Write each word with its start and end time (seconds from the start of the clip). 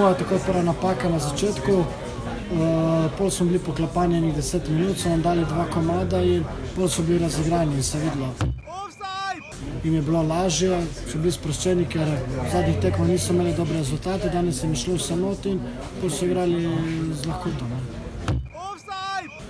Moja 0.00 0.14
tako 0.14 0.38
prva 0.46 0.62
napaka 0.62 1.08
na 1.08 1.18
začetku, 1.18 1.72
uh, 1.72 1.86
pol 3.18 3.30
smo 3.30 3.46
bili 3.46 3.58
poklapani 3.58 4.20
nekaj 4.20 4.42
10 4.42 4.68
minut, 4.68 4.98
so 4.98 5.08
nam 5.08 5.22
dali 5.22 5.44
dva 5.44 5.66
komada 5.68 6.22
in 6.24 6.44
pol 6.76 6.88
so 6.88 7.02
bili 7.02 7.18
razigrani 7.18 7.76
in 7.76 7.82
se 7.82 7.98
videlo. 7.98 8.32
Jim 9.84 9.94
je 9.94 10.02
bilo 10.02 10.22
lažje, 10.22 10.78
so 11.12 11.18
bili 11.18 11.32
sproščeni, 11.32 11.84
ker 11.84 12.08
v 12.44 12.46
zadnjih 12.52 12.78
tekmah 12.80 13.08
niso 13.08 13.34
imeli 13.34 13.52
dobre 13.52 13.76
rezultate, 13.76 14.30
danes 14.32 14.62
jim 14.62 14.72
je 14.72 14.80
šlo 14.84 14.96
vse 14.96 15.16
not 15.16 15.46
in 15.46 15.60
pol 16.00 16.10
so 16.10 16.24
igrali 16.24 16.62
z 17.12 17.26
lahkoto. 17.26 17.68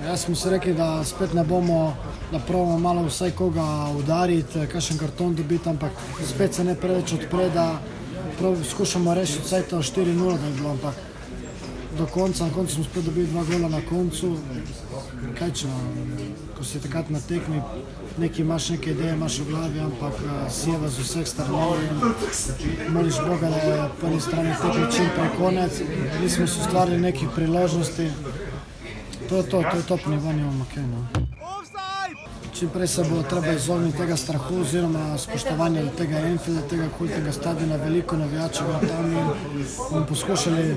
Jaz 0.08 0.24
smo 0.24 0.34
si 0.34 0.50
rekli, 0.50 0.74
da 0.74 1.04
spet 1.04 1.34
ne 1.34 1.44
bomo, 1.44 1.94
da 2.32 2.42
pravimo 2.42 2.78
malo 2.78 3.06
vsaj 3.06 3.30
koga 3.38 3.86
udariti, 3.98 4.66
kakšen 4.72 4.98
karton 4.98 5.34
dobiti, 5.34 5.68
ampak 5.68 5.92
spet 6.26 6.54
se 6.54 6.64
ne 6.64 6.74
preveč 6.74 7.12
odpre, 7.20 7.50
da 7.54 7.70
skušamo 8.70 9.14
rešiti 9.14 9.44
vsaj 9.44 9.62
to 9.62 9.78
4-0, 9.78 10.38
da 10.40 10.46
je 10.46 10.52
bilo, 10.52 10.70
ampak 10.70 10.94
do 11.98 12.06
konca, 12.06 12.46
na 12.46 12.52
koncu 12.52 12.74
smo 12.74 12.84
spet 12.84 13.04
dobili 13.04 13.26
dva 13.26 13.44
gola 13.44 13.68
na 13.68 13.80
koncu. 13.88 14.36
Kaj 15.38 15.52
če, 15.52 15.68
ko 16.56 16.64
si 16.64 16.80
takrat 16.80 17.10
na 17.10 17.20
tekmi, 17.20 17.60
neki 18.18 18.42
imaš 18.42 18.68
neke 18.74 18.90
ideje, 18.90 19.12
imaš 19.14 19.38
v 19.38 19.46
glavi, 19.50 19.80
ampak 19.80 20.20
eh, 20.24 20.50
sjeva 20.50 20.88
z 20.88 21.04
vseh 21.04 21.28
strani 21.28 21.88
in 21.88 22.92
moliš 22.92 23.20
Boga, 23.28 23.50
da 23.50 23.56
je 23.56 23.88
po 24.00 24.06
eni 24.06 24.20
strani 24.20 24.54
tekme 24.62 24.90
čim 24.96 25.10
prej 25.16 25.32
konec. 25.38 25.80
Nismo 26.22 26.46
si 26.46 26.60
ustvarili 26.60 27.00
nekih 27.00 27.28
priložnosti. 27.34 28.10
To 29.28 29.36
je 29.36 29.42
to, 29.42 29.62
to 29.70 29.76
je 29.76 29.82
top 29.88 30.06
nivo, 30.06 30.32
nimamo 30.32 30.66
kaj. 30.74 30.86
No. 30.86 31.19
Čim 32.60 32.68
prej 32.68 32.86
se 32.86 33.04
bo 33.08 33.22
treba 33.22 33.52
izogniti 33.52 33.96
tega 33.98 34.16
strahu 34.16 34.60
oziroma 34.60 35.18
spoštovanja 35.18 35.82
do 35.82 35.90
tega 35.96 36.18
Enfielda, 36.28 36.60
tega 36.68 36.88
kultnega 36.98 37.32
stadiona, 37.32 37.76
veliko 37.76 38.16
navijačev 38.16 38.66
je 38.68 38.88
tam 38.88 39.06
in 39.12 39.28
bomo 39.90 40.06
poskušali 40.06 40.76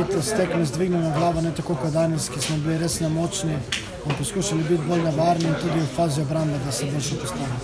iti 0.00 0.22
s 0.22 0.36
tekme 0.36 0.64
z 0.64 0.72
dvignjeno 0.72 1.10
glavo, 1.18 1.40
ne 1.40 1.50
tako 1.54 1.74
kot 1.74 1.92
danes, 1.92 2.28
ki 2.30 2.40
smo 2.40 2.56
bili 2.56 2.78
res 2.78 3.00
nemočni, 3.00 3.58
bomo 4.04 4.18
poskušali 4.18 4.62
biti 4.62 4.86
bolj 4.88 5.02
nevarni 5.02 5.48
in 5.48 5.54
tudi 5.54 5.80
v 5.80 5.90
fazi 5.96 6.22
obrambe, 6.22 6.58
da 6.64 6.72
se 6.72 6.86
boljše 6.92 7.16
postavimo. 7.20 7.58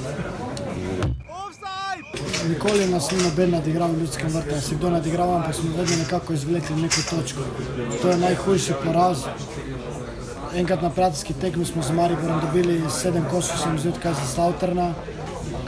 Nikoli 2.49 2.89
nas 2.89 3.11
ni 3.11 3.23
noben 3.23 3.51
nadigral 3.51 3.93
v 3.93 4.01
ljudskem 4.01 4.31
vrtu, 4.35 4.61
si 4.61 4.75
kdo 4.75 4.91
nadigral, 4.91 5.35
ampak 5.35 5.55
smo 5.55 5.77
vedno 5.77 5.97
nekako 5.97 6.33
izvlekli 6.33 6.77
neko 6.77 7.07
točko. 7.11 7.47
To 8.03 8.09
je 8.09 8.19
najhujši 8.19 8.73
poraz. 8.85 9.19
Enkrat 10.55 10.83
na 10.83 10.91
prijateljski 10.91 11.35
tekmi 11.35 11.65
smo 11.65 11.83
z 11.83 11.93
Mariborom 11.93 12.41
dobili 12.41 12.83
sedem 12.91 13.25
kosov, 13.31 13.57
sem 13.59 13.79
zdaj 13.79 13.93
kaj 14.03 14.15
za 14.15 14.27
Slauterna, 14.35 14.95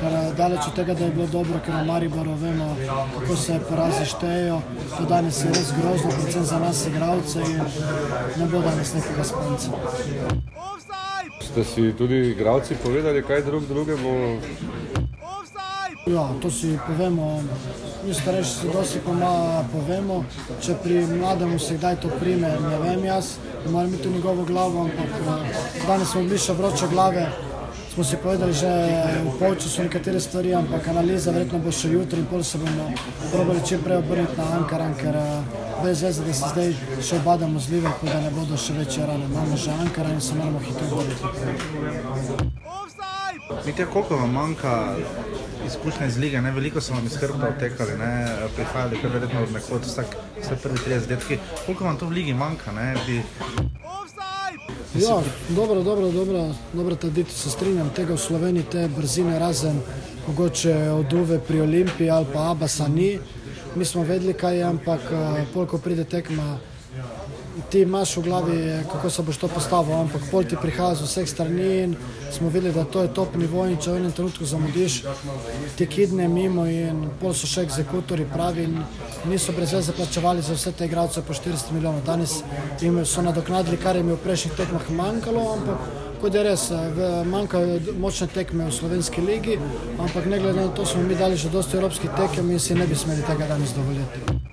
kar 0.01 0.13
je 0.13 0.33
daleč 0.37 0.67
od 0.67 0.75
tega, 0.75 0.95
da 0.95 1.05
je 1.05 1.11
bilo 1.11 1.27
dobro, 1.27 1.61
ker 1.65 1.75
na 1.75 1.85
Mariboru 1.85 2.35
vemo, 2.35 2.77
kako 3.19 3.37
se 3.37 3.61
porazi 3.69 4.05
štejejo. 4.05 4.61
To 4.97 5.05
danes 5.05 5.45
je 5.45 5.49
res 5.49 5.73
grozno, 5.79 6.11
predvsem 6.11 6.45
za 6.45 6.59
nas 6.59 6.87
igralce 6.87 7.41
in 7.41 7.61
ne 8.39 8.47
bo 8.53 8.61
danes 8.61 8.95
nekega 8.95 9.25
spanca. 9.25 9.71
Ste 11.41 11.65
si 11.65 11.93
tudi 11.99 12.21
igralci 12.31 12.75
povedali, 12.83 13.23
kaj 13.23 13.43
drug 13.43 13.67
drugemu? 13.69 14.39
Ja, 16.07 16.35
to 16.43 16.51
si 16.51 16.79
povemo, 16.87 17.43
mi 18.07 18.15
starejši 18.15 18.51
si 18.51 18.67
dosti 18.73 18.99
pomalo 19.07 19.63
povemo, 19.71 20.25
če 20.59 20.75
pri 20.83 21.07
mlademu 21.07 21.59
se 21.63 21.77
kdaj 21.79 22.01
to 22.03 22.09
prime, 22.19 22.49
ne 22.59 22.79
vem 22.83 23.05
jaz, 23.07 23.37
ne 23.65 23.71
morem 23.71 23.93
imeti 23.95 24.09
v 24.09 24.17
njegovo 24.17 24.45
glavo, 24.45 24.83
ampak 24.83 25.07
eh, 25.07 25.87
danes 25.87 26.11
smo 26.11 26.25
bili 26.27 26.39
še 26.43 26.57
vroče 26.59 26.89
glave, 26.91 27.29
smo 27.95 28.05
si 28.05 28.19
povedali 28.19 28.51
že 28.51 28.73
v 29.29 29.37
polčasu 29.39 29.87
nekatere 29.87 30.21
stvari, 30.21 30.55
ampak 30.59 30.89
analiza 30.89 31.31
verjetno 31.31 31.63
bo 31.63 31.71
še 31.71 31.93
jutri 31.95 32.19
in 32.19 32.27
pol 32.27 32.43
se 32.43 32.59
bomo 32.59 32.91
probali 33.31 33.63
čim 33.63 33.87
prej 33.87 34.03
obrniti 34.03 34.35
na 34.43 34.49
Ankaran, 34.59 34.99
ker 34.99 35.15
eh, 35.15 35.63
brez 35.85 36.03
veze, 36.03 36.27
da 36.27 36.35
se 36.35 36.51
zdaj 36.51 36.75
še 36.99 37.23
obadamo 37.23 37.63
z 37.63 37.77
Liverpool, 37.77 38.11
da 38.11 38.19
ne 38.27 38.35
bodo 38.35 38.59
še 38.59 38.75
večje 38.75 39.07
rane. 39.07 39.31
Imamo 39.31 39.55
že 39.55 39.71
Ankaran 39.71 40.19
in 40.19 40.21
se 40.21 40.35
moramo 40.35 40.59
hitro 40.67 40.87
boriti. 40.91 41.31
Vidite, 43.63 43.87
koliko 43.87 44.17
vam 44.17 44.33
manjka 44.33 44.97
izkušnje 45.67 46.07
iz 46.07 46.19
lige, 46.19 46.43
ne? 46.43 46.51
veliko 46.51 46.81
so 46.81 46.95
vam 46.95 47.07
iz 47.07 47.17
hrbta 47.17 47.49
odtekali, 47.49 47.99
ne? 47.99 48.29
prihajali 48.57 48.99
kar 49.03 49.11
verjetno 49.11 49.43
od 49.43 49.53
nekod, 49.53 49.83
vsak, 49.87 50.17
vse 50.41 50.57
prvi 50.63 50.79
30 50.87 51.11
letki. 51.11 51.39
Koliko 51.67 51.85
vam 51.85 51.99
to 51.99 52.07
v 52.07 52.11
ligi 52.11 52.35
manjka? 52.35 52.73
Ne? 52.73 52.95
Bi... 53.07 53.23
Ja, 54.95 55.23
dobro, 55.49 55.83
dobro, 55.83 56.11
dobro, 56.11 56.55
dobro 56.73 56.97
tradicijo 56.97 57.39
se 57.39 57.51
strinjam, 57.51 57.91
tega 57.97 58.15
v 58.15 58.19
Sloveniji 58.19 58.65
te 58.71 58.89
brzine 58.97 59.39
razen 59.39 59.81
mogoče 60.27 60.75
od 60.91 61.13
Uve 61.13 61.39
pri 61.39 61.61
Olimpiji 61.61 62.11
ali 62.11 62.27
pa 62.33 62.51
Abasa 62.51 62.89
ni. 62.89 63.19
Mi 63.75 63.85
smo 63.85 64.03
vedeli, 64.03 64.35
kaj 64.35 64.57
je, 64.57 64.63
ampak 64.65 65.01
eh, 65.13 65.45
pol, 65.55 65.67
ko 65.67 65.79
pride 65.79 66.05
tekma, 66.05 66.59
ti 67.71 67.81
imaš 67.81 68.17
v 68.17 68.23
glavi, 68.23 68.59
kako 68.93 69.11
se 69.11 69.23
boš 69.23 69.37
to 69.37 69.49
postavil, 69.49 69.95
ampak 69.95 70.23
pol 70.31 70.45
ti 70.45 70.57
prihaja 70.57 70.95
z 70.95 71.09
vseh 71.09 71.29
strani 71.29 71.71
in 71.83 71.97
smo 72.33 72.49
videli, 72.49 72.75
da 72.75 72.85
to 72.85 73.03
je 73.03 73.15
top 73.15 73.35
nivo 73.37 73.67
in 73.67 73.77
če 73.77 73.93
v 73.93 74.01
enem 74.01 74.13
trenutku 74.13 74.45
zamudiš, 74.45 75.03
ti 75.77 75.87
kidne 75.87 76.29
mimo 76.29 76.67
in 76.67 77.09
pol 77.21 77.35
so 77.35 77.47
še 77.47 77.67
egzekutori 77.67 78.27
pravi 78.33 78.69
in 78.69 78.79
niso 79.29 79.53
brez 79.53 79.73
veze 79.73 79.93
plačevali 79.93 80.43
za 80.43 80.57
vse 80.57 80.73
te 80.73 80.89
igralce 80.89 81.23
po 81.23 81.35
400 81.35 81.73
milijonov. 81.73 82.05
Danes 82.07 82.39
jim 82.81 83.05
so 83.07 83.23
nadoknadili, 83.23 83.77
kar 83.77 83.97
jim 83.97 84.09
je 84.09 84.17
v 84.17 84.25
prejšnjih 84.25 84.57
tekmah 84.57 84.91
manjkalo, 84.91 85.49
ampak 85.57 85.91
kot 86.23 86.35
je 86.35 86.43
res, 86.47 86.69
manjkajo 87.27 87.97
močne 87.99 88.29
tekme 88.31 88.69
v 88.71 88.77
slovenski 88.77 89.25
ligi, 89.27 89.59
ampak 89.99 90.31
ne 90.31 90.39
glede 90.39 90.61
na 90.61 90.71
to 90.71 90.87
smo 90.87 91.03
mi 91.03 91.19
dali 91.19 91.37
že 91.37 91.51
dosti 91.51 91.77
evropskih 91.77 92.11
tekem 92.17 92.51
in 92.51 92.61
si 92.61 92.79
ne 92.79 92.87
bi 92.87 92.95
smeli 92.95 93.27
tega 93.27 93.51
danes 93.51 93.75
dovoliti. 93.75 94.52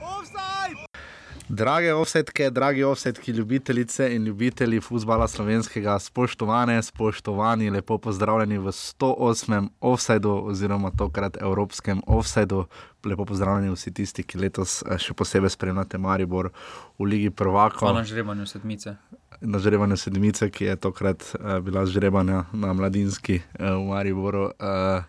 Drage 1.50 1.94
offsetke, 1.94 2.50
dragi 2.50 2.84
offsetki, 2.84 3.32
ljubitelice 3.32 4.16
in 4.16 4.26
ljubitelji 4.26 4.82
futbola 4.82 5.28
slovenskega, 5.28 6.00
spoštovane, 6.00 6.84
spoštovani, 6.84 7.70
lepo 7.70 7.98
pozdravljeni 7.98 8.58
v 8.58 8.72
108. 8.72 9.68
offsetu 9.82 10.46
oziroma 10.46 10.92
tokrat 10.92 11.38
evropskem 11.42 12.02
offsetu. 12.08 12.66
Lepo 13.06 13.26
pozdravljeni 13.26 13.74
vsi 13.74 13.94
tisti, 13.94 14.24
ki 14.24 14.38
letos 14.38 14.84
eh, 14.86 14.98
še 15.02 15.18
posebej 15.18 15.50
spremljate 15.50 15.98
Maribor 15.98 16.52
v 17.00 17.10
Ligi 17.10 17.30
Prvako. 17.30 17.80
Hvala 17.80 18.04
na 18.04 18.06
žrebanju 18.06 18.46
sedmice. 18.46 18.96
na 19.42 19.60
žrebanju 19.60 19.98
sedmice, 19.98 20.52
ki 20.52 20.66
je 20.66 20.76
tokrat 20.76 21.24
uh, 21.34 21.60
bila 21.60 21.86
žrebana 21.86 22.46
na 22.54 22.74
mladinski 22.74 23.42
uh, 23.42 23.74
v 23.74 23.88
Mariboru. 23.90 24.52
Uh, 24.60 25.04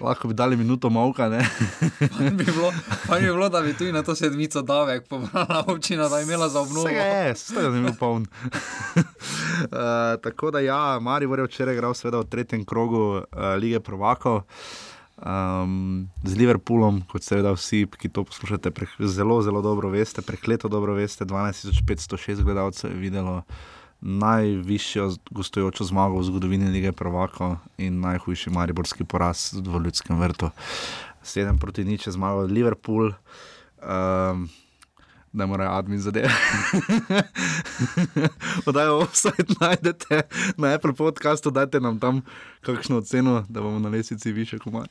lahko 0.00 0.28
bi 0.28 0.34
dali 0.34 0.56
minuto? 0.56 0.90
Fajn 0.90 2.36
bi, 2.36 2.44
bilo, 2.44 2.72
fajn 3.06 3.22
bi 3.22 3.30
bilo, 3.30 3.48
da 3.48 3.60
bi 3.60 3.74
tudi 3.74 3.92
na 3.92 4.02
to 4.02 4.14
sedmico 4.14 4.62
davek 4.62 5.08
pobrala 5.08 5.64
občina, 5.66 6.08
da 6.08 6.18
je 6.18 6.24
imela 6.24 6.48
za 6.48 6.60
obnovo. 6.60 6.86
Vsega 6.86 7.00
je, 7.00 7.32
vsega 7.34 7.60
je 7.60 7.82
bil 7.82 7.94
poln. 7.98 8.26
uh, 8.26 9.02
tako 10.24 10.50
da 10.50 10.60
ja, 10.60 10.98
Maribor 11.00 11.38
je 11.38 11.44
včeraj 11.44 11.74
igral 11.74 11.94
seveda 11.94 12.20
v 12.20 12.30
tretjem 12.30 12.64
krogu 12.64 13.02
uh, 13.16 13.24
lige 13.58 13.80
Prvakov. 13.80 14.42
Um, 15.20 16.08
z 16.24 16.32
Liverpoolom, 16.36 17.02
kot 17.04 17.20
seveda 17.22 17.52
vsi, 17.52 17.84
ki 17.84 18.08
to 18.08 18.24
poslušate, 18.24 18.72
zelo, 19.04 19.42
zelo 19.42 19.60
dobro 19.60 19.90
veste, 19.92 20.22
prekleto 20.22 20.68
dobro 20.68 20.94
veste, 20.96 21.24
12.506 21.24 22.40
gledalcev 22.42 22.90
je 22.90 22.96
videlo 22.96 23.42
najvišjo 24.00 25.10
gostujočo 25.30 25.84
zmago 25.84 26.18
v 26.18 26.24
zgodovini 26.24 26.70
lige 26.70 26.92
Prvako 26.92 27.56
in 27.78 28.00
najhujši 28.00 28.50
mariborski 28.50 29.04
poraz 29.04 29.52
v 29.52 29.82
ljudskem 29.84 30.20
vrtu. 30.20 30.50
7 31.22 31.58
proti 31.60 31.84
nič 31.84 32.06
je 32.06 32.12
zmagal 32.12 32.48
Liverpool. 32.48 33.12
Um, 33.80 34.48
da 35.32 35.46
mora 35.46 35.78
admin 35.78 36.00
zadeve. 36.00 36.30
Odajo 38.66 38.98
offside 38.98 39.54
najdete 39.60 40.22
na 40.56 40.74
Apple 40.74 40.92
podcastu, 40.92 41.50
dajte 41.50 41.80
nam 41.80 42.00
tam 42.00 42.22
kakšno 42.60 42.96
oceno, 42.96 43.44
da 43.48 43.60
bomo 43.60 43.78
na 43.78 43.88
lesici 43.88 44.32
više 44.32 44.58
komaj. 44.58 44.86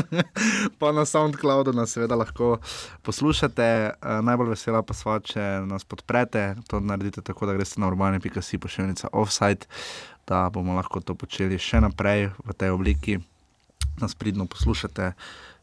pa 0.78 0.92
na 0.92 1.04
SoundCloudu 1.04 1.72
nas 1.72 1.92
seveda 1.92 2.14
lahko 2.14 2.58
poslušate. 3.02 3.90
Uh, 4.02 4.24
najbolj 4.24 4.48
vesela 4.48 4.82
pa 4.82 4.94
sva, 4.94 5.20
če 5.20 5.40
nas 5.66 5.84
podprete. 5.84 6.54
To 6.68 6.80
naredite 6.80 7.22
tako, 7.22 7.46
da 7.46 7.52
greste 7.52 7.80
na 7.80 7.88
urbane.si 7.88 8.58
pošiljnica 8.58 9.08
offside, 9.12 9.66
da 10.26 10.48
bomo 10.50 10.74
lahko 10.74 11.00
to 11.00 11.14
počeli 11.14 11.58
še 11.58 11.80
naprej 11.84 12.30
v 12.44 12.56
tej 12.56 12.70
obliki. 12.70 13.18
Nas 14.00 14.14
pridno 14.14 14.46
poslušate, 14.46 15.12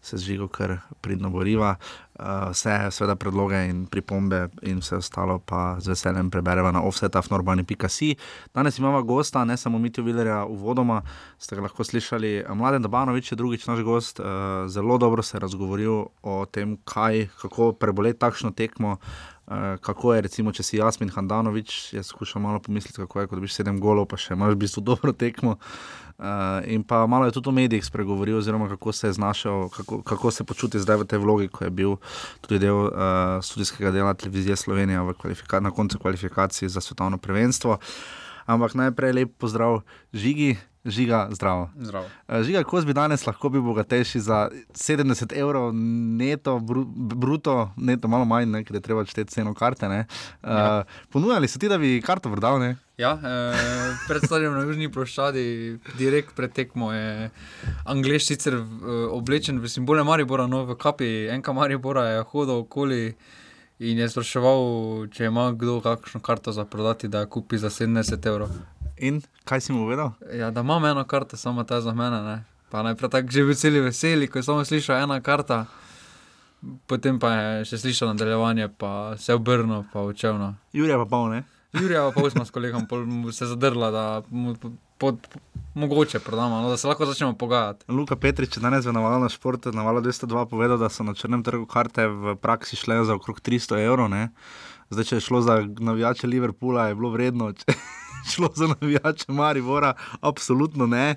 se 0.01 0.17
zžigo, 0.17 0.47
kar 0.47 0.77
pridno 1.01 1.29
boriva. 1.29 1.75
Uh, 2.21 2.51
vse, 2.51 2.73
seveda, 2.91 3.15
predloge 3.15 3.57
in 3.69 3.85
pripombe, 3.89 4.47
in 4.67 4.81
vse 4.81 4.99
ostalo, 4.99 5.39
pa 5.39 5.79
z 5.79 5.93
veseljem 5.93 6.29
preberemo 6.29 6.71
na 6.71 6.83
offsetafnorbani.si. 6.85 8.15
Danes 8.53 8.77
imamo 8.77 9.03
gosta, 9.03 9.45
ne 9.45 9.57
samo 9.57 9.79
Mitijo 9.79 10.05
Vilerja, 10.05 10.43
uvodoma 10.45 11.01
ste 11.39 11.55
ga 11.55 11.65
lahko 11.65 11.83
slišali. 11.83 12.43
Mladen 12.53 12.81
Dabanovič 12.81 13.31
je 13.31 13.35
drugič 13.35 13.67
naš 13.67 13.81
gost, 13.81 14.19
uh, 14.19 14.25
zelo 14.67 14.97
dobro 14.97 15.23
se 15.23 15.37
je 15.37 15.41
razgovoril 15.41 16.05
o 16.21 16.45
tem, 16.45 16.77
kaj, 16.85 17.27
kako 17.41 17.73
preboleti 17.73 18.19
takšno 18.19 18.51
tekmo. 18.51 18.97
Kako 19.81 20.13
je, 20.13 20.21
recimo, 20.21 20.51
če 20.55 20.63
si 20.63 20.77
Jasmin 20.77 21.09
Handanovič, 21.11 21.93
jaz 21.93 22.07
skušam 22.07 22.45
malo 22.45 22.61
pomisliti, 22.63 23.01
kako 23.01 23.19
je, 23.19 23.27
ko 23.27 23.35
dobiš 23.35 23.57
sedem 23.57 23.81
golov, 23.83 24.05
pa 24.07 24.15
še 24.15 24.37
imaš 24.37 24.53
v 24.53 24.59
bistvu 24.61 24.83
dobro 24.85 25.11
tekmo. 25.11 25.57
Uh, 25.57 26.10
in 26.65 26.83
pa 26.83 27.07
malo 27.07 27.25
je 27.25 27.31
tudi 27.31 27.49
o 27.49 27.51
medijih 27.51 27.85
spregovoril, 27.85 28.37
oziroma 28.37 28.69
kako 28.69 28.91
se 28.91 29.07
je 29.07 29.13
znašel, 29.13 29.69
kako, 29.69 30.01
kako 30.01 30.31
se 30.31 30.43
počuti 30.43 30.79
zdaj 30.79 30.97
v 30.97 31.05
tej 31.05 31.19
vlogi, 31.19 31.47
ko 31.47 31.63
je 31.63 31.69
bil 31.69 31.95
tudi 32.41 32.59
del 32.59 32.75
uh, 32.75 32.91
študijskega 33.41 33.91
dela 33.91 34.13
televizije 34.13 34.55
Slovenija 34.55 35.05
na 35.59 35.71
koncu 35.71 35.99
kvalifikacij 35.99 36.69
za 36.69 36.81
svetovno 36.81 37.17
prvenstvo. 37.17 37.77
Ampak 38.45 38.73
najprej 38.73 39.13
lep 39.13 39.37
pozdrav 39.37 39.81
žigi. 40.13 40.57
Žiga, 40.85 41.27
zdravo. 41.31 41.69
zdravo. 41.77 42.05
Žiga, 42.43 42.63
ko 42.63 42.81
bi 42.81 42.93
danes 42.93 43.27
lahko 43.27 43.49
bil 43.49 43.61
bogatejši 43.61 44.19
za 44.19 44.49
70 44.73 45.37
evrov, 45.37 45.69
neto, 46.17 46.59
br 46.59 46.81
bruto, 47.15 47.69
neto, 47.77 48.07
malo 48.07 48.25
manj, 48.25 48.49
ne, 48.49 48.63
ker 48.65 48.75
je 48.75 48.81
treba 48.81 49.05
šteti 49.05 49.31
ceno 49.31 49.53
karte. 49.53 49.85
Ja. 49.85 50.05
Uh, 50.41 50.93
ponujali 51.13 51.47
so 51.47 51.59
ti, 51.59 51.69
da 51.69 51.77
bi 51.77 52.01
karto 52.01 52.31
prodal? 52.31 52.59
Ne? 52.59 52.75
Ja, 52.97 53.13
eh, 53.13 53.95
predstavljam 54.07 54.53
na 54.53 54.61
južni 54.61 54.91
ploščadi, 54.91 55.77
direkt 55.97 56.35
pred 56.35 56.53
tekmo 56.53 56.91
je 56.93 57.29
Anglež 57.85 58.27
sicer 58.27 58.59
oblečen 59.09 59.61
v 59.61 59.69
simbole 59.69 60.03
Maribora, 60.05 60.45
no 60.47 60.65
v 60.69 60.75
kapi 60.77 61.07
enka 61.33 61.53
Maribora 61.53 62.03
je 62.09 62.27
hodil 62.33 62.61
okoli 62.61 63.15
in 63.79 63.97
je 63.97 64.09
spraševal, 64.09 65.07
če 65.13 65.31
ima 65.31 65.49
kdo 65.57 65.79
kakšno 65.81 66.21
karto 66.21 66.53
za 66.53 66.65
prodati, 66.65 67.09
da 67.09 67.25
jo 67.25 67.31
kupi 67.37 67.57
za 67.57 67.73
70 67.73 68.27
evrov. 68.29 68.53
In 69.01 69.21
kaj 69.49 69.65
si 69.65 69.73
mu 69.73 69.83
povedal? 69.85 70.13
Ja, 70.29 70.51
da 70.53 70.61
imam 70.61 70.85
eno 70.85 71.03
karto, 71.03 71.37
samo 71.37 71.63
ta 71.63 71.81
za 71.81 71.93
mene. 71.93 72.21
Ne. 72.21 72.37
Pa 72.69 72.83
najprej 72.85 73.09
tako 73.09 73.31
že 73.31 73.43
bil 73.43 73.57
cel 73.57 73.81
veseli, 73.81 74.27
ko 74.29 74.39
je 74.39 74.43
samo 74.43 74.65
slišal 74.65 75.03
ena 75.03 75.17
karta, 75.21 75.65
potem 76.87 77.17
pa 77.19 77.33
je 77.33 77.65
še 77.73 77.81
slišal 77.81 78.13
nadaljevanje, 78.13 78.69
pa 78.77 79.17
se 79.17 79.33
obrnil, 79.33 79.83
pa 79.91 80.05
odšel. 80.05 80.37
No. 80.37 80.53
Jurija 80.71 81.01
pa 81.01 81.09
pol, 81.09 81.33
ne? 81.33 81.41
Jurija 81.73 82.05
pa 82.07 82.13
pol 82.15 82.29
smo 82.29 82.45
s 82.45 82.53
kolegom 82.53 82.85
se 83.33 83.49
zadrla, 83.49 83.91
da 83.91 84.05
mu 84.29 84.53
pod, 85.01 85.17
mogoče 85.73 86.21
prodamo, 86.21 86.61
no, 86.61 86.69
da 86.69 86.77
se 86.77 86.87
lahko 86.87 87.05
začnemo 87.09 87.33
pogajati. 87.33 87.89
Luka 87.89 88.15
Petrič 88.15 88.57
je 88.57 88.61
danes 88.61 88.85
v 88.85 88.93
navalu 88.93 89.25
na 89.25 89.29
športu, 89.33 89.73
na 89.73 89.81
valu 89.83 90.01
202 90.05 90.45
povedal, 90.45 90.77
da 90.77 90.89
so 90.93 91.03
na 91.03 91.17
črnem 91.17 91.41
trgu 91.43 91.65
karte 91.65 92.05
v 92.07 92.35
praksi 92.37 92.77
šle 92.77 93.01
za 93.03 93.17
okrog 93.17 93.41
300 93.41 93.81
evrov. 93.81 94.13
Ne? 94.13 94.29
Zdaj, 94.93 95.09
če 95.09 95.17
je 95.17 95.25
šlo 95.25 95.41
za 95.41 95.57
navijače 95.65 96.29
Liverpoola, 96.29 96.91
je 96.91 96.95
bilo 97.01 97.09
vredno. 97.09 97.49
Šlo 98.31 98.49
za 98.55 98.67
navijače 98.67 99.31
Maribora, 99.31 99.93
absolutno 100.21 100.87
ne. 100.87 101.15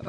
Uh, 0.00 0.06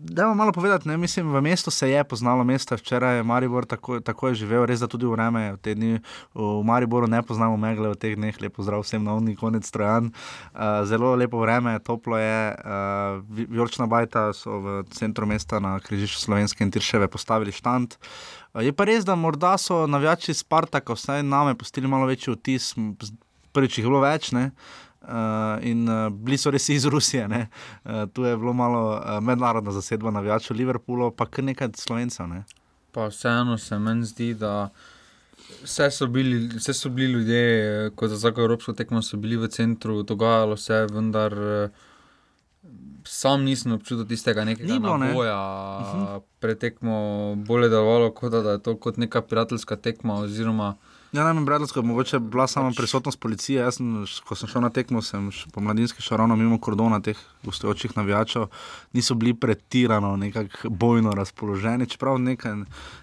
da 0.00 0.26
vam 0.26 0.36
malo 0.36 0.52
povedati, 0.52 0.88
ne? 0.88 0.96
mislim, 0.96 1.34
v 1.34 1.40
mestu 1.40 1.70
se 1.70 1.90
je 1.90 2.04
poznalo, 2.04 2.44
mesto 2.44 2.74
včeraj 2.76 3.16
je 3.16 3.22
Maribor 3.22 3.64
tako, 3.66 4.00
tako 4.00 4.28
je 4.28 4.34
živel, 4.34 4.64
res 4.66 4.80
da 4.80 4.86
tudi 4.86 5.06
v 5.06 5.12
vreme, 5.12 5.52
v 5.52 5.56
te 5.56 5.74
dni 5.74 6.00
v 6.34 6.62
Mariboru 6.64 7.06
ne 7.06 7.22
poznamo 7.22 7.56
megle, 7.56 7.90
v 7.90 7.98
teh 7.98 8.16
dneh 8.16 8.40
lepo 8.40 8.62
zdrav 8.62 8.84
vsem 8.86 9.04
na 9.04 9.14
unni 9.14 9.36
konec 9.36 9.66
strojan. 9.66 10.12
Uh, 10.54 10.86
zelo 10.86 11.14
lepo 11.16 11.40
vreme, 11.42 11.78
toplo 11.84 12.18
je, 12.18 12.54
uh, 12.54 13.46
Vjorčna 13.50 13.86
bajta 13.86 14.32
so 14.32 14.60
v 14.62 14.82
centru 14.94 15.26
mesta 15.26 15.60
na 15.60 15.78
križišču 15.80 16.20
Slovenske 16.20 16.64
in 16.64 16.70
Tirševe 16.70 17.08
postavili 17.08 17.52
štand. 17.52 17.98
Je 18.62 18.72
pa 18.72 18.86
res, 18.88 19.04
da 19.04 19.14
morda 19.14 19.56
so 19.58 19.86
navijači 19.86 20.34
Spartaka, 20.34 20.94
vsaj 20.94 21.22
name, 21.22 21.54
postili 21.58 21.88
malo 21.88 22.06
večji 22.06 22.34
vtis, 22.34 22.74
prvič 23.52 23.78
jih 23.78 23.86
je 23.86 23.90
bilo 23.90 24.02
več. 24.04 24.32
Ne? 24.32 24.50
Uh, 25.08 25.56
in 25.64 25.86
uh, 25.88 26.08
bili 26.12 26.36
so 26.36 26.50
res 26.52 26.68
iz 26.68 26.84
Rusije, 26.84 27.24
uh, 27.24 28.04
tu 28.12 28.26
je 28.26 28.36
bilo 28.36 28.52
malo 28.52 28.82
uh, 28.98 29.18
mednarodna 29.24 29.72
zasedba 29.72 30.10
na 30.10 30.20
Vjaču, 30.20 30.54
Liverpoolu, 30.54 31.10
pa 31.16 31.24
kar 31.26 31.46
nekaj 31.46 31.70
slovencev. 31.80 32.28
Ne? 32.28 32.42
Pa 32.92 33.06
vseeno 33.08 33.56
se 33.58 33.78
meni 33.78 34.04
zdi, 34.04 34.34
da 34.34 34.68
vse 35.62 35.88
so, 35.94 36.10
bili, 36.12 36.48
vse 36.58 36.74
so 36.74 36.92
bili 36.92 37.12
ljudje, 37.12 37.90
kot 37.96 38.10
za 38.10 38.18
vsako 38.20 38.44
evropsko 38.44 38.74
tekmo, 38.76 39.02
so 39.02 39.16
bili 39.16 39.38
v 39.40 39.48
centru, 39.48 40.02
dogajalo 40.02 40.56
se, 40.60 40.86
vendar 40.92 41.36
sam 43.08 43.44
nisem 43.44 43.72
občutil 43.72 44.04
tistega 44.08 44.44
nekega 44.44 44.78
bilo, 44.78 44.96
ne? 45.00 45.12
boja, 45.14 45.38
uh 45.80 45.94
-huh. 45.94 46.20
pretekmo 46.40 47.34
bolje 47.46 47.68
delovalo, 47.68 48.10
kot 48.10 48.32
da 48.32 48.50
je 48.50 48.62
to 48.62 48.76
kot 48.76 48.96
neka 48.96 49.22
prijateljska 49.22 49.76
tekma. 49.76 50.14
Oziroma, 50.14 50.76
Ja, 51.12 51.24
najmanj 51.24 51.44
bratsko, 51.44 51.82
mogoče 51.82 52.18
bila 52.18 52.46
sama 52.46 52.72
prisotnost 52.76 53.20
policije. 53.20 53.62
Jaz, 53.62 53.78
sem, 53.78 54.04
ko 54.28 54.36
sem 54.36 54.48
šel 54.48 54.60
na 54.60 54.68
tekmo, 54.70 55.00
sem 55.02 55.30
po 55.54 55.60
mladinski 55.64 56.02
šel 56.04 56.18
ravno 56.20 56.36
mimo 56.36 56.58
kordona 56.60 57.00
teh 57.00 57.16
gostujočih 57.44 57.96
navijačev, 57.96 58.44
niso 58.92 59.14
bili 59.14 59.32
pretirano 59.34 60.16
nekako 60.16 60.68
bojno 60.68 61.12
razpoloženi, 61.16 61.86
čeprav 61.86 62.18
nekaj 62.18 62.56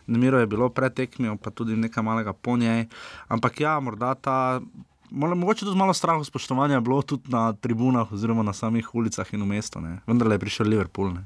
nemiro 0.07 0.40
je 0.40 0.48
bilo 0.48 0.69
pred 0.69 0.94
tekmijo, 0.94 1.38
pa 1.42 1.50
tudi 1.50 1.75
nekaj 1.75 2.04
malega 2.04 2.34
po 2.34 2.57
njej. 2.57 2.86
Ampak 3.28 3.60
ja, 3.60 3.80
morda 3.80 4.13
ta. 4.16 4.62
Mogoče 5.10 5.66
tudi 5.66 5.78
malo 5.78 5.94
strahu 5.94 6.24
spoštovanja 6.24 6.75
je 6.75 6.81
bilo 6.81 7.02
tudi 7.02 7.31
na 7.31 7.54
tribunah, 7.54 8.12
oziroma 8.12 8.44
na 8.44 8.54
samih 8.54 8.96
ulicah 8.96 9.34
in 9.34 9.42
v 9.42 9.46
mestu, 9.46 9.81
vendar 10.07 10.31
je 10.31 10.40
prišel 10.40 10.68
Liverpool. 10.68 11.13
Ne. 11.13 11.25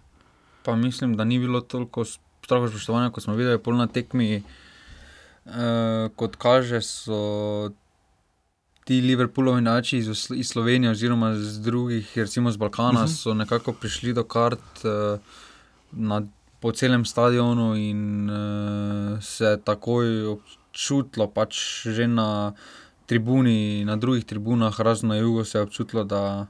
Pa 0.64 0.76
mislim, 0.76 1.18
da 1.18 1.24
ni 1.24 1.40
bilo 1.40 1.62
toliko 1.62 2.06
strahu 2.06 2.68
spoštovanja, 2.70 3.12
kot 3.12 3.24
smo 3.24 3.36
videli, 3.36 3.60
na 3.66 3.88
tekmi. 3.88 4.44
Uh, 5.50 6.12
kot 6.16 6.36
kaže, 6.36 6.82
so 6.82 7.72
ti 8.84 9.02
Liverpoolovi 9.02 9.62
način 9.62 10.00
iz, 10.00 10.30
iz 10.36 10.48
Slovenije, 10.50 10.92
oziroma 10.92 11.32
iz 11.32 11.60
drugih, 11.62 12.12
recimo 12.16 12.50
iz 12.50 12.58
Balkana, 12.58 13.04
uh 13.04 13.10
-huh. 13.10 13.22
so 13.24 13.34
nekako 13.34 13.74
prišli 13.74 14.14
do 14.14 14.24
kart 14.24 14.86
uh, 14.86 15.20
na, 15.92 16.22
po 16.60 16.72
celem 16.72 17.06
stadionu 17.06 17.76
in 17.76 18.30
uh, 18.30 19.24
se 19.24 19.60
takoj 19.64 20.26
občutilo, 20.26 21.28
pač 21.28 21.56
že 21.86 22.08
na 22.08 22.54
tribuni, 23.06 23.86
na 23.86 23.96
drugih 23.96 24.26
tribunah, 24.26 24.80
razen 24.80 25.10
na 25.10 25.16
jugu, 25.16 25.44
se 25.44 25.58
je 25.58 25.62
občutilo, 25.62 26.04
da 26.04 26.48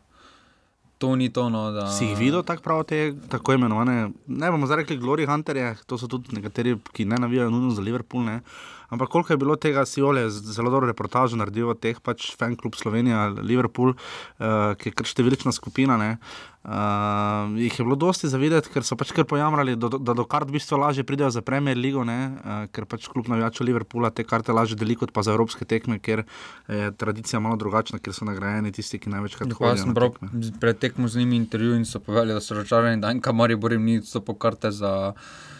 to 0.97 1.15
ni 1.15 1.29
to. 1.29 1.49
No, 1.49 1.71
da... 1.71 1.87
Si 1.87 2.05
jih 2.05 2.17
videl 2.17 2.43
tako 2.43 2.63
prav, 2.63 2.83
te 2.83 3.13
tako 3.29 3.53
imenovane, 3.53 4.09
ne 4.27 4.51
bomo 4.51 4.67
zdaj 4.67 4.83
rekli, 4.83 4.99
Glory 4.99 5.27
Hunterje, 5.27 5.75
to 5.87 5.97
so 5.97 6.07
tudi 6.07 6.35
nekateri, 6.35 6.75
ki 6.93 7.05
ne 7.05 7.15
navijajo 7.15 7.49
nujno 7.49 7.71
za 7.71 7.81
Liverpool. 7.81 8.23
Ne? 8.23 8.41
Ampak 8.89 9.09
koliko 9.09 9.33
je 9.33 9.37
bilo 9.37 9.55
tega, 9.55 9.85
si 9.85 10.01
ole 10.01 10.29
zelo 10.29 10.71
dobro 10.73 10.87
reportažo 10.89 11.37
naredil 11.37 11.69
od 11.69 11.79
teh, 11.79 11.99
pač 12.01 12.31
fan 12.37 12.55
klub 12.57 12.73
Slovenija, 12.75 13.27
Liverpool, 13.37 13.93
uh, 13.93 14.73
ki 14.79 14.89
je 14.89 14.95
kar 14.97 15.09
številčna 15.09 15.53
skupina. 15.53 15.97
Ne? 15.99 16.15
Uh, 16.59 17.53
jih 17.61 17.77
je 17.77 17.85
bilo 17.85 17.95
dosti 17.95 18.27
za 18.27 18.39
videti, 18.41 18.71
ker 18.73 18.83
so 18.83 18.97
pač 18.99 19.13
kar 19.15 19.27
pojamrali, 19.29 19.77
do, 19.79 19.91
da 19.93 20.15
do 20.17 20.25
kart 20.27 20.49
v 20.49 20.57
bistvu 20.57 20.81
lažje 20.81 21.05
pridejo 21.07 21.29
za 21.31 21.43
Premier 21.45 21.77
League, 21.77 22.01
uh, 22.01 22.65
ker 22.73 22.89
pač 22.89 23.05
klub 23.13 23.29
navijačev 23.29 23.69
Liverpoola 23.69 24.09
te 24.09 24.25
karte 24.27 24.55
lažje 24.55 24.79
deli 24.79 24.97
kot 24.99 25.13
pa 25.13 25.21
za 25.23 25.37
evropske 25.37 25.69
tekme, 25.69 25.99
ker 26.01 26.25
je 26.67 26.89
tradicija 26.97 27.39
malo 27.39 27.59
drugačna, 27.61 28.01
ker 28.01 28.15
so 28.17 28.25
nagrajeni 28.25 28.73
tisti, 28.75 28.97
ki 28.99 29.13
največkrat 29.13 29.53
hodijo. 29.53 29.69
Jaz 29.69 29.85
sem 29.85 29.93
bral 29.93 30.17
pred 30.59 30.81
tekmo 30.81 31.07
z 31.07 31.21
njimi 31.21 31.37
intervju 31.37 31.77
in 31.77 31.85
so 31.85 32.01
povedali, 32.01 32.33
da 32.33 32.41
so 32.41 32.57
računali, 32.57 32.97
da 32.99 33.13
enka 33.13 33.31
mari 33.31 33.55
borim 33.55 33.85
ni 33.85 34.01
so 34.01 34.19
po 34.25 34.33
karte 34.33 34.73
za 34.75 35.13
eh, 35.13 35.58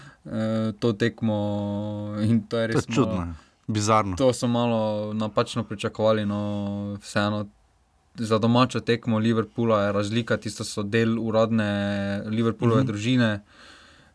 to 0.80 0.94
tekmo. 0.94 1.38
To 2.50 2.58
je 2.58 2.68
res 2.68 2.86
to 2.86 2.92
je 2.92 2.96
čudno, 2.96 3.16
malo, 3.16 3.34
bizarno. 3.68 4.16
To 4.16 4.34
so 4.34 4.48
malo 4.48 5.14
napačno 5.14 5.64
pričakovali, 5.64 6.26
no 6.26 6.42
vseeno. 7.02 7.46
Za 8.16 8.38
domačo 8.38 8.80
tekmo 8.80 9.18
Liverpoola 9.18 9.84
je 9.84 9.92
razlika, 9.92 10.38
tisto 10.38 10.64
so 10.64 10.84
del 10.84 11.20
uradne 11.20 11.70
Liverpoolove 12.26 12.82
uh 12.82 12.84
Mhm. 12.84 12.90
-huh. 12.90 12.92
družine. 12.92 13.40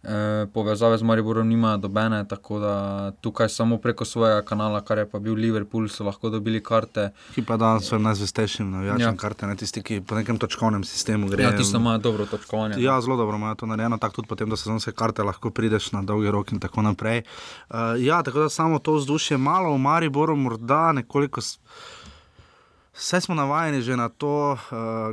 E, 0.05 0.47
povezave 0.53 0.99
z 0.99 1.03
Mariborom 1.03 1.49
nimajo 1.49 1.77
dobene, 1.77 2.25
tako 2.29 2.59
da 2.59 3.13
tukaj 3.21 3.49
samo 3.49 3.79
preko 3.79 4.05
svojega 4.05 4.43
kanala, 4.43 4.81
kar 4.81 4.99
je 4.99 5.07
pa 5.11 5.19
bil 5.19 5.35
Liverpool, 5.35 5.89
so 5.89 6.05
lahko 6.05 6.31
dobili 6.31 6.61
karte. 6.63 7.09
Ki 7.35 7.43
pa 7.43 7.57
danes 7.57 7.89
so 7.89 7.99
najzvestejšim 7.99 8.71
navijačem 8.71 9.07
ja. 9.07 9.17
Karte, 9.17 9.47
ne 9.47 9.57
tisti, 9.57 9.83
ki 9.83 10.01
po 10.01 10.15
nekem 10.15 10.39
točkovnem 10.39 10.85
sistemu 10.85 11.29
grejo. 11.29 11.49
Ja, 11.49 11.57
tisto 11.57 11.81
imajo 11.81 11.99
dobro 11.99 12.27
točkovanje. 12.27 12.83
Ja, 12.83 13.01
zelo 13.01 13.17
dobro 13.17 13.37
imajo 13.37 13.55
to 13.55 13.67
narejeno, 13.67 13.99
tako 13.99 14.21
tudi 14.21 14.29
potem, 14.29 14.51
da 14.51 14.57
sezonske 14.57 14.93
karte 14.93 15.23
lahko 15.23 15.51
prideš 15.51 15.93
na 15.93 16.03
dolgi 16.03 16.31
rok 16.31 16.53
in 16.53 16.61
tako 16.61 16.83
naprej. 16.83 17.23
Uh, 17.71 17.77
ja, 17.99 18.23
tako 18.23 18.45
da 18.45 18.49
samo 18.49 18.79
to 18.79 18.99
vzdušje, 19.01 19.39
malo 19.39 19.73
v 19.73 19.79
Mariboru, 19.79 20.37
morda 20.37 20.93
nekoliko. 20.93 21.41
Vse 22.95 23.21
smo 23.21 23.35
navajeni 23.35 23.83
že 23.83 23.97
na 23.97 24.09
to 24.09 24.55
uh, 24.55 24.59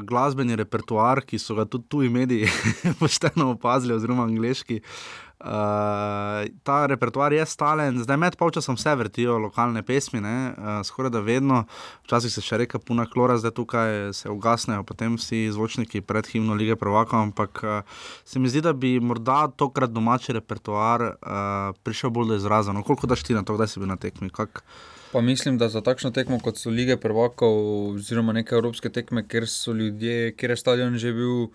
glasbeni 0.06 0.56
repertoar, 0.56 1.24
ki 1.26 1.40
so 1.42 1.58
ga 1.58 1.66
tudi 1.66 1.90
tuji 1.90 2.10
mediji 2.10 2.46
pošteno 3.00 3.52
opazili, 3.58 3.94
oziroma 3.98 4.24
angliški. 4.30 4.82
Uh, 5.42 6.46
ta 6.62 6.86
repertoar 6.86 7.34
je 7.34 7.46
stalen, 7.50 7.98
zdaj 8.04 8.18
med 8.22 8.36
polčasom 8.38 8.78
vse 8.78 8.94
vrtijo 8.96 9.40
lokalne 9.42 9.82
pesmi, 9.82 10.22
ne, 10.22 10.54
uh, 10.54 10.70
skoraj 10.86 11.10
da 11.10 11.24
vedno, 11.26 11.64
včasih 12.06 12.30
se 12.30 12.46
še 12.46 12.62
reka 12.62 12.78
puna 12.78 13.08
klora, 13.10 13.40
zdaj 13.42 13.56
tukaj 13.58 14.14
se 14.14 14.30
ugasnejo, 14.30 14.86
potem 14.86 15.18
vsi 15.18 15.48
zvočniki 15.50 16.04
pred 16.06 16.30
himno 16.30 16.54
lige 16.54 16.78
Prvaka, 16.78 17.18
ampak 17.18 17.66
uh, 17.66 18.06
se 18.22 18.38
mi 18.38 18.54
zdi, 18.54 18.62
da 18.62 18.78
bi 18.78 19.00
morda 19.02 19.48
tokrat 19.58 19.90
domači 19.90 20.38
repertoar 20.38 21.10
uh, 21.10 21.74
prišel 21.82 22.14
bolj 22.14 22.36
do 22.36 22.42
izraza. 22.44 22.78
No, 22.78 22.86
koliko 22.86 23.10
daš 23.10 23.26
ti 23.26 23.34
na 23.34 23.42
to, 23.42 23.58
kdaj 23.58 23.74
si 23.74 23.82
bil 23.82 23.90
na 23.90 23.98
tekmi? 23.98 24.30
Kak? 24.30 24.62
Pa 25.12 25.22
mislim, 25.22 25.58
da 25.58 25.70
za 25.70 25.82
takšno 25.82 26.12
tekmo, 26.12 26.40
kot 26.40 26.58
so 26.58 26.70
lige 26.70 26.98
prvakov, 26.98 27.56
oziroma 27.96 28.34
neke 28.34 28.56
evropske 28.56 28.90
tekme, 28.90 29.26
kjer 29.28 29.48
so 29.48 29.74
ljudje, 29.74 30.32
kjer 30.36 30.56
je 30.56 30.58
stadion 30.58 30.98
že 30.98 31.12
bil 31.14 31.52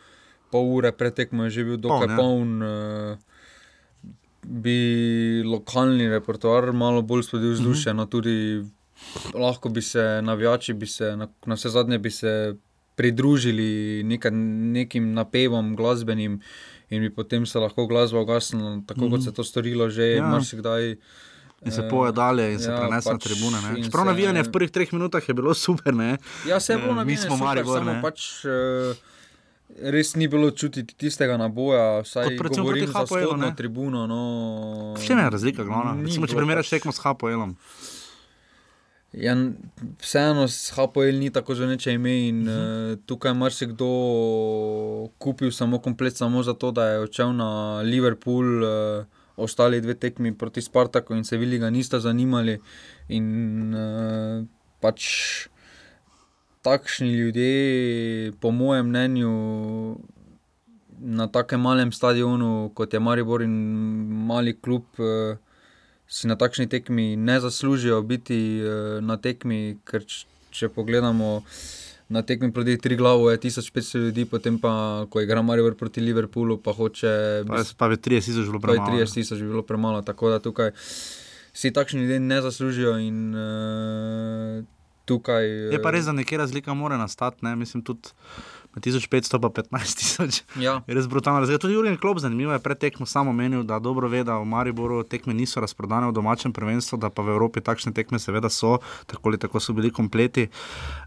pol 0.53 0.69
ure 0.77 0.93
pred 0.93 1.15
tekmo, 1.15 1.45
je 1.49 1.51
že 1.51 1.65
bil 1.65 1.77
dokaj 1.81 2.09
ja. 2.09 2.17
poln, 2.17 2.63
eh, 2.63 3.17
bi 4.43 5.43
lokalni 5.45 6.09
repertoar 6.09 6.73
malo 6.73 7.03
bolj 7.03 7.27
spodil 7.27 7.57
vzdušje. 7.57 7.95
No, 7.95 8.07
tudi 8.07 8.65
lahko 9.35 9.69
bi 9.69 9.83
se 9.83 10.21
navijači, 10.23 10.75
bi 10.75 10.87
se 10.87 11.17
na, 11.17 11.29
na 11.47 11.55
vse 11.55 11.69
zadnje 11.69 11.99
bi 11.99 12.11
se 12.11 12.55
pridružili 12.97 14.03
neka, 14.05 14.31
nekim 14.31 15.13
napevom 15.13 15.77
glasbenim 15.77 16.41
in 16.91 17.03
bi 17.03 17.11
potem 17.11 17.47
se 17.47 17.59
lahko 17.59 17.87
glasba 17.87 18.21
ugasnila, 18.21 18.83
tako 18.87 19.01
mm 19.01 19.05
-hmm. 19.05 19.11
kot 19.11 19.25
se 19.25 19.33
to 19.33 19.45
storilo 19.45 19.91
že 19.91 20.05
Ja. 20.05 20.27
marsikdaj. 20.27 20.97
In 21.65 21.73
se 21.73 21.83
poje 21.85 22.13
dalje 22.13 22.53
in 22.53 22.59
se 22.59 22.71
ja, 22.71 22.77
prenese 22.79 23.09
na 23.09 23.15
pač 23.15 23.25
tribune. 23.25 23.59
ne. 23.63 23.79
in 23.79 23.85
Čeprav 23.85 24.03
se- 24.03 24.07
navijanje 24.07 24.43
v 24.43 24.53
prvih 24.53 24.71
treh 24.71 24.93
minutah 24.93 25.23
je 25.23 25.35
bilo 25.35 25.55
super. 25.67 25.95
Ne? 25.95 26.19
Ja, 26.47 26.61
se 26.61 26.73
je 26.73 26.79
bilo 26.79 26.93
Eh, 26.93 26.95
na 26.95 27.05
mi 27.05 27.17
smo 27.17 27.37
Maribor, 27.37 27.79
samo 27.79 27.93
ne. 27.93 28.03
pač. 28.03 28.45
Uh, 28.45 28.97
Res 29.83 30.15
ni 30.15 30.29
bilo 30.29 30.51
čutiti 30.53 30.95
tistega 30.95 31.37
naboja, 31.37 31.99
Kot 31.99 32.07
vsaj 32.07 32.25
recimo 32.31 32.49
govorim 32.63 32.85
proti 32.85 32.93
za 32.93 33.03
vzhodno 33.05 33.47
ne? 33.47 33.55
tribuno. 33.55 34.07
No, 34.07 34.21
V 34.95 35.03
čem 35.03 35.19
je 35.19 35.31
razlika, 35.31 35.65
glavna? 35.65 35.97
Recimo, 35.99 36.27
če 36.27 36.37
primerjaš 36.37 36.67
pač- 36.67 36.71
tekmo 36.71 36.93
s 36.93 36.99
Hapoelom. 36.99 37.57
Ja, 39.13 39.35
vseeno 39.99 40.45
s 40.45 40.71
HPL 40.71 41.01
ni 41.15 41.31
tako 41.31 41.55
zveneče 41.55 41.93
ime 41.93 42.29
in 42.29 42.43
uh. 42.43 42.49
-huh. 42.49 42.93
uh, 42.93 42.99
tukaj 43.03 43.31
je 43.31 43.35
marsikdo 43.35 43.89
kupil 45.19 45.51
samo 45.51 45.79
komplet, 45.79 46.17
samo 46.17 46.43
zato, 46.43 46.71
da 46.71 46.85
je 46.87 46.99
odšel 47.01 47.33
na 47.33 47.51
Liverpool, 47.81 48.45
uh, 48.63 49.05
ostali 49.37 49.81
dve 49.81 49.95
tekmi 49.95 50.35
proti 50.35 50.63
Spartaku 50.63 51.15
in 51.15 51.25
Sevilji 51.25 51.59
ga 51.59 51.71
nista 51.71 52.01
zanimali. 52.01 52.59
In 53.09 53.75
uh, 53.75 54.45
pač 54.81 55.49
takšni 56.67 57.13
ljudje, 57.15 58.33
po 58.41 58.51
mojem 58.51 58.89
mnenju, 58.89 59.33
na 60.99 61.27
takem 61.29 61.61
malem 61.61 61.93
stadionu, 61.93 62.71
kot 62.75 62.93
je 62.93 63.01
Maribor 63.01 63.43
in 63.43 63.57
mali 64.27 64.57
klub. 64.61 64.85
Uh, 64.99 65.37
si 66.09 66.29
na 66.31 66.37
takšni 66.39 66.69
tekmi 66.71 67.17
ne 67.17 67.41
zaslužijo 67.41 68.03
biti 68.03 68.39
uh, 68.63 69.03
na 69.05 69.17
tekmi, 69.17 69.79
ker 69.85 70.07
če 70.51 70.69
pogledamo 70.73 71.43
na 72.09 72.23
tekmi 72.23 72.53
proti 72.53 72.79
tri 72.79 72.95
glavo, 72.95 73.31
je 73.31 73.39
1500 73.41 73.73
ljudi, 74.01 74.25
potem 74.27 74.59
pa, 74.59 74.73
ko 75.07 75.21
igra 75.21 75.43
Maribor 75.43 75.75
proti 75.75 76.01
Liverpoolu, 76.01 76.57
pa 76.59 76.73
hoče 76.73 77.11
Pa, 77.45 77.59
je- 77.59 77.75
pa 77.77 77.87
je 77.87 77.97
30 77.99 78.25
tisoč 78.25 78.45
bilo 78.45 78.61
pa 78.61 78.69
je 78.69 78.75
premalo. 78.75 78.97
30 78.97 79.15
tisoč 79.15 79.39
bi 79.39 79.49
bilo 79.49 79.63
premalo. 79.63 80.03
Tako 80.03 80.31
da 80.31 80.39
tukaj 80.41 80.71
si 81.53 81.71
takšni 81.71 82.01
ljudje 82.01 82.21
ne 82.21 82.41
zaslužijo 82.41 82.99
in 83.01 83.19
uh, 83.33 84.65
tukaj. 85.05 85.45
Je 85.71 85.79
pa 85.79 85.91
res, 85.91 86.05
da 86.05 86.13
nekje 86.13 86.39
razlika 86.39 86.75
mora 86.75 86.97
nastati, 86.97 87.43
ne? 87.43 87.57
mislim 87.57 87.83
tudi 87.83 88.09
1500 88.81 89.41
pa 89.41 89.49
15 89.49 89.99
tisoč. 89.99 90.43
Ja, 90.61 90.81
Je 90.87 90.95
res 90.99 91.09
brutalno 91.09 91.41
razlika. 91.41 91.63
Tudi 91.63 91.75
Jurgen 91.75 91.97
Klopp, 91.97 92.21
zanimivo 92.21 92.53
je 92.53 92.63
pred 92.63 92.79
tekmo 92.79 93.07
samo 93.07 93.33
menil, 93.33 93.63
da 93.63 93.79
dobro 93.79 94.09
ve, 94.09 94.25
da 94.25 94.39
v 94.39 94.45
Mariboru 94.45 95.03
tekme 95.05 95.35
niso 95.35 95.61
razprodane 95.61 96.11
v 96.11 96.17
domačem 96.17 96.53
prvenstvu, 96.53 96.99
da 96.99 97.11
pa 97.11 97.23
v 97.23 97.37
Evropi 97.37 97.61
takšne 97.61 97.93
tekme 97.97 98.19
seveda 98.19 98.51
so, 98.53 98.79
tako 99.07 99.33
ali 99.33 99.39
tako 99.39 99.61
so 99.61 99.73
bili 99.73 99.91
kompleti. 99.91 100.49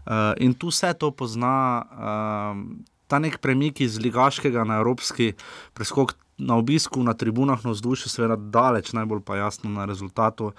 Uh, 0.06 0.34
in 0.38 0.54
tu 0.54 0.70
vse 0.74 0.94
to 0.94 1.10
pozna. 1.10 1.84
Uh, 1.90 2.96
Ta 3.10 3.18
nek 3.18 3.40
premik 3.42 3.80
iz 3.82 3.96
ligaškega 3.98 4.62
na 4.62 4.76
evropski 4.78 5.32
preskok 5.74 6.12
na 6.40 6.56
obisku, 6.56 7.02
na 7.02 7.14
tribunah, 7.14 7.58
na 7.64 7.74
vzdušju, 7.74 8.08
seveda 8.08 8.36
daleč, 8.36 8.92
najbolj 8.96 9.20
pa 9.26 9.36
jasno 9.36 9.70
na 9.70 9.84
rezultatu. 9.84 10.52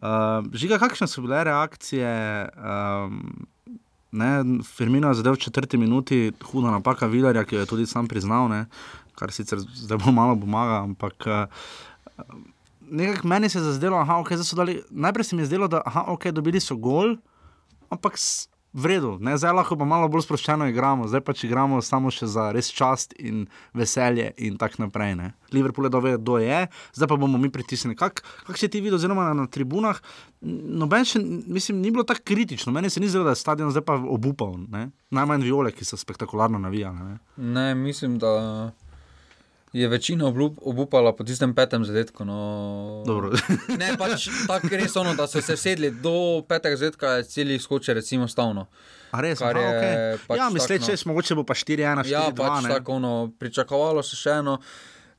Uh, 0.00 0.46
žiga, 0.56 0.78
kakšne 0.80 1.10
so 1.10 1.20
bile 1.20 1.44
reakcije? 1.44 2.12
Um, 2.56 3.48
Ne, 4.12 4.62
Firmino 4.66 5.08
je 5.08 5.20
zadev 5.20 5.36
v 5.36 5.42
četrti 5.44 5.78
minuti, 5.78 6.32
huda 6.42 6.70
napaka 6.70 7.06
Vidarja, 7.06 7.44
ki 7.44 7.54
jo 7.54 7.60
je 7.60 7.66
tudi 7.66 7.86
sam 7.86 8.08
priznal, 8.10 8.48
ne, 8.50 8.64
kar 9.14 9.30
sicer 9.32 9.58
zdaj 9.58 10.00
bo 10.02 10.10
malo 10.12 10.34
pomaga, 10.40 10.80
ampak 10.82 11.26
uh, 11.26 11.44
nekako 12.90 13.28
meni 13.28 13.48
se 13.48 13.58
je 13.58 13.72
zdelo, 13.72 13.96
aha, 14.02 14.18
okay, 14.18 14.42
so 14.42 14.56
dali, 14.56 14.80
najprej 14.90 15.24
se 15.24 15.36
mi 15.36 15.42
je 15.42 15.46
zdelo, 15.46 15.68
da 15.68 15.82
aha, 15.86 16.04
okay, 16.08 16.32
dobili 16.32 16.60
so 16.60 16.76
gol, 16.76 17.16
ampak 17.90 18.18
v 18.72 18.86
redu, 18.86 19.18
ne, 19.18 19.34
zdaj 19.34 19.54
lahko 19.54 19.74
pa 19.74 19.86
malo 19.88 20.06
bolj 20.10 20.22
sproščeno 20.22 20.68
igramo, 20.70 21.08
zdaj 21.10 21.24
pač 21.26 21.42
igramo 21.46 21.80
samo 21.82 22.12
še 22.14 22.28
za 22.30 22.50
res 22.54 22.70
čast 22.70 23.16
in 23.18 23.48
veselje 23.74 24.30
in 24.38 24.58
tako 24.60 24.84
naprej. 24.84 25.16
Ne. 25.18 25.32
Liverpool 25.50 25.88
je 25.88 25.94
dovedel, 25.96 26.20
kdo 26.22 26.38
je, 26.38 26.60
zdaj 26.94 27.10
pa 27.10 27.18
bomo 27.18 27.40
mi 27.40 27.50
pritisnili. 27.50 27.98
Kak, 27.98 28.22
kak 28.46 28.60
si 28.60 28.70
ti 28.70 28.82
videl, 28.82 29.00
oziroma 29.00 29.26
na, 29.30 29.34
na 29.42 29.46
tribunah, 29.50 29.98
noben 30.40 31.08
še, 31.08 31.18
mislim, 31.50 31.82
ni 31.82 31.90
bilo 31.90 32.06
tako 32.06 32.28
kritično, 32.30 32.70
meni 32.72 32.90
se 32.90 33.02
ni 33.02 33.10
zdelo, 33.10 33.26
da 33.26 33.34
je 33.34 33.42
stadion 33.42 33.74
zdaj 33.74 33.86
pa 33.88 33.98
obupal, 33.98 34.54
ne. 34.70 34.90
najmanj 35.10 35.48
viole, 35.48 35.74
ki 35.74 35.86
so 35.86 35.98
spektakularno 35.98 36.62
navijali. 36.62 37.10
Ne. 37.10 37.18
ne, 37.36 37.66
mislim, 37.74 38.20
da 38.22 38.70
je 39.72 39.88
večina 39.88 40.26
oblup, 40.26 40.58
obupala 40.62 41.12
po 41.16 41.24
tistem 41.24 41.54
petem 41.54 41.84
zadetku. 41.84 42.24
No. 42.24 43.02
Dobro. 43.06 43.30
Ne, 43.78 43.94
pač 43.98 44.26
tako 44.46 44.68
res 44.72 44.96
ono, 44.96 45.14
da 45.14 45.28
so 45.30 45.42
se 45.42 45.56
sedli 45.56 45.90
do 45.90 46.42
petega 46.48 46.76
zadetka, 46.76 47.06
je 47.20 47.24
celi 47.30 47.58
skoče, 47.58 47.94
recimo, 47.94 48.28
stavno. 48.28 48.66
A 49.10 49.22
res, 49.22 49.38
Kar 49.38 49.56
aha, 49.56 49.62
je 49.62 49.70
okay. 49.70 50.18
pač 50.26 50.38
ja, 50.38 50.50
misleč, 50.50 50.82
no. 50.82 50.86
češ, 50.86 51.06
mogoče 51.06 51.38
bo 51.38 51.44
pa 51.46 51.54
4-1, 51.54 52.02
4-2. 52.02 52.10
Ja, 52.10 52.26
pač 52.34 52.68
tako 52.70 52.98
ono, 52.98 53.12
pričakovalo 53.38 54.02
se 54.02 54.18
še 54.18 54.38
eno, 54.42 54.58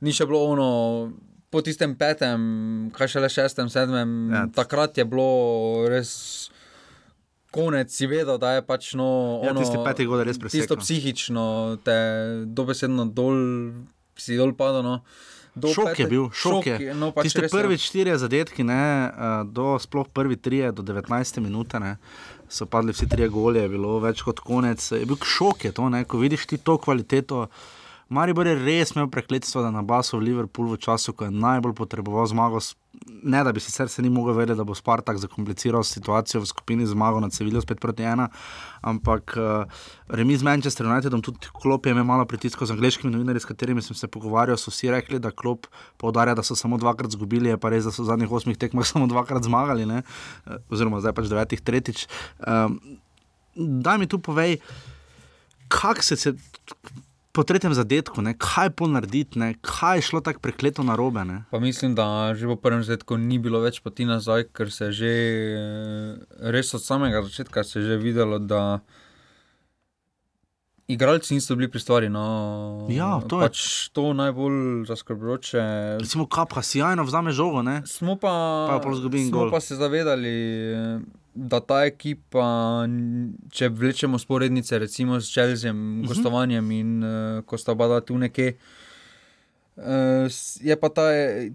ni 0.00 0.12
še 0.12 0.28
bilo 0.28 0.44
ono. 0.52 0.68
Po 1.52 1.60
tistem 1.60 1.92
petem, 2.00 2.40
kaj 2.96 3.10
šele 3.12 3.28
šestem, 3.28 3.68
sedmem, 3.68 4.12
Ja. 4.32 4.46
takrat 4.48 4.96
je 4.96 5.04
bilo 5.04 5.84
res 5.84 6.48
konec, 7.52 7.92
si 7.92 8.08
vedel, 8.08 8.38
da 8.40 8.56
je 8.56 8.62
pač 8.64 8.94
no. 8.96 9.40
Ja, 9.44 9.52
ono, 9.52 9.60
tisti 9.60 9.76
peti 9.84 10.06
je 10.08 10.24
res 10.24 10.40
Tisto 10.40 10.48
presekal. 10.48 10.80
psihično, 10.80 11.44
te 11.84 11.96
dobesedno 12.48 13.04
dol, 13.12 13.36
si 14.14 14.36
dol 14.36 14.52
padal. 14.52 14.82
No. 14.82 14.96
Do 15.54 15.68
Šok 15.68 15.88
je 15.90 15.94
pete- 15.94 16.08
bil, 16.08 16.30
šok 16.30 16.66
je. 16.66 16.94
No, 16.94 17.10
pač 17.10 17.24
Tiste 17.24 17.42
je. 17.42 17.48
prvi 17.50 17.76
štirje 17.76 18.16
zadetki, 18.18 18.62
ne, 18.62 18.80
eh, 19.04 19.12
do 19.46 19.76
sploh 19.76 20.08
prvi 20.08 20.36
trije, 20.36 20.72
do 20.72 20.80
19 20.82 21.12
minute, 21.38 21.76
ne, 21.76 21.96
so 22.48 22.64
padli 22.64 22.90
vsi 22.90 23.04
trije 23.06 23.28
goli, 23.28 23.58
je 23.58 23.68
bilo 23.68 23.98
več 23.98 24.22
kot 24.22 24.40
konec. 24.40 24.80
Je 24.80 25.04
bil 25.04 25.16
šok, 25.18 25.64
je 25.64 25.72
to, 25.72 25.88
ne, 25.88 26.04
ko 26.04 26.16
vidiš 26.16 26.46
ti 26.46 26.56
to 26.58 26.78
kvaliteto. 26.78 27.48
Maribor 28.12 28.46
je 28.46 28.58
res 28.58 28.90
imel 28.92 29.06
prekletstvo, 29.08 29.62
da 29.64 29.70
na 29.72 29.80
basu 29.82 30.18
v 30.18 30.26
Liverpoolu 30.26 30.74
v 30.76 30.82
času, 30.84 31.14
ko 31.16 31.24
je 31.24 31.32
najbolj 31.32 31.72
potreboval 31.78 32.26
zmago. 32.28 32.60
Ne, 33.24 33.40
da 33.40 33.54
bi 33.56 33.60
sicer 33.62 33.88
se 33.88 34.02
ni 34.04 34.10
mogel 34.12 34.36
vedeti, 34.36 34.58
da 34.58 34.66
bo 34.68 34.76
Spartak 34.76 35.16
zakompliciral 35.22 35.80
situacijo 35.86 36.42
v 36.42 36.50
skupini 36.50 36.84
zmago 36.86 37.22
nad 37.24 37.32
Seviljo 37.32 37.62
spet 37.64 37.80
proti 37.80 38.04
ena, 38.04 38.28
ampak 38.84 39.32
uh, 39.40 39.80
remi 40.12 40.36
z 40.36 40.44
Manchester 40.44 40.86
Unitedom, 40.86 41.22
tudi 41.24 41.48
klop 41.56 41.86
je 41.88 41.94
imel 41.96 42.04
malo 42.04 42.26
pritiskov 42.28 42.68
z 42.68 42.76
angliškimi 42.76 43.12
novinarji, 43.14 43.40
s 43.40 43.48
katerimi 43.48 43.82
sem 43.82 43.96
se 43.96 44.10
pogovarjal, 44.12 44.60
so 44.60 44.70
vsi 44.70 44.92
rekli, 44.92 45.20
da 45.22 45.32
klop 45.32 45.70
poudarja, 45.96 46.36
da 46.36 46.44
so 46.44 46.56
samo 46.58 46.76
dvakrat 46.76 47.16
izgubili, 47.16 47.48
je 47.48 47.56
pa 47.56 47.72
res, 47.72 47.88
da 47.88 47.94
so 47.96 48.04
v 48.04 48.10
zadnjih 48.12 48.32
osmih 48.32 48.60
tekmah 48.60 48.84
samo 48.92 49.08
dvakrat 49.08 49.48
zmagali, 49.48 49.88
ne? 49.88 50.02
Eh, 50.44 50.60
oziroma 50.68 51.00
zdaj 51.00 51.16
pač 51.16 51.32
devetih 51.32 51.64
tretjič. 51.64 52.04
Um, 52.44 52.76
daj 53.56 54.04
mi 54.04 54.10
tu 54.10 54.20
povej, 54.20 54.60
kako 55.72 56.04
se 56.04 56.20
je 56.20 56.36
po 57.32 57.42
tretjem 57.42 57.72
zadetku, 57.72 58.20
ne, 58.20 58.34
kaj 58.34 58.70
pol 58.70 58.88
narediti, 58.88 59.38
ne, 59.38 59.54
kaj 59.56 59.96
je 59.96 60.02
šlo 60.02 60.20
tako 60.20 60.40
prekleto 60.40 60.82
na 60.82 60.92
robe. 60.94 61.24
Mislim, 61.54 61.94
da 61.94 62.34
že 62.34 62.46
po 62.46 62.56
prvem 62.56 62.84
zadetku 62.84 63.16
ni 63.16 63.38
bilo 63.38 63.60
več 63.60 63.80
poti 63.80 64.04
nazaj, 64.04 64.52
ker 64.52 64.68
se 64.68 64.84
je 64.84 64.92
že 64.92 65.12
eh, 65.56 66.16
res 66.50 66.74
od 66.74 66.82
samega 66.82 67.22
začetka 67.22 67.64
se 67.64 67.80
je 67.80 67.86
že 67.86 67.96
videlo, 67.96 68.38
da 68.38 68.80
igralci 70.88 71.34
niso 71.34 71.56
bili 71.56 71.70
pri 71.70 71.80
stvari. 71.80 72.08
No. 72.08 72.86
Ja, 72.90 73.20
to 73.22 73.40
je- 73.40 73.48
pač 73.48 73.58
to 73.88 74.12
najbolj 74.12 74.84
zaskrbljujoče. 74.84 75.60
Recimo, 75.98 76.26
kapha, 76.26 76.60
sjajno 76.60 77.00
vzame 77.02 77.32
žogo. 77.32 77.62
Ne. 77.62 77.80
Smo 77.86 78.16
pa, 78.16 78.28
Pa 78.68 78.82
smo 78.82 79.08
gol. 79.30 79.50
pa 79.50 79.60
se 79.60 79.72
zavedali, 79.74 80.28
eh, 80.68 81.00
da 81.34 81.60
ta 81.60 81.84
ekipa, 81.84 82.84
če 83.50 83.68
vlečemo 83.68 84.18
sporednice, 84.18 84.78
recimo 84.78 85.20
s 85.20 85.28
Čelzijem, 85.28 85.76
uh 85.76 85.82
Mhm. 85.82 86.02
-huh. 86.02 86.08
gostovanjem 86.08 86.70
in 86.70 87.04
uh, 87.04 87.10
ko 87.44 87.58
sta 87.58 87.72
oba 87.72 88.00
tu 88.00 88.18
nekje. 88.18 88.56
Uh, 89.72 90.28
je 90.60 90.76
pa 90.76 90.88
ta, 90.88 91.02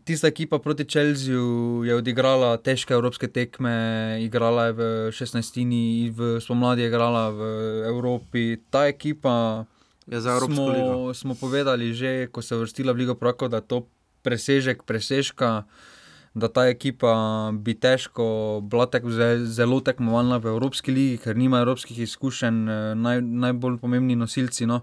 tista 0.03 0.27
ekipa 0.27 0.59
proti 0.59 0.85
Čelziju 0.85 1.45
odigrala 1.93 2.57
težke 2.57 2.93
evropske 2.93 3.27
tekme, 3.27 3.77
igrala 4.21 4.65
je 4.65 4.71
v 4.73 4.81
16. 5.11 6.11
v 6.11 6.41
spomladi, 6.41 6.81
je 6.81 6.87
igrala 6.87 7.29
v 7.29 7.41
Evropi. 7.85 8.57
Ta 8.69 8.87
ekipa, 8.87 9.65
Je 10.07 10.21
za 10.21 10.31
Evropsko 10.31 10.53
smo, 10.53 10.67
ligo. 10.67 11.13
smo 11.13 11.35
povedali 11.35 11.93
že, 11.93 12.27
ko 12.31 12.41
se 12.41 12.55
je 12.55 12.59
vrstila 12.59 12.93
v 12.93 12.95
Ligo 12.95 13.15
Prako, 13.15 13.47
da 13.47 13.57
je 13.57 13.61
to 13.61 13.87
presežek, 14.21 14.83
presežka, 14.83 15.63
da 16.37 16.47
ta 16.49 16.67
ekipa 16.67 17.11
bi 17.55 17.73
težko 17.75 18.25
bila 18.63 18.85
ze- 19.09 19.45
zelo 19.47 19.79
tekmovalna 19.81 20.37
v 20.37 20.45
Evropski 20.47 20.91
ligi, 20.91 21.17
ker 21.17 21.35
nima 21.35 21.59
evropskih 21.59 21.97
izkušenj, 21.99 22.57
eh, 22.69 22.95
naj, 22.95 23.21
najbolj 23.21 23.77
pomembni 23.77 24.15
nosilci. 24.15 24.65
No. 24.65 24.81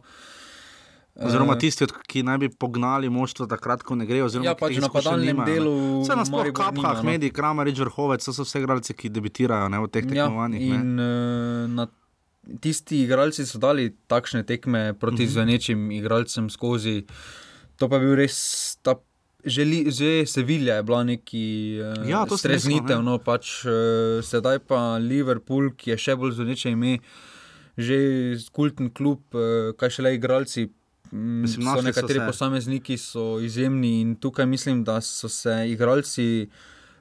Oziroma 1.16 1.54
Eh, 1.54 1.58
tisti, 1.61 1.87
ki 2.08 2.23
naj 2.23 2.38
bi 2.38 2.49
pognali 2.50 3.08
moštvo 3.08 3.46
takrat, 3.46 3.82
ko 3.82 3.94
ne 3.94 4.04
grejo. 4.04 4.25
oziroma 4.25 4.44
Ja, 4.44 4.54
pač 4.56 4.76
na 4.76 4.88
padalnem 4.88 5.37
ne. 5.37 5.44
delu 5.44 6.02
Vse 6.02 6.11
Maribor 6.11 6.44
nima, 6.44 6.54
kapha, 6.54 6.92
no. 6.92 7.02
mediji, 7.04 7.30
Kramarič, 7.30 7.78
Vrhovec, 7.78 8.18
to 8.20 8.32
so 8.32 8.42
vse 8.42 8.58
igralci, 8.58 8.92
ki 8.92 9.11
debitirajo 9.11 9.68
ne, 9.68 9.78
v 9.78 9.87
teh 9.88 10.02
Ja, 10.04 10.26
tekmovanjih. 10.26 10.61
ne. 10.61 10.75
in 10.75 10.99
uh, 10.99 11.06
na, 11.70 11.87
tisti 12.61 13.04
igralci 13.04 13.46
so 13.46 13.58
dali 13.58 13.94
takšne 14.08 14.42
tekme 14.42 14.92
proti 14.94 15.14
uh 15.14 15.20
Mhm. 15.20 15.28
-huh. 15.28 15.32
zvenečim 15.32 15.90
igralcem 15.92 16.50
skozi. 16.50 17.06
To 17.76 17.88
pa 17.88 17.94
je 17.94 18.00
bil 18.00 18.14
res 18.16 18.37
ta. 18.82 18.94
Želi, 19.46 19.90
že 19.90 20.26
Sevilja 20.26 20.74
je 20.74 20.82
bila 20.82 21.04
neki 21.04 21.46
uh, 21.80 22.08
Ja, 22.08 22.24
streznitev, 22.36 22.98
ne. 22.98 23.10
no 23.10 23.18
pač 23.18 23.64
uh, 23.64 23.72
sedaj 24.24 24.58
pa 24.68 24.96
Liverpool, 24.96 25.70
ki 25.76 25.90
je 25.92 25.98
še 26.00 26.16
bolj 26.16 26.32
zveneče 26.38 26.72
ime, 26.72 26.98
že 27.76 27.98
kulten 28.56 28.88
klub, 28.90 29.20
uh, 29.36 29.74
kaj 29.76 29.98
šele 29.98 30.14
igralci. 30.16 30.70
Mislim, 31.12 31.68
so 31.68 31.76
so 31.78 31.84
nekateri 31.84 32.18
se. 32.18 32.26
posamezniki 32.26 32.96
so 32.98 33.24
izjemni 33.38 34.00
in 34.00 34.16
tukaj 34.16 34.46
mislim, 34.46 34.80
da 34.84 35.00
so 35.00 35.28
se 35.28 35.52
igralci 35.70 36.48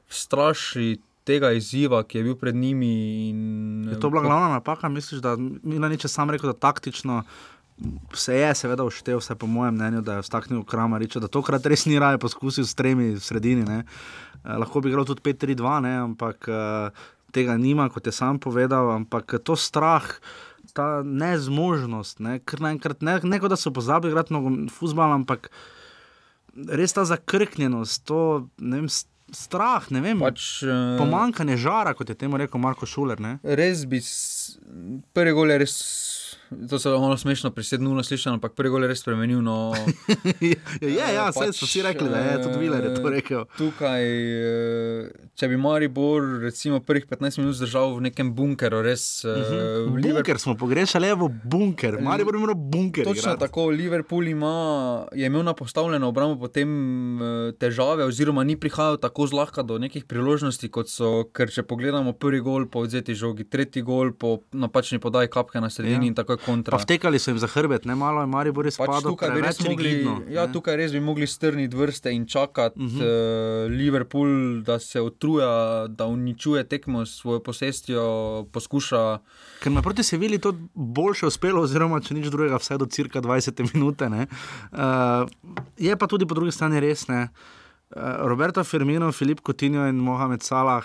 strašili 0.09 1.00
tega 1.23 1.53
izziva, 1.55 2.03
ki 2.03 2.17
je 2.17 2.23
bil 2.23 2.35
pred 2.35 2.55
njimi. 2.55 2.91
In, 3.29 3.39
Je 3.89 4.00
to 4.00 4.09
bila 4.09 4.21
glavna 4.21 4.50
napaka, 4.50 4.89
misliš, 4.89 5.21
da 5.21 5.38
Milanič 5.39 6.03
je 6.05 6.09
sam 6.12 6.29
rekel, 6.29 6.51
da 6.51 6.59
taktično. 6.59 7.23
Se 8.13 8.36
je 8.38 8.51
seveda 8.56 8.86
uštev, 8.86 9.18
vse 9.18 9.36
po 9.36 9.48
mojem 9.50 9.74
mnenju, 9.75 10.01
da 10.06 10.20
je 10.20 10.25
vstaknil 10.25 10.63
Kramariča, 10.63 11.20
da 11.20 11.27
tokrat 11.27 11.65
res 11.65 11.88
ni 11.89 11.98
raje 12.00 12.20
poskusil 12.22 12.68
s 12.70 12.77
tremi 12.77 13.13
v 13.15 13.22
sredini. 13.24 13.65
Ne. 13.65 13.84
Eh, 14.44 14.58
lahko 14.62 14.82
bi 14.82 14.92
igral 14.92 15.08
tudi 15.10 15.24
5-3-2, 15.25 15.80
ne, 15.84 15.94
ampak 16.06 16.48
eh, 16.48 17.06
tega 17.34 17.58
nima, 17.58 17.89
kot 17.89 18.06
je 18.06 18.13
sam 18.13 18.39
povedal. 18.39 18.92
Ampak 18.94 19.39
to 19.44 19.58
strah, 19.58 20.06
ta 20.77 21.01
nezmožnost, 21.06 22.22
ne, 22.24 22.38
ker 22.46 22.62
naenkrat 22.63 23.01
ne, 23.01 23.18
ne 23.24 23.42
kot 23.42 23.53
da 23.53 23.60
so 23.60 23.74
pozabili 23.74 24.13
igrati 24.13 24.38
futbol, 24.74 25.18
ampak 25.18 25.50
res 26.53 26.94
ta 26.94 27.06
zakrknjenost, 27.10 28.06
to 28.06 28.20
ne 28.62 28.84
vem, 28.84 28.89
strah, 29.34 29.86
ne 29.92 30.01
vem. 30.01 30.22
Pač, 30.22 30.63
eh, 30.63 30.98
Pomankanje 31.01 31.58
žara, 31.58 31.94
kot 31.98 32.10
je 32.10 32.15
temu 32.15 32.38
rekel 32.38 32.62
Marko 32.62 32.86
Šuler. 32.86 33.20
Ne? 33.20 33.39
Res 33.44 33.86
bi, 33.89 34.01
prvi 35.13 35.34
gol 35.34 35.53
je 35.53 35.58
res, 35.63 35.75
to 36.69 36.79
se 36.79 36.89
malo 36.89 37.17
smešno, 37.17 37.51
pri 37.51 37.63
7-0 37.63 38.03
slišano, 38.03 38.33
ampak 38.33 38.53
prvi 38.53 38.69
gol 38.69 38.83
je 38.83 38.88
res 38.88 39.00
spremenil. 39.00 39.41
No, 39.41 39.74
je, 40.41 40.55
ja, 40.95 41.24
Eh, 41.24 41.31
vse 41.31 41.53
so 41.53 41.65
vsi 41.65 41.81
rekli, 41.81 42.10
da 42.10 42.17
je 42.17 42.43
tudi 42.43 42.57
Viler 42.60 42.83
je 42.83 42.93
to 42.95 43.07
eh, 43.07 43.12
rekel. 43.12 43.45
Tukaj, 43.57 44.03
eh, 44.03 45.10
če 45.36 45.48
bi 45.48 45.57
Maribor 45.57 46.24
recimo 46.43 46.79
prvih 46.79 47.05
15 47.10 47.39
minut 47.41 47.55
zdržal 47.55 47.95
v 47.98 48.07
nekem 48.10 48.33
bunkeru, 48.36 48.81
res. 48.81 49.24
Uh 49.25 49.31
-huh. 49.31 50.13
Bunker 50.13 50.39
smo 50.39 50.55
pogrešali, 50.57 51.07
evo 51.07 51.29
bunker, 51.43 52.01
Mari 52.01 52.24
bo 52.24 52.36
imel 52.36 52.55
bunker. 52.55 53.03
Točno 53.03 53.22
igrati. 53.22 53.39
tako, 53.39 53.65
Liverpool 53.69 54.27
ima, 54.27 55.05
je 55.13 55.25
imel 55.25 55.43
na 55.43 55.53
postavljeno 55.53 56.07
obrambo 56.07 56.39
potem 56.39 56.69
eh, 57.22 57.51
težave, 57.51 58.05
oziroma 58.05 58.43
ni 58.43 58.60
prihajal 58.60 58.98
tako 58.98 59.27
zlahka 59.27 59.62
do 59.62 59.77
nekih 59.77 60.05
priložnosti, 60.05 60.69
kot 60.69 60.89
so, 60.89 61.24
ker 61.33 61.51
če 61.51 61.63
pogledamo 61.63 62.13
prvi 62.13 62.39
gol 62.39 62.67
po 62.67 62.79
odzeti 62.79 63.15
žogi, 63.15 63.43
tretji 63.43 63.81
gol 63.81 64.13
po 64.13 64.39
napačni 64.51 65.00
podaji 65.00 65.27
kapke 65.27 65.62
na 65.62 65.69
sredini 65.69 65.93
Ja. 65.93 66.01
ja. 66.01 66.07
in 66.07 66.15
tako 66.15 66.38
kontra. 66.45 66.71
Pa 66.71 66.83
vtekali 66.83 67.19
so 67.19 67.31
jim 67.31 67.38
za 67.38 67.47
hrbet, 67.47 67.85
ne 67.85 67.95
malo 67.95 68.21
je 68.21 68.27
Mari 68.27 68.51
bo 68.51 68.62
res 68.62 68.77
Pač 68.77 69.03
tukaj, 69.03 69.31
bi 69.31 69.41
res 69.41 69.59
mogli, 69.62 69.83
rigidno. 69.85 70.21
ja, 70.29 70.45
ne. 70.45 70.53
tukaj 70.53 70.75
res 70.75 70.91
bi 70.91 71.00
mogli 71.00 71.27
strniti 71.27 71.75
vrste 71.75 72.12
in 72.12 72.25
čakati 72.25 72.75
uh 72.75 72.83
Mhm. 72.83 72.97
-huh. 72.97 73.65
uh, 73.65 73.71
Liverpool, 73.73 74.29
da 74.62 74.79
se 74.79 75.01
utruja, 75.01 75.51
da 75.88 76.05
uničuje 76.05 76.63
tekmo 76.63 77.05
s 77.05 77.15
svojo 77.15 77.39
posestjo, 77.39 78.03
poskuša. 78.51 79.19
Ker 79.59 79.71
je 79.71 79.81
proti 79.81 80.03
Sevilji 80.03 80.38
to 80.38 80.53
boljše 80.73 81.25
uspelo, 81.25 81.62
oziroma 81.62 82.00
če 82.00 82.13
nič 82.13 82.27
drugega, 82.27 82.57
vse 82.57 82.77
do 82.77 82.85
cirka 82.85 83.21
20 83.21 83.73
minut. 83.73 84.01
Uh, 84.01 85.29
je 85.77 85.95
pa 85.95 86.07
tudi 86.07 86.25
po 86.25 86.33
drugi 86.33 86.51
strani 86.51 86.79
res. 86.79 87.07
Ne? 87.07 87.29
Uh, 87.89 88.01
Roberto 88.19 88.63
Firmino, 88.63 89.12
Filip 89.12 89.39
Coutinho 89.41 89.88
in 89.88 89.95
Mohamed 89.95 90.41
Salah, 90.41 90.83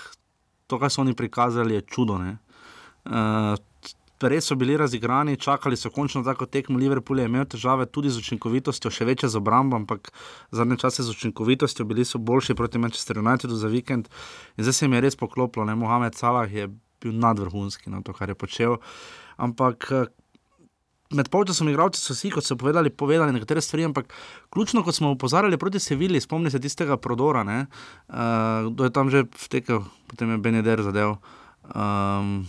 to, 0.67 0.79
kar 0.79 0.91
so 0.91 1.01
oni 1.01 1.15
prikazali, 1.15 1.75
je 1.75 1.81
čudo. 1.83 2.19
ne. 2.19 2.39
Uh, 3.07 3.57
Res 4.21 4.49
so 4.51 4.57
bili 4.59 4.77
razigrani, 4.77 5.37
čakali 5.37 5.77
so 5.77 5.91
končno 5.95 6.25
tako 6.27 6.47
tekmo. 6.47 6.79
Liverpool 6.79 7.21
je 7.21 7.29
imel 7.31 7.45
težave 7.47 7.87
tudi 7.87 8.11
z 8.11 8.19
učinkovitostjo, 8.19 8.91
še 8.91 9.07
večje 9.07 9.31
z 9.31 9.39
obrambo, 9.39 9.79
ampak 9.79 10.11
zadnje 10.51 10.81
čase 10.83 11.07
z 11.07 11.15
učinkovitostjo 11.15 11.87
bili 11.87 12.05
so 12.05 12.19
boljši 12.19 12.55
proti 12.59 12.79
Manchester 12.83 13.19
Unitedu 13.19 13.57
za 13.57 13.71
vikend. 13.71 14.09
In 14.57 14.67
zdaj 14.67 14.75
se 14.75 14.87
jim 14.87 14.99
je 14.99 15.05
res 15.07 15.17
poklopilo. 15.17 15.65
Ne? 15.65 15.79
Mohamed 15.79 16.19
Salah 16.19 16.51
je 16.51 16.67
bil 17.01 17.15
nadvrhunski 17.15 17.91
na 17.91 18.03
to, 18.03 18.13
kar 18.13 18.29
je 18.29 18.35
počel. 18.35 18.77
Ampak 19.39 19.87
eh, 19.95 20.11
med 21.15 21.31
polčasom 21.31 21.71
igralci 21.71 22.03
so 22.03 22.15
si, 22.17 22.31
kot 22.35 22.45
so 22.45 22.59
povedali, 22.59 22.91
povedali 22.91 23.33
nekatere 23.33 23.63
stvari, 23.63 23.87
ampak 23.89 24.13
ključno, 24.51 24.83
kot 24.83 24.99
smo 24.99 25.15
opozarjali 25.15 25.59
proti 25.59 25.81
Sevilji, 25.81 26.21
spomni 26.21 26.51
se 26.51 26.61
tistega 26.61 26.97
prodora, 26.97 27.45
ne? 27.45 27.67
uh, 28.09 28.69
kdo 28.73 28.85
je 28.85 28.93
tam 28.93 29.11
že 29.11 29.25
vtekel, 29.47 29.85
potem 30.11 30.35
je 30.35 30.39
Beneder 30.39 30.83
zadev. 30.83 31.17
Um, 31.71 32.45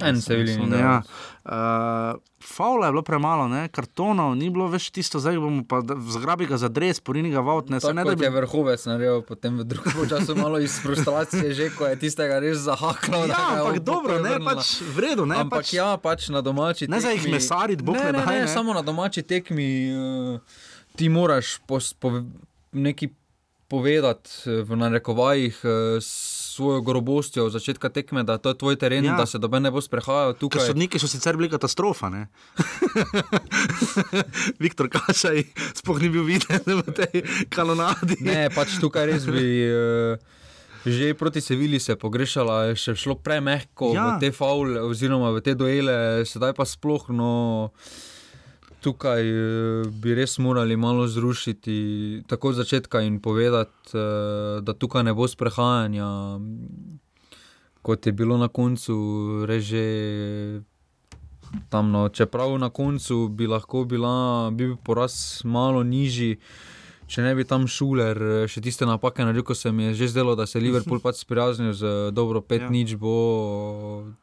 En 0.00 0.20
Sevilji 0.22 0.56
ni. 0.56 0.78
Ja. 0.78 1.02
Uh, 1.44 2.20
Favla 2.44 2.86
je 2.86 2.92
bilo 2.92 3.02
premalo, 3.02 3.48
ne? 3.48 3.68
kartonov 3.72 4.34
ni 4.36 4.50
bilo 4.52 4.66
več 4.70 4.90
tisto, 4.94 5.18
zdaj 5.22 5.38
bomo 5.40 5.62
pa 5.66 5.80
zgrabi 6.12 6.46
ga 6.46 6.58
za 6.60 6.68
dres, 6.68 7.00
porini 7.00 7.30
ga 7.32 7.40
v 7.40 7.54
avt, 7.54 7.70
ne, 7.72 7.80
ne 7.80 8.04
da 8.04 8.14
bi 8.14 8.26
je 8.26 8.30
vrhovec 8.34 8.84
naredil, 8.86 9.22
potem 9.26 9.56
v 9.62 9.64
drugem 9.66 10.04
času 10.10 10.36
malo 10.38 10.60
iz 10.62 10.76
frustracije, 10.84 11.54
že 11.56 11.70
ko 11.74 11.88
je 11.88 11.98
tistega 12.04 12.38
res 12.44 12.60
zahakal. 12.68 13.24
da 13.24 13.34
Ja, 13.34 13.44
ampak 13.56 13.80
dobro, 13.82 14.20
ne, 14.22 14.36
pač 14.44 14.76
v 14.84 15.06
redu, 15.06 15.26
ne, 15.26 15.40
Ampak 15.46 15.64
pač, 15.64 15.74
ja, 15.74 15.88
pač 15.96 16.28
na 16.30 16.44
domači 16.44 16.90
Ne 16.92 17.00
za 17.00 17.16
jih 17.16 17.26
mesariti, 17.32 17.82
bog 17.82 17.96
ne 17.96 18.12
ne, 18.12 18.20
daj, 18.20 18.26
ne, 18.26 18.46
ne. 18.46 18.52
samo 18.52 18.76
na 18.76 18.84
domači 18.84 19.24
tekmi 19.24 19.68
uh, 19.96 20.60
ti 20.96 21.08
moraš 21.08 21.56
pos, 21.66 21.94
po, 21.96 22.12
neki 22.72 23.10
povedati 23.68 24.30
eh, 24.46 24.62
v 24.62 24.76
narekovajih 24.76 25.56
uh, 25.64 25.98
svojo 26.56 26.80
grobostjo 26.80 27.44
od 27.44 27.52
začetka 27.52 27.90
tekme, 27.90 28.22
da 28.22 28.36
to 28.36 28.48
je 28.48 28.56
tvoj 28.56 28.76
teren, 28.76 29.04
Ja. 29.04 29.14
da 29.14 29.24
se 29.24 29.38
doben 29.38 29.60
ne 29.60 29.70
bo 29.70 29.78
sprehajal 29.78 30.32
Ker 30.32 30.38
tukaj. 30.40 30.66
sodniki 30.66 30.96
so 30.96 31.06
sicer 31.06 31.34
bili 31.34 31.48
katastrofa. 31.48 32.08
ne. 32.08 32.26
Viktor 34.58 34.88
Kašaj 34.88 35.42
sploh 35.74 35.98
ni 35.98 36.08
bil 36.08 36.24
viden 36.24 36.60
v 36.64 36.90
tej 36.90 37.22
kanonadi. 37.48 38.16
Ne, 38.20 38.48
pač 38.48 38.78
tukaj 38.78 39.06
res 39.06 39.26
bi. 39.26 39.66
Uh, 39.66 40.16
Že 40.86 41.14
proti 41.14 41.40
Sevilji 41.40 41.80
se 41.80 41.90
je 41.90 41.98
pogrešala, 41.98 42.72
še 42.72 42.94
šlo 42.94 43.16
premehko 43.16 43.90
Ja. 43.90 44.08
v 44.08 44.20
te 44.20 44.30
faule, 44.30 44.80
oziroma 44.80 45.30
v 45.30 45.40
te 45.40 45.52
duele, 45.52 46.22
sedaj 46.22 46.52
pa 46.52 46.62
sploh. 46.62 47.10
No, 47.10 47.72
tukaj 48.86 49.22
eh, 49.26 49.88
bi 49.90 50.14
res 50.14 50.38
morali 50.38 50.76
malo 50.76 51.08
zrušiti 51.10 52.22
tako 52.26 52.54
od 52.54 52.60
začetka 52.62 53.02
in 53.02 53.18
povedati, 53.20 53.98
eh, 53.98 54.60
da 54.62 54.74
tukaj 54.74 55.02
ne 55.02 55.14
bo 55.14 55.26
sprehajanja, 55.28 56.06
kot 57.82 58.06
je 58.06 58.12
bilo 58.12 58.38
na 58.38 58.48
koncu, 58.48 58.96
reže. 59.46 60.62
Tam, 61.70 61.90
no. 61.94 62.08
Čeprav 62.10 62.56
na 62.58 62.70
koncu 62.74 63.28
bi 63.28 63.46
lahko 63.46 63.84
bila, 63.86 64.50
bi 64.50 64.66
bil 64.66 64.76
poraz 64.82 65.42
malo 65.44 65.82
nižji, 65.86 66.40
če 67.06 67.22
ne 67.22 67.34
bi 67.38 67.46
tam 67.46 67.66
šuler 67.70 68.18
eh, 68.18 68.46
še 68.50 68.60
tiste 68.64 68.86
napake 68.88 69.24
naredil, 69.24 69.44
ko 69.46 69.54
se 69.54 69.72
mi 69.72 69.90
je 69.90 69.94
že 70.02 70.08
zdelo, 70.14 70.34
da 70.38 70.46
se 70.46 70.58
je 70.58 70.64
Liverpool 70.66 71.00
pač 71.06 71.22
sprijaznil 71.22 71.72
z 71.72 72.10
dobro 72.12 72.42
5 72.42 72.66
Ja. 72.66 72.70
nič, 72.72 72.96
bo 72.98 73.14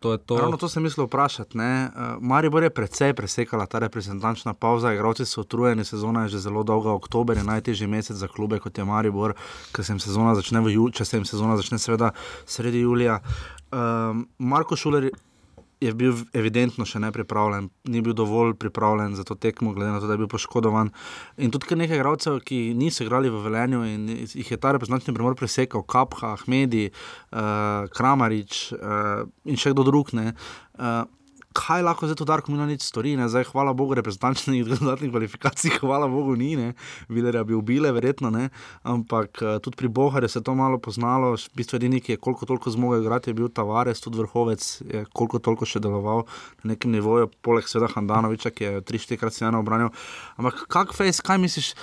to 0.03 0.13
je 0.13 0.19
to. 0.19 0.37
Ravno 0.41 0.57
to 0.57 0.67
sem 0.67 0.83
mislil 0.83 1.07
vprašati. 1.07 1.55
Uh, 1.55 2.17
Maribor 2.19 2.63
je 2.63 2.73
precej 2.73 3.13
presekala 3.13 3.65
ta 3.69 3.79
reprezentančna 3.79 4.53
pauza, 4.53 4.91
igralci 4.91 5.25
so 5.25 5.45
utrujeni, 5.45 5.85
sezona 5.85 6.25
je 6.25 6.35
že 6.35 6.49
zelo 6.49 6.63
dolga, 6.63 6.91
oktober 6.91 7.37
je 7.37 7.45
najtežji 7.45 7.87
mesec 7.87 8.17
za 8.17 8.27
klube 8.27 8.59
kot 8.59 8.77
je 8.77 8.83
Maribor, 8.85 9.37
ker 9.71 9.85
se 9.85 9.93
jim 9.93 10.01
sezona 10.01 10.35
začne 10.35 10.59
v 10.59 10.73
juliju, 10.73 10.97
če 10.97 11.05
se 11.05 11.17
jim 11.17 11.27
sezona 11.29 11.55
začne 11.57 11.79
seveda 11.79 12.11
sredi 12.45 12.83
julija. 12.83 13.21
Um, 13.73 14.27
Marko 14.37 14.75
Šuler 14.75 15.09
je 15.83 15.93
bil 15.97 16.15
evidentno 16.35 16.85
še 16.87 17.01
nepripravljen, 17.03 17.69
ni 17.91 18.01
bil 18.05 18.15
dovolj 18.17 18.55
pripravljen 18.59 19.17
za 19.17 19.25
to 19.27 19.35
tekmo, 19.35 19.73
glede 19.75 19.91
na 19.91 19.99
to, 19.99 20.07
da 20.07 20.15
je 20.15 20.23
bil 20.23 20.31
poškodovan. 20.31 20.91
In 21.37 21.51
tudi 21.53 21.69
kar 21.69 21.79
nekaj 21.79 21.99
igralcev, 21.99 22.39
ki 22.47 22.61
niso 22.77 23.05
igrali 23.05 23.31
v 23.31 23.41
Velenju 23.43 23.83
in 23.87 24.07
jih 24.23 24.53
je 24.53 24.59
ta 24.59 24.73
reprezentativni 24.75 25.17
premor 25.17 25.35
presekal, 25.39 25.83
Kapha, 25.83 26.33
Ahmedi, 26.37 26.87
uh, 26.89 27.89
Kramarič 27.93 28.63
uh, 28.77 29.25
in 29.45 29.59
še 29.59 29.75
kdo 29.75 29.87
drug. 29.89 30.13
Ne, 30.17 30.31
uh, 30.79 31.03
Kaj 31.53 31.83
lahko 31.85 32.07
zdaj 32.09 32.17
to 32.19 32.25
Darko 32.25 32.51
Milanič 32.51 32.83
stori? 32.85 33.13
Ne? 33.17 33.27
Zdaj, 33.29 33.45
hvala 33.51 33.73
Bogu, 33.77 33.95
reprezentančnih 33.97 34.65
dodatnih 34.69 35.11
kvalifikacij, 35.13 35.77
hvala 35.81 36.07
Bogu, 36.11 36.35
ni, 36.39 36.55
ne? 36.57 36.73
Vilerja 37.09 37.43
bi 37.47 37.53
ubile, 37.53 37.91
verjetno 37.93 38.31
ne, 38.33 38.49
ampak 38.83 39.41
uh, 39.41 39.55
tudi 39.63 39.77
pri 39.79 39.87
Boharju 39.87 40.29
se 40.29 40.39
je 40.39 40.43
to 40.43 40.55
malo 40.57 40.79
poznalo, 40.81 41.35
v 41.37 41.57
bistvu 41.57 41.77
edini, 41.77 42.01
ki 42.01 42.15
je 42.15 42.21
koliko 42.21 42.49
toliko 42.49 42.73
zmogel 42.73 43.05
igrati, 43.05 43.29
je 43.29 43.37
bil 43.37 43.51
Tavares, 43.53 44.01
tudi 44.01 44.21
vrhovec, 44.23 44.65
je 44.81 45.05
koliko 45.13 45.39
toliko 45.39 45.69
še 45.69 45.81
deloval 45.83 46.25
na 46.63 46.73
nekem 46.73 46.91
nivoju, 46.91 47.29
poleg 47.45 47.69
seveda 47.69 47.91
Handanoviča, 47.93 48.53
ki 48.53 48.69
je 48.69 48.81
tri, 48.87 49.01
štirikrat 49.01 49.35
se 49.35 49.45
eno 49.45 49.61
obranil. 49.61 49.93
Ampak 50.41 50.65
kak 50.73 50.97
fejs, 50.97 51.21
kaj 51.21 51.41
misliš? 51.43 51.73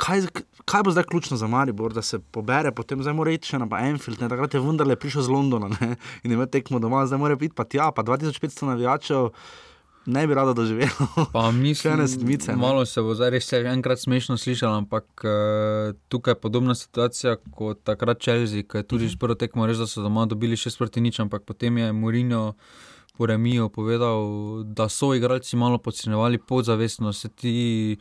Kaj, 0.00 0.26
kaj 0.66 0.82
bo 0.82 0.90
zdaj 0.90 1.04
ključno 1.04 1.36
za 1.36 1.46
Maribor, 1.46 1.92
da 1.94 2.02
se 2.02 2.18
pobere, 2.18 2.72
potem 2.72 3.02
zdaj 3.02 3.14
mora 3.14 3.30
iti 3.30 3.48
še 3.52 3.60
na 3.62 3.68
Enfield, 3.86 4.20
ne? 4.20 4.28
takrat 4.28 4.54
je 4.54 4.60
vendarle 4.60 4.96
prišel 4.98 5.22
z 5.22 5.30
Londona 5.30 5.70
ne? 5.80 5.94
in 6.24 6.32
ima 6.34 6.46
tekmo 6.46 6.82
doma, 6.82 7.04
zdaj 7.06 7.22
mora 7.22 7.36
biti 7.38 7.54
pa 7.54 7.64
tja, 7.64 7.92
pa 7.94 8.02
2500 8.02 8.66
navijačev, 8.72 9.28
ne 10.10 10.24
bi 10.26 10.34
rado 10.34 10.54
doživel. 10.58 10.90
Pa 11.32 11.50
mislim, 11.54 12.02
sedmice, 12.08 12.50
ne. 12.50 12.58
malo 12.58 12.82
se 12.86 13.02
bo 13.02 13.14
zdaj 13.14 13.30
res 13.36 13.52
enkrat 13.52 14.02
smešno 14.02 14.38
slišal, 14.42 14.74
ampak 14.82 15.06
uh, 15.22 15.94
tukaj 16.08 16.34
je 16.34 16.40
podobna 16.40 16.74
situacija 16.74 17.36
kot 17.54 17.84
takrat 17.86 18.22
Chelsea, 18.22 18.66
ki 18.66 18.82
je 18.82 18.82
tudi 18.82 19.04
uh 19.06 19.10
-huh. 19.10 19.18
prvo 19.18 19.34
tekmo 19.34 19.66
res, 19.66 19.78
da 19.78 19.86
so 19.86 20.02
doma 20.02 20.26
dobili 20.26 20.56
šest 20.56 20.78
proti 20.78 21.00
nič, 21.00 21.20
ampak 21.20 21.42
potem 21.46 21.78
je 21.78 21.92
Mourinho 21.92 22.54
po 23.18 23.26
remiju 23.26 23.68
povedal, 23.68 24.18
da 24.64 24.88
so 24.88 25.14
igralci 25.14 25.56
malo 25.56 25.78
podcenjevali 25.78 26.38
podzavestno, 26.38 27.12
se 27.12 27.28
ti 27.28 27.96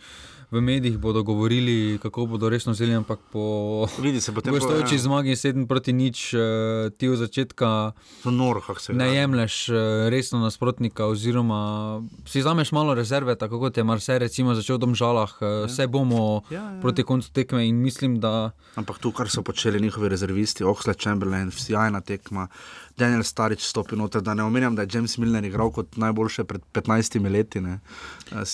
v 0.51 0.61
medijih 0.61 0.97
bodo 0.97 1.23
govorili, 1.23 1.99
kako 2.01 2.25
bodo 2.25 2.49
resno 2.49 2.71
vzeli, 2.71 2.95
ampak 2.95 3.19
po 3.31 3.87
potem, 4.33 4.53
gostujoči 4.55 4.97
zmagi 4.97 5.35
7 5.35 5.67
proti 5.67 5.93
nič, 5.93 6.33
eh, 6.33 6.39
ti 6.97 7.09
od 7.09 7.17
začetka 7.17 7.91
noro, 8.25 8.61
se 8.79 8.93
ne 8.93 9.15
jemliš 9.15 9.69
eh, 9.69 9.73
resno 10.09 10.39
nasprotnika, 10.39 11.05
oziroma 11.05 12.01
si 12.25 12.41
zameš 12.41 12.71
malo 12.71 12.93
rezerve, 12.93 13.35
tako 13.35 13.59
kot 13.59 13.77
je 13.77 13.83
Marseille 13.83 14.19
recimo 14.19 14.55
začel 14.55 14.77
v 14.77 14.85
Domžalah, 14.85 15.37
eh, 15.41 15.65
vse 15.67 15.87
bomo 15.87 16.43
Ja, 16.49 16.61
ja. 16.61 16.81
proti 16.81 17.03
koncu 17.03 17.31
tekme 17.31 17.67
in 17.67 17.81
mislim, 17.81 18.19
da 18.19 18.51
Ampak 18.75 18.97
tu, 18.97 19.11
kar 19.11 19.29
so 19.29 19.41
počeli 19.41 19.79
njihovi 19.81 20.09
rezervisti, 20.09 20.63
Oxlade 20.63 20.99
Chamberlain, 20.99 21.51
sjajna 21.51 22.01
tekma, 22.01 22.47
Daniel 22.97 23.23
Starič 23.23 23.63
stopi 23.63 23.95
noter, 23.95 24.21
da 24.21 24.33
ne 24.33 24.43
omenjam, 24.43 24.75
da 24.75 24.81
je 24.81 24.89
James 24.93 25.17
Milner 25.17 25.45
igral 25.45 25.71
kot 25.71 25.97
najboljše 25.97 26.43
pred 26.43 26.61
15 26.73 27.31
leti. 27.31 27.59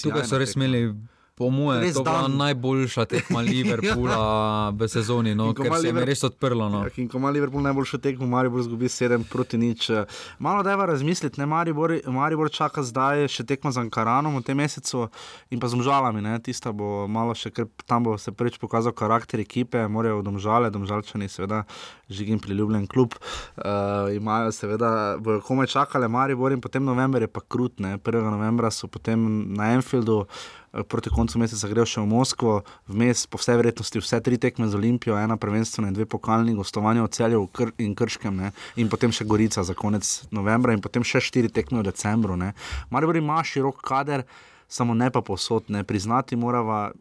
tukaj 0.02 0.26
so 0.26 0.38
res 0.38 0.54
tekma. 0.54 0.66
imeli. 0.66 1.11
Po 1.42 1.50
mojem, 1.50 1.82
Res 1.82 1.96
to 1.98 2.00
je 2.00 2.06
bila 2.06 2.28
najboljša 2.28 3.06
tekma 3.10 3.42
Liverpoola 3.50 4.70
v 4.78 4.88
sezoni, 4.88 5.32
no, 5.34 5.48
ker 5.58 5.74
se 5.74 5.90
jim 5.90 5.98
je 5.98 6.04
res 6.06 6.22
odprlo. 6.28 6.68
No. 6.70 6.84
Ja, 6.86 6.94
in 7.02 7.08
ko 7.10 7.18
ima 7.18 7.32
Liverpool 7.34 7.66
najboljšo 7.66 7.98
tekmo, 7.98 8.28
Maribor 8.30 8.62
zgubi 8.62 8.86
7 8.86 9.26
proti 9.32 9.58
nič. 9.58 9.90
Malo 10.38 10.62
da 10.62 10.76
je 10.76 10.86
razmisliti, 10.92 11.42
ne 11.42 11.48
Maribor, 11.50 11.96
Maribor 12.06 12.52
čaka 12.54 12.84
zdaj 12.86 13.26
še 13.34 13.48
tekmo 13.50 13.72
z 13.74 13.82
Ankaranom 13.82 14.38
v 14.38 14.44
tem 14.46 14.62
mesecu 14.62 15.08
in 15.50 15.58
pa 15.58 15.66
z 15.66 15.80
Domžalami. 15.80 16.22
Ne? 16.22 16.38
Tista 16.46 16.70
bo 16.70 17.08
malo 17.10 17.34
še, 17.34 17.50
ker 17.50 17.66
tam 17.90 18.06
bo 18.06 18.14
se 18.22 18.30
prvič 18.30 18.62
pokazal 18.62 18.94
karakter 18.94 19.42
ekipe, 19.42 19.82
morajo 19.90 20.22
Domžale, 20.22 20.70
Domžalčani 20.70 21.26
seveda 21.26 21.64
žigim 22.06 22.38
priljubljen 22.44 22.86
klub. 22.92 23.18
Uh, 23.58 24.14
imajo 24.14 24.54
seveda, 24.54 25.18
bojo 25.18 25.42
komaj 25.42 25.74
čakali 25.74 26.06
Maribor 26.06 26.54
in 26.54 26.62
potem 26.62 26.86
november 26.86 27.26
je 27.26 27.34
pa 27.34 27.42
krut, 27.42 27.82
ne? 27.82 27.98
1. 27.98 28.30
novembra 28.30 28.70
so 28.70 28.86
potem 28.86 29.26
na 29.58 29.74
Enfieldu. 29.74 30.28
Eh, 30.74 30.84
Proti 30.84 31.10
koncu 31.10 31.40
meseca 31.40 31.68
grejo 31.68 31.86
še 31.86 32.02
v 32.02 32.10
Moskvo, 32.12 32.56
vmes 32.88 33.26
po 33.28 33.40
vsej 33.42 33.60
verjetnosti 33.62 34.02
vse 34.02 34.22
tri 34.24 34.40
tekme 34.42 34.70
z 34.72 34.80
Olimpijo, 34.80 35.18
ena 35.20 35.38
prvenstvena 35.38 35.92
in 35.92 35.98
dve 35.98 36.06
pokalni, 36.06 36.56
gostovanje 36.58 37.04
v 37.04 37.12
celju 37.12 37.46
Kr 37.54 37.74
in 37.78 37.96
Krškem, 37.96 38.36
ne? 38.36 38.52
in 38.76 38.90
potem 38.90 39.12
še 39.12 39.28
Gorica 39.28 39.64
za 39.64 39.76
konec 39.78 40.08
novembra, 40.32 40.74
in 40.74 40.82
potem 40.82 41.04
še 41.04 41.22
štiri 41.22 41.52
tekme 41.52 41.82
v 41.82 41.90
decembru. 41.92 42.36
ne. 42.36 42.54
Maribor 42.90 43.18
ima 43.18 43.44
širok 43.44 43.82
kader, 43.84 44.24
samo 44.68 44.94
ne 44.94 45.12
pa 45.12 45.22
posod, 45.22 45.70
ne 45.70 45.84
priznati 45.84 46.36
morava. 46.36 46.92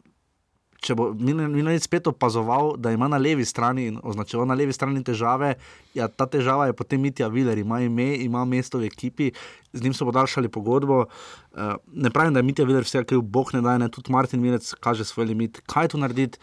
Če 0.81 0.95
bo 0.97 1.11
Milanic 1.13 1.83
spet 1.85 2.07
opazoval, 2.09 2.71
da 2.81 2.89
ima 2.89 3.05
na 3.11 3.19
levi 3.21 3.45
strani 3.45 3.83
in 3.91 3.99
označeval 4.01 4.47
na 4.49 4.55
levi 4.57 4.73
strani 4.73 5.03
težave, 5.05 5.51
ja, 5.93 6.07
ta 6.09 6.25
težava 6.25 6.65
je 6.71 6.73
potem 6.77 7.03
Mitja 7.05 7.27
Viler, 7.29 7.61
ima 7.61 7.83
ime, 7.85 8.15
ima 8.25 8.41
mesto 8.49 8.81
v 8.81 8.89
ekipi, 8.89 9.29
z 9.77 9.85
njim 9.85 9.93
so 9.93 10.07
podaljšali 10.09 10.49
pogodbo. 10.49 11.03
Uh, 11.05 11.77
ne 11.93 12.09
pravim, 12.09 12.33
da 12.33 12.41
je 12.41 12.49
Mitja 12.49 12.65
Viler 12.65 12.87
vse 12.87 13.03
kriv, 13.05 13.21
bog 13.21 13.53
ne 13.53 13.61
da, 13.61 13.77
ne, 13.77 13.91
tudi 13.93 14.09
Martin 14.11 14.41
Milec 14.41 14.73
kaže 14.81 15.05
svoj 15.05 15.29
limit. 15.29 15.61
Kaj 15.69 15.93
tu 15.93 16.01
narediti? 16.01 16.41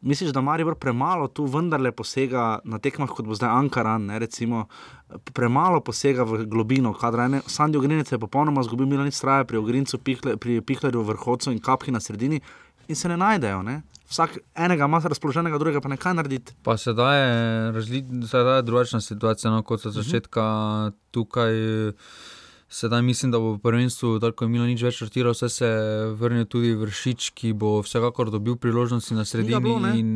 Misliš, 0.00 0.30
da 0.32 0.40
Maribor 0.40 0.74
premalo 0.80 1.26
tu 1.28 1.44
vendarle 1.44 1.92
posega 1.92 2.60
na 2.64 2.78
tekmah, 2.80 3.08
kot 3.12 3.26
bo 3.28 3.36
zdaj 3.36 3.50
Ankaran, 3.52 4.06
ne, 4.08 4.18
recimo, 4.20 4.66
premalo 5.36 5.80
posega 5.84 6.24
v 6.24 6.46
globino 6.48 6.92
kadra. 6.96 7.28
Ne, 7.28 7.40
Sandy 7.48 7.76
Ogrinec 7.76 8.12
je 8.12 8.20
popolnoma 8.20 8.64
zgubil 8.64 8.88
Milanic 8.88 9.16
straje 9.16 9.44
pri 9.44 9.60
Ogrincu, 9.60 10.00
Pihle, 10.00 10.36
pri 10.40 10.60
Pihlerju, 10.64 11.04
vrhovcu 11.04 11.52
in 11.52 11.60
kapki 11.60 11.92
na 11.92 12.00
sredini 12.00 12.40
in 12.90 12.96
se 12.96 13.08
ne 13.08 13.16
najdejo. 13.16 13.62
Ne. 13.62 13.82
Vsak 14.10 14.38
enega 14.54 14.88
ima 14.90 14.98
razpoloženega, 14.98 15.58
drugega 15.58 15.80
pa 15.80 15.88
ne 15.88 15.96
kaj 15.96 16.14
narediti. 16.18 16.54
Pa 16.66 16.74
sedaj 16.76 17.18
je, 17.20 17.72
razli, 17.72 18.04
sedaj 18.26 18.58
je 18.58 18.62
drugačna 18.66 19.00
situacija 19.00 19.50
no, 19.50 19.62
kot 19.62 19.86
od 19.86 19.94
začetka. 19.94 20.44
Tukaj, 21.10 21.52
sedaj 22.68 23.02
mislim, 23.06 23.30
da 23.30 23.38
bo 23.38 23.52
v 23.54 23.60
prvenstvu, 23.62 24.16
tako 24.22 24.48
Milo 24.50 24.66
nič 24.66 24.82
več 24.82 24.98
štartiral, 24.98 25.36
vse 25.36 25.48
se 25.48 25.70
vrnil 26.18 26.48
tudi 26.50 26.74
Vršič, 26.74 27.30
ki 27.38 27.52
bo 27.54 27.78
vsekakor 27.86 28.34
dobil 28.34 28.58
priložnosti 28.58 29.14
na 29.14 29.24
sredini. 29.24 29.62
bilo, 29.62 29.78
ne? 29.78 29.94
in, 29.98 30.10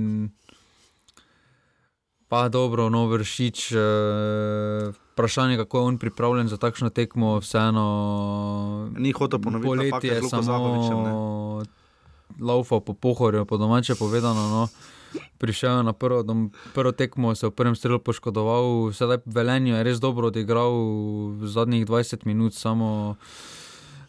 pa 2.29 2.49
dobro, 2.49 2.91
no, 2.91 3.07
Vršič. 3.15 3.71
Eh, 3.79 4.93
Vprašanje, 5.15 5.57
kako 5.57 5.79
je 5.79 5.83
on 5.83 5.99
pripravljen 6.03 6.49
za 6.51 6.57
takšno 6.59 6.91
tekmo, 6.91 7.39
vseeno. 7.39 8.91
Ni 8.99 9.13
hotel 9.15 9.39
ponoviti 9.39 9.87
napake 9.87 10.09
je 10.09 10.23
samo 10.27 11.63
laufal 12.41 12.81
po 12.81 12.95
pohorju, 12.95 13.45
po 13.45 13.57
domače 13.57 13.95
povedano. 13.95 14.49
No. 14.49 14.69
Prišel 15.39 15.79
je 15.79 15.83
na 15.87 15.93
prvo, 15.93 16.23
dom, 16.23 16.51
prvo 16.75 16.93
tekmo, 16.93 17.35
se 17.35 17.47
v 17.47 17.55
prvem 17.55 17.77
strelu 17.79 17.99
poškodoval, 17.99 18.91
sedaj 18.91 19.23
Velenjo 19.27 19.77
je 19.77 19.85
res 19.87 20.03
dobro 20.03 20.29
odigral 20.29 20.75
v 21.39 21.47
zadnjih 21.47 21.87
20 21.87 22.27
minut, 22.27 22.55
samo 22.55 23.15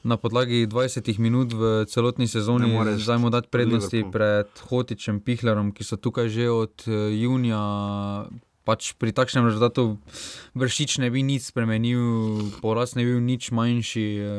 na 0.05 0.17
podlagi 0.17 0.69
20 0.69 1.17
minut 1.17 1.53
v 1.53 1.85
celotni 1.89 2.29
sezoni, 2.29 2.69
zdaj 2.97 3.17
mu 3.17 3.29
dati 3.33 3.49
prednosti 3.49 4.05
Liverpool. 4.05 4.13
pred 4.13 4.49
Hotičem, 4.69 5.17
Pihlerom, 5.17 5.73
ki 5.73 5.81
so 5.81 5.97
tukaj 5.97 6.29
že 6.29 6.49
od 6.49 6.75
eh, 6.85 7.17
junija. 7.17 8.29
Pač 8.65 8.97
pri 8.97 9.13
takšnem 9.13 9.45
rezultatu 9.45 10.01
vršič 10.57 10.97
ne 10.97 11.13
bi 11.13 11.21
nič 11.21 11.53
spremenil, 11.53 12.49
poraz 12.65 12.97
ne 12.97 13.05
bi 13.05 13.13
bil 13.13 13.21
nič 13.21 13.53
manjši. 13.53 14.05
E, 14.17 14.29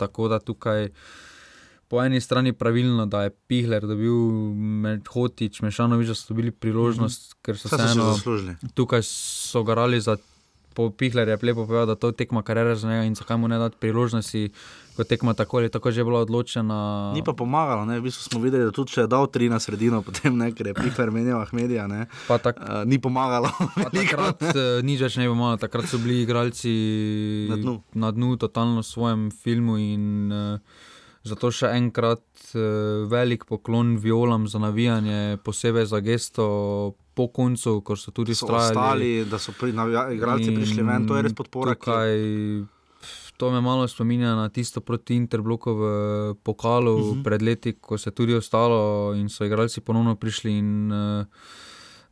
tako 0.00 0.32
da 0.32 0.40
tukaj 0.40 0.96
po 1.90 1.98
eni 2.02 2.20
strani 2.22 2.52
pravilno, 2.54 3.06
da 3.10 3.24
je 3.26 3.30
Pihler 3.50 3.82
dobil 3.82 4.14
med 4.54 5.08
Hotič, 5.10 5.58
Mešanovič, 5.62 6.08
da 6.08 6.14
so 6.14 6.30
dobili 6.30 6.50
priložnost, 6.54 7.20
mm 7.20 7.32
-hmm. 7.34 7.42
ker 7.42 7.58
so 7.58 7.68
so 7.68 7.76
si 7.76 7.82
vseeno 7.84 8.12
zaslužili. 8.12 8.56
tukaj 8.74 9.02
so 9.02 9.62
garali 9.62 10.00
za. 10.00 10.16
Po 10.74 10.90
Pihler 10.90 11.28
je 11.28 11.38
lepo 11.42 11.66
povedal, 11.66 11.86
da 11.86 11.94
to 11.94 12.12
tekma 12.12 12.42
karijere 12.42 12.76
za 12.76 12.88
njega 12.88 13.02
in 13.04 13.14
zakaj 13.14 13.36
mu 13.36 13.48
ne 13.48 13.58
dati 13.58 13.76
priložnosti, 13.80 14.50
ko 14.96 15.04
tekma 15.04 15.34
tako 15.34 15.56
ali 15.56 15.68
tako 15.68 15.90
že 15.90 16.04
bila 16.04 16.20
odločena. 16.20 17.12
Ni 17.14 17.24
pa 17.24 17.32
pomagalo, 17.32 17.84
ne? 17.84 17.98
v 17.98 18.02
bistvu 18.02 18.22
smo 18.22 18.40
videli, 18.40 18.64
da 18.64 18.70
tudi 18.70 18.92
če 18.92 19.00
je 19.00 19.06
dal 19.06 19.26
tri 19.26 19.48
na 19.48 19.58
sredino, 19.60 20.02
potem 20.06 20.36
ne, 20.38 20.52
ker 20.52 20.66
je 20.66 20.74
Pihler 20.74 21.10
menjal 21.10 21.42
Ahmedija, 21.42 21.86
ne? 21.86 22.06
Pa 22.28 22.38
tak, 22.38 22.56
Uh, 22.60 22.86
ni 22.86 22.98
pomagalo. 22.98 23.50
Pa 23.74 23.90
takrat 23.90 24.42
uh, 24.42 24.82
nič 24.82 25.00
več 25.00 25.16
ne 25.16 25.28
bi 25.28 25.34
malo, 25.34 25.56
takrat 25.56 25.88
so 25.90 25.98
bili 25.98 26.22
igralci 26.22 26.70
Na 27.50 27.56
dnu. 27.56 27.82
na 27.94 28.10
dnu 28.10 28.36
totalno 28.36 28.80
v 28.80 28.86
svojem 28.86 29.30
filmu 29.30 29.76
in 29.78 30.32
uh, 30.32 30.58
zato 31.22 31.50
še 31.50 31.66
enkrat 31.68 32.22
uh, 32.50 32.60
velik 33.06 33.44
poklon 33.44 33.96
violam 33.98 34.46
za 34.46 34.58
navijanje, 34.58 35.18
posebej 35.38 35.86
za 35.86 36.00
gesto 36.00 36.44
po 37.12 37.28
koncu, 37.28 37.80
ko 37.80 37.94
so 37.94 38.10
tudi 38.10 38.32
so 38.32 38.46
strajali. 38.46 38.70
ostali, 38.70 39.24
da 39.26 39.38
so 39.38 39.52
pri, 39.52 39.72
navija, 39.72 40.08
igralci 40.10 40.48
prišli 40.50 40.82
ven, 40.82 41.04
to 41.04 41.14
je 41.14 41.22
res 41.22 41.32
podpora. 41.34 41.74
ki- 41.74 41.80
Tukaj, 41.80 42.10
to 43.36 43.50
me 43.50 43.60
malo 43.60 43.84
spominja 43.86 44.34
na 44.34 44.48
tisto 44.48 44.80
proti 44.80 45.14
Interbloku 45.14 45.70
v 45.72 45.82
pokalu 46.36 46.94
uh 46.94 47.00
Mhm. 47.02 47.10
-huh. 47.10 47.22
pred 47.22 47.42
leti, 47.42 47.72
ko 47.74 47.96
se 47.96 48.08
je 48.08 48.14
tudi 48.14 48.34
ostalo 48.34 48.80
in 49.14 49.28
so 49.28 49.44
igralci 49.44 49.80
ponovno 49.80 50.14
prišli. 50.14 50.50
In, 50.52 50.70
uh, 50.88 51.26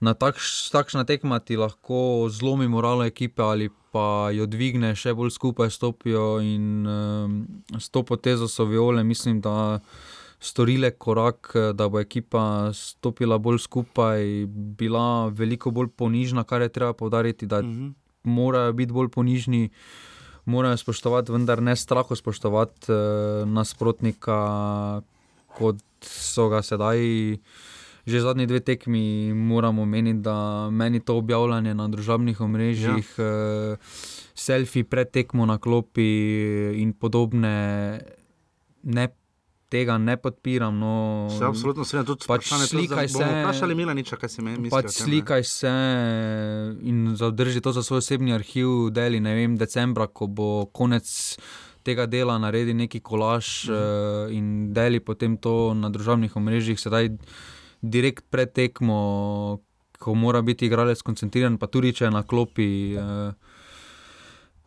na 0.01 0.15
takš, 0.15 0.71
takšna 0.71 1.05
tekma 1.05 1.39
ti 1.39 1.57
lahko 1.57 2.29
zlomi 2.31 2.69
moralo 2.69 3.05
ekipe 3.05 3.43
ali 3.43 3.69
pa 3.93 4.31
jo 4.31 4.47
dvigne, 4.47 4.93
še 4.95 5.15
bolj 5.17 5.31
skupaj 5.31 5.71
stopijo. 5.71 6.41
In 6.45 6.87
um, 6.87 7.39
s 7.79 7.89
to 7.91 8.03
potezo 8.03 8.49
so 8.49 8.65
viole, 8.69 9.03
mislim, 9.05 9.41
da 9.41 9.81
storile 10.41 10.91
korak, 10.91 11.51
eh, 11.55 11.73
da 11.73 11.89
bo 11.89 11.99
ekipa 12.01 12.71
stopila 12.75 13.39
bolj 13.39 13.59
skupaj, 13.59 14.47
bila 14.79 15.29
veliko 15.29 15.71
bolj 15.71 15.89
ponižna, 15.97 16.45
kar 16.45 16.63
je 16.63 16.69
treba 16.69 16.93
povdariti, 16.93 17.47
da 17.47 17.63
Mhm. 17.63 17.89
morajo 18.25 18.73
biti 18.73 18.93
bolj 18.93 19.09
ponižni, 19.09 19.71
morajo 20.45 20.77
spoštovati, 20.77 21.33
vendar 21.33 21.63
ne 21.63 21.77
strahu 21.77 22.15
spoštovati 22.17 22.93
eh, 22.93 22.95
nasprotnika, 23.47 25.03
kot 25.59 25.77
so 26.01 26.49
ga 26.49 26.63
sedaj. 26.63 27.39
Že 28.09 28.21
zadnji 28.23 28.47
dve 28.47 28.61
tekmi 28.63 29.03
moramo 29.35 29.85
meniti, 29.85 30.21
da 30.21 30.35
meni 30.71 30.99
to 30.99 31.17
objavljanje 31.17 31.75
na 31.75 31.87
družabnih 31.87 32.41
omrežjih, 32.41 33.05
ja. 33.15 33.25
eh, 33.73 33.77
selfie 34.35 34.83
pred 34.83 35.11
tekmo 35.11 35.45
na 35.45 35.59
klopi 35.59 36.09
in 36.75 36.95
podobne, 36.95 38.01
ne, 38.85 39.05
tega 39.69 39.99
ne 39.99 40.17
podpiram. 40.17 40.73
No, 40.75 40.93
Se 41.29 41.45
absolutno 41.45 41.85
strinjam, 41.85 42.07
tudi 42.07 42.25
Pač 42.27 42.49
slikaj 42.49 43.09
se- 43.11 43.21
Vprašali 43.21 43.75
Milaniča, 43.75 44.17
kaj 44.17 44.29
si 44.31 44.41
meni. 44.41 44.71
Pač 44.71 44.89
slikaj 44.95 45.45
se 45.45 45.73
in 46.83 47.13
zadrži 47.15 47.61
to 47.61 47.73
za 47.73 47.83
svoj 47.83 47.99
osebni 47.99 48.33
arhiv, 48.33 48.69
deli 48.91 49.21
ne 49.21 49.35
vem, 49.35 49.57
decembra, 49.57 50.07
ko 50.09 50.27
bo 50.27 50.49
konec 50.67 51.05
tega 51.85 52.07
dela 52.07 52.39
naredil 52.39 52.73
neki 52.75 53.01
kolaž 53.01 53.45
Mhm. 53.65 53.73
uh, 53.73 53.79
in 54.31 54.47
deli 54.73 55.01
potem 55.01 55.37
to 55.37 55.53
na 55.75 55.89
družabnih 55.89 56.33
omrežjih, 56.33 56.79
sedaj 56.79 57.13
direkt 57.83 58.25
pred 58.31 58.53
tekmo, 58.53 59.61
ko 59.99 60.15
mora 60.15 60.43
biti 60.43 60.67
igralec 60.67 61.03
koncentriran, 61.03 61.59
pa 61.59 61.67
tudi 61.67 61.93
če 61.93 62.05
je 62.05 62.11
na 62.11 62.23
klopi. 62.23 62.71
Uh, 62.97 63.33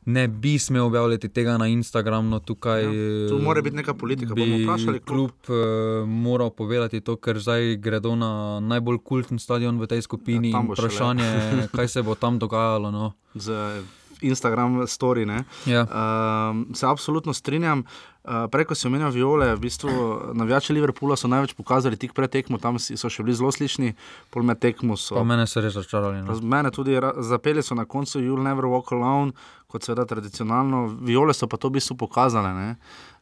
Ne 0.06 0.28
bi 0.28 0.60
smel 0.60 0.86
objavljati 0.86 1.30
tega 1.30 1.58
na 1.58 1.67
Instagramu, 1.67 2.30
no 2.30 2.39
tukaj. 2.39 2.84
Ja, 2.84 3.30
tu 3.30 3.38
mora 3.38 3.62
biti 3.62 3.76
neka 3.76 3.93
politika, 3.93 4.34
bi 4.34 4.41
bomo 4.41 4.58
vprašali 4.63 5.00
klub. 5.00 5.32
klub 5.45 5.58
uh, 5.58 6.08
moral 6.10 6.50
povedati 6.50 7.02
to, 7.02 7.15
ker 7.15 7.39
zdaj 7.39 7.76
gredo 7.78 8.15
na 8.15 8.60
najbolj 8.60 8.97
kulten 9.06 9.39
stadion 9.39 9.78
v 9.78 9.88
tej 9.88 10.02
skupini. 10.02 10.50
Ja, 10.50 10.63
vprašanje 10.65 11.24
je, 11.24 11.67
kaj 11.78 11.88
se 11.88 12.02
bo 12.02 12.15
tam 12.15 12.39
dogajalo. 12.39 12.91
No. 12.91 13.13
Z 13.36 13.54
Instagram 14.21 14.82
story. 14.88 15.26
ne. 15.26 15.43
Ja. 15.65 15.86
Um, 15.86 16.65
se 16.74 16.88
absolutno 16.88 17.34
strinjam. 17.34 17.84
Uh, 18.21 18.45
Preko 18.53 18.75
si 18.77 18.86
omenil 18.86 19.10
viole, 19.10 19.47
v 19.55 19.60
bistvu 19.60 19.91
navijači 20.38 20.73
Liverpoola 20.73 21.15
so 21.17 21.25
največ 21.27 21.55
pokazali 21.57 21.97
tik 21.97 22.13
pred 22.13 22.29
tekmo, 22.29 22.60
tam 22.62 22.77
so 22.77 23.10
še 23.10 23.23
bili 23.25 23.34
zelo 23.34 23.49
slišni, 23.49 23.95
pol 24.29 24.45
med 24.45 24.60
tekmo 24.62 24.93
so. 24.93 25.15
Pa 25.17 25.23
mene 25.25 25.47
so 25.49 25.63
res 25.63 25.73
začarali. 25.73 26.21
Pa 26.27 26.38
No. 26.38 26.49
Mene 26.53 26.69
tudi 26.69 26.99
zapeli 27.25 27.63
so 27.65 27.73
na 27.75 27.88
koncu 27.89 28.21
You'll 28.21 28.45
Never 28.45 28.69
Walk 28.69 28.93
Alone, 28.93 29.34
kot 29.65 29.88
seveda 29.88 30.05
tradicionalno. 30.05 30.84
Viole 31.01 31.34
so 31.34 31.49
pa 31.49 31.57
to 31.57 31.73
v 31.73 31.79
bistvu 31.79 31.97
pokazale. 31.97 32.53
Ne? 32.53 32.69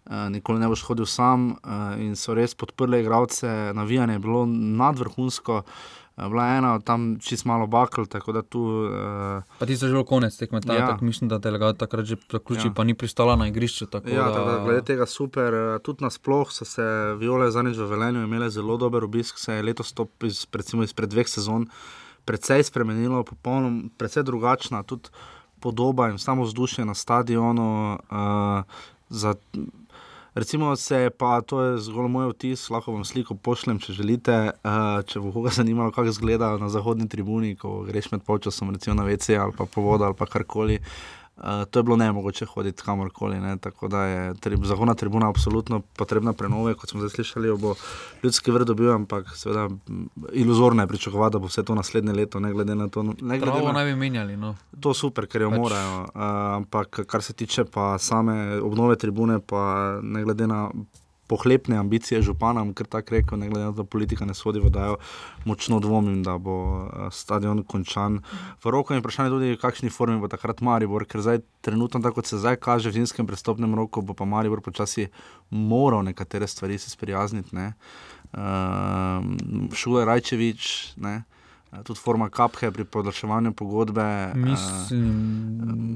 Uh, 0.09 0.27
nikoli 0.33 0.59
ne 0.59 0.67
boš 0.67 0.83
hodil 0.89 1.07
sam 1.07 1.53
uh, 1.55 1.95
in 1.95 2.19
so 2.19 2.35
res 2.35 2.51
podprli 2.51 2.99
igralce. 2.99 3.71
Navijanje 3.77 4.19
je 4.19 4.25
bilo 4.25 4.43
nadvrhunsko, 4.51 5.63
uh, 5.63 5.95
bila 6.21 6.45
je 6.45 6.57
ena 6.57 6.79
tam 6.79 7.19
čist 7.19 7.45
malo 7.45 7.67
bakl, 7.67 8.03
da 8.27 8.41
tu. 8.41 8.59
Uh, 8.59 9.43
Pa 9.59 9.65
ti 9.65 9.77
so 9.77 9.87
že 9.87 10.03
konec 10.03 10.35
tekme, 10.35 10.61
ta, 10.61 10.73
Ja. 10.73 10.79
ja. 10.79 10.97
mislim, 11.01 11.29
da 11.29 11.37
delegat 11.37 11.77
takrat 11.77 12.05
že 12.05 12.15
zaključi, 12.31 12.67
Ja. 12.67 12.73
pa 12.73 12.83
ni 12.83 12.93
pristala 12.93 13.35
na 13.35 13.47
igrišču. 13.47 13.85
Tako 13.85 14.09
Ja, 14.09 14.23
da... 14.23 14.33
tako 14.33 14.49
da, 14.49 14.59
glede 14.59 14.81
tega 14.83 15.05
super. 15.05 15.53
eh, 15.53 15.79
Tudi 15.79 16.03
nasploh 16.03 16.51
so 16.51 16.65
se 16.65 16.83
viole 17.17 17.51
zadnjič 17.51 17.77
v 17.77 17.85
Velenju 17.85 18.23
imele 18.23 18.49
zelo 18.49 18.77
dober 18.77 19.03
obisk, 19.03 19.37
se 19.37 19.53
je 19.53 19.63
letos 19.63 19.93
to 19.93 20.07
iz, 20.21 20.47
recimo 20.51 20.83
izpred 20.83 21.09
dveh 21.09 21.27
sezon 21.27 21.67
precej 22.25 22.63
spremenilo, 22.63 23.23
popolnoma, 23.23 23.89
precej 23.97 24.23
drugačna 24.23 24.83
tudi 24.83 25.09
podoba 25.59 26.09
in 26.09 26.17
samo 26.17 26.43
vzdušje 26.43 26.85
na 26.85 26.93
stadionu. 26.93 27.97
Uh, 28.05 28.63
za, 29.09 29.33
Recimo 30.35 30.75
se 30.75 31.09
pa, 31.17 31.41
to 31.41 31.61
je 31.61 31.77
zgolj 31.77 32.07
moj 32.07 32.29
vtis, 32.33 32.67
lahko 32.69 32.93
vam 32.93 33.05
sliko 33.05 33.35
pošljem, 33.35 33.79
če 33.81 33.93
želite. 33.97 34.35
Uh, 34.61 35.01
če 35.09 35.21
bo 35.23 35.31
koga 35.33 35.53
zanimalo, 35.59 35.91
kako 35.91 36.13
izgleda 36.13 36.51
na 36.61 36.69
zahodni 36.69 37.09
tribuni, 37.09 37.55
ko 37.57 37.81
greš 37.87 38.11
med 38.13 38.25
polčasom, 38.27 38.73
recimo 38.75 38.95
na 38.99 39.07
WC 39.07 39.39
ali 39.41 39.57
pa 39.57 39.65
po 39.65 39.81
vodo 39.81 40.05
ali 40.05 40.17
pa 40.17 40.29
karkoli. 40.29 40.79
Uh, 41.39 41.65
to 41.71 41.79
je 41.79 41.83
bilo 41.83 41.95
ne 41.97 42.11
mogoče 42.11 42.45
hoditi 42.45 42.83
kamorkoli. 42.83 43.39
Ne? 43.39 43.57
Tako 43.57 43.87
da 43.87 44.03
je 44.03 44.33
tri, 44.33 44.57
zahodna 44.63 44.93
tribuna 44.93 45.29
absolutno 45.29 45.81
potrebna 45.97 46.33
prenove, 46.33 46.73
kot 46.73 46.89
smo 46.89 46.99
zdaj 46.99 47.09
slišali, 47.09 47.57
bo 47.57 47.75
ljudski 48.23 48.51
vrt 48.51 48.67
dobil, 48.67 48.91
ampak 48.91 49.31
seveda 49.35 49.69
iluzorno 50.33 50.83
je 50.83 50.87
pričakovati, 50.87 51.33
da 51.33 51.39
bo 51.39 51.47
vse 51.47 51.63
to 51.63 51.75
naslednje 51.75 52.13
leto, 52.13 52.39
ne 52.39 52.51
glede 52.53 52.75
na 52.75 52.89
to. 52.89 53.03
Ne 53.03 53.39
glede 53.39 53.63
na, 53.63 53.71
naj 53.71 53.85
bi 53.85 53.95
menjali. 53.95 54.37
No. 54.37 54.55
to 54.79 54.93
super, 54.93 55.27
ker 55.27 55.41
jo 55.41 55.49
Pač- 55.49 55.57
morajo. 55.57 56.01
Uh, 56.01 56.09
ampak 56.59 56.99
kar 57.07 57.23
se 57.23 57.33
tiče 57.33 57.65
pa 57.65 57.97
same 57.97 58.61
obnove 58.61 58.95
tribune, 58.95 59.39
pa 59.39 59.99
ne 60.03 60.23
glede 60.23 60.47
na 60.47 60.69
pohlepne 61.29 61.77
ambicije 61.77 62.21
župana, 62.25 62.63
ker 62.73 62.89
tako 62.89 63.15
rekel, 63.15 63.39
ne 63.39 63.49
glede 63.51 63.65
na 63.67 63.71
to, 63.71 63.83
da 63.83 63.89
politika 63.89 64.25
ne 64.25 64.33
sodi 64.33 64.61
v 64.63 64.71
dajo, 64.73 64.97
močno 65.45 65.79
dvomim, 65.79 66.23
da 66.25 66.37
bo 66.41 66.57
uh, 66.59 67.07
stadion 67.13 67.63
končan. 67.63 68.19
V 68.63 68.73
roko 68.73 68.93
je 68.93 69.03
vprašanje 69.03 69.33
tudi, 69.33 69.53
v 69.53 69.61
kakšni 69.61 69.93
formi 69.93 70.17
bo 70.19 70.29
takrat 70.31 70.63
Maribor, 70.65 71.05
ker 71.05 71.21
zdaj 71.21 71.43
trenutno, 71.65 72.01
tako 72.01 72.21
kot 72.21 72.31
se 72.31 72.41
zdaj 72.41 72.59
kaže 72.63 72.89
v 72.89 72.99
zimskem 72.99 73.29
prestopnem 73.29 73.75
roku, 73.77 74.01
bo 74.01 74.17
pa 74.17 74.25
Maribor 74.25 74.63
počasi 74.65 75.09
moral 75.49 76.03
nekatere 76.09 76.47
stvari 76.47 76.77
se 76.77 76.89
sprijazniti. 76.89 77.55
ne. 77.55 77.73
Uh, 78.33 79.73
Šule 79.73 80.05
Rajčevič, 80.05 80.93
ne. 80.97 81.15
eh, 81.23 81.38
tudi 81.83 81.99
forma 81.99 82.29
kaphe 82.29 82.71
pri 82.71 82.83
podaljševanju 82.83 83.53
pogodbe. 83.53 84.31
Mislim, 84.35 85.05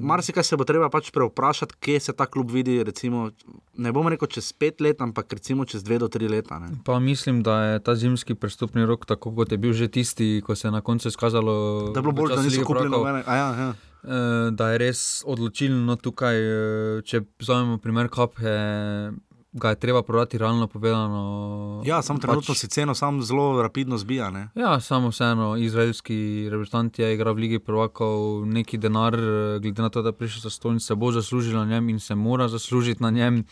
Marsikaj 0.02 0.44
se 0.44 0.58
bo 0.58 0.64
treba 0.64 0.90
pač 0.90 1.12
preoprašati, 1.12 1.74
kje 1.80 2.00
se 2.00 2.14
ta 2.14 2.26
klub 2.26 2.52
vidi. 2.52 2.84
Recimo, 2.84 3.30
ne 3.76 3.92
bom 3.92 4.08
rekel 4.08 4.28
čez 4.28 4.54
pet 4.54 4.82
let, 4.82 5.02
ampak 5.02 5.34
recimo 5.34 5.66
čez 5.66 5.84
dve 5.84 5.98
do 6.00 6.08
tri 6.08 6.28
leta. 6.28 6.60
Ne. 6.60 6.68
pa 6.86 7.00
mislim, 7.00 7.44
da 7.44 7.64
je 7.64 7.80
ta 7.80 7.96
zimski 7.96 8.36
prestopni 8.36 8.86
rok, 8.86 9.06
tako 9.06 9.36
kot 9.36 9.52
je 9.52 9.58
bil 9.58 9.74
že 9.74 9.88
tisti, 9.88 10.42
ko 10.46 10.56
se 10.56 10.68
je 10.68 10.72
na 10.72 10.82
koncu 10.82 11.08
izkazalo, 11.08 11.90
Da 11.94 12.00
je 12.00 12.02
bilo 12.02 12.12
bolj, 12.14 12.36
da 12.36 12.42
niso 12.42 12.64
kupili 12.66 12.90
nobene. 12.90 13.24
Ja, 13.28 13.36
ja. 13.36 13.74
eh, 14.04 14.52
Da 14.52 14.70
je 14.70 14.78
res 14.78 15.24
odločilno 15.26 15.96
tukaj, 15.96 16.36
eh, 16.38 17.02
če 17.02 17.22
vzamemo 17.40 17.78
primer 17.78 18.10
Kaphe, 18.10 19.12
ga 19.54 19.70
je 19.70 19.76
treba 19.76 20.02
prodati 20.04 20.38
realno 20.38 20.68
povedano. 20.68 21.82
ja, 21.86 22.02
sam 22.02 22.20
trenutno 22.20 22.54
pač, 22.54 22.58
si 22.58 22.68
ceno 22.68 22.96
sam 22.96 23.22
zelo 23.22 23.62
rapidno 23.62 23.98
zbija. 23.98 24.30
Ne. 24.30 24.50
Ja, 24.56 24.80
samo 24.80 25.10
vseeno, 25.10 25.58
izraelski 25.58 26.48
reprezentant 26.50 27.00
je 27.00 27.14
igral 27.14 27.34
v 27.34 27.38
Ligi 27.38 27.60
prvakov, 27.60 28.46
neki 28.46 28.78
denar, 28.78 29.14
eh, 29.14 29.60
glede 29.60 29.82
na 29.82 29.90
to, 29.90 30.02
da 30.02 30.10
je 30.10 30.14
prišel 30.14 30.42
za 30.42 30.50
stolnice, 30.50 30.86
se 30.86 30.96
bo 30.96 31.12
zaslužil 31.12 31.54
na 31.54 31.66
njem 31.66 31.90
in 31.90 32.00
se 32.00 32.16
mora 32.16 32.48
zaslužiti 32.48 33.04
na 33.04 33.10
njem. 33.10 33.44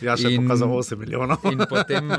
Ja, 0.00 0.16
še 0.16 0.30
In- 0.30 0.42
pokazal 0.42 0.68
8 0.68 0.98
milijonov. 0.98 1.38
In 1.52 1.58
potem 1.68 2.10
eh, 2.12 2.18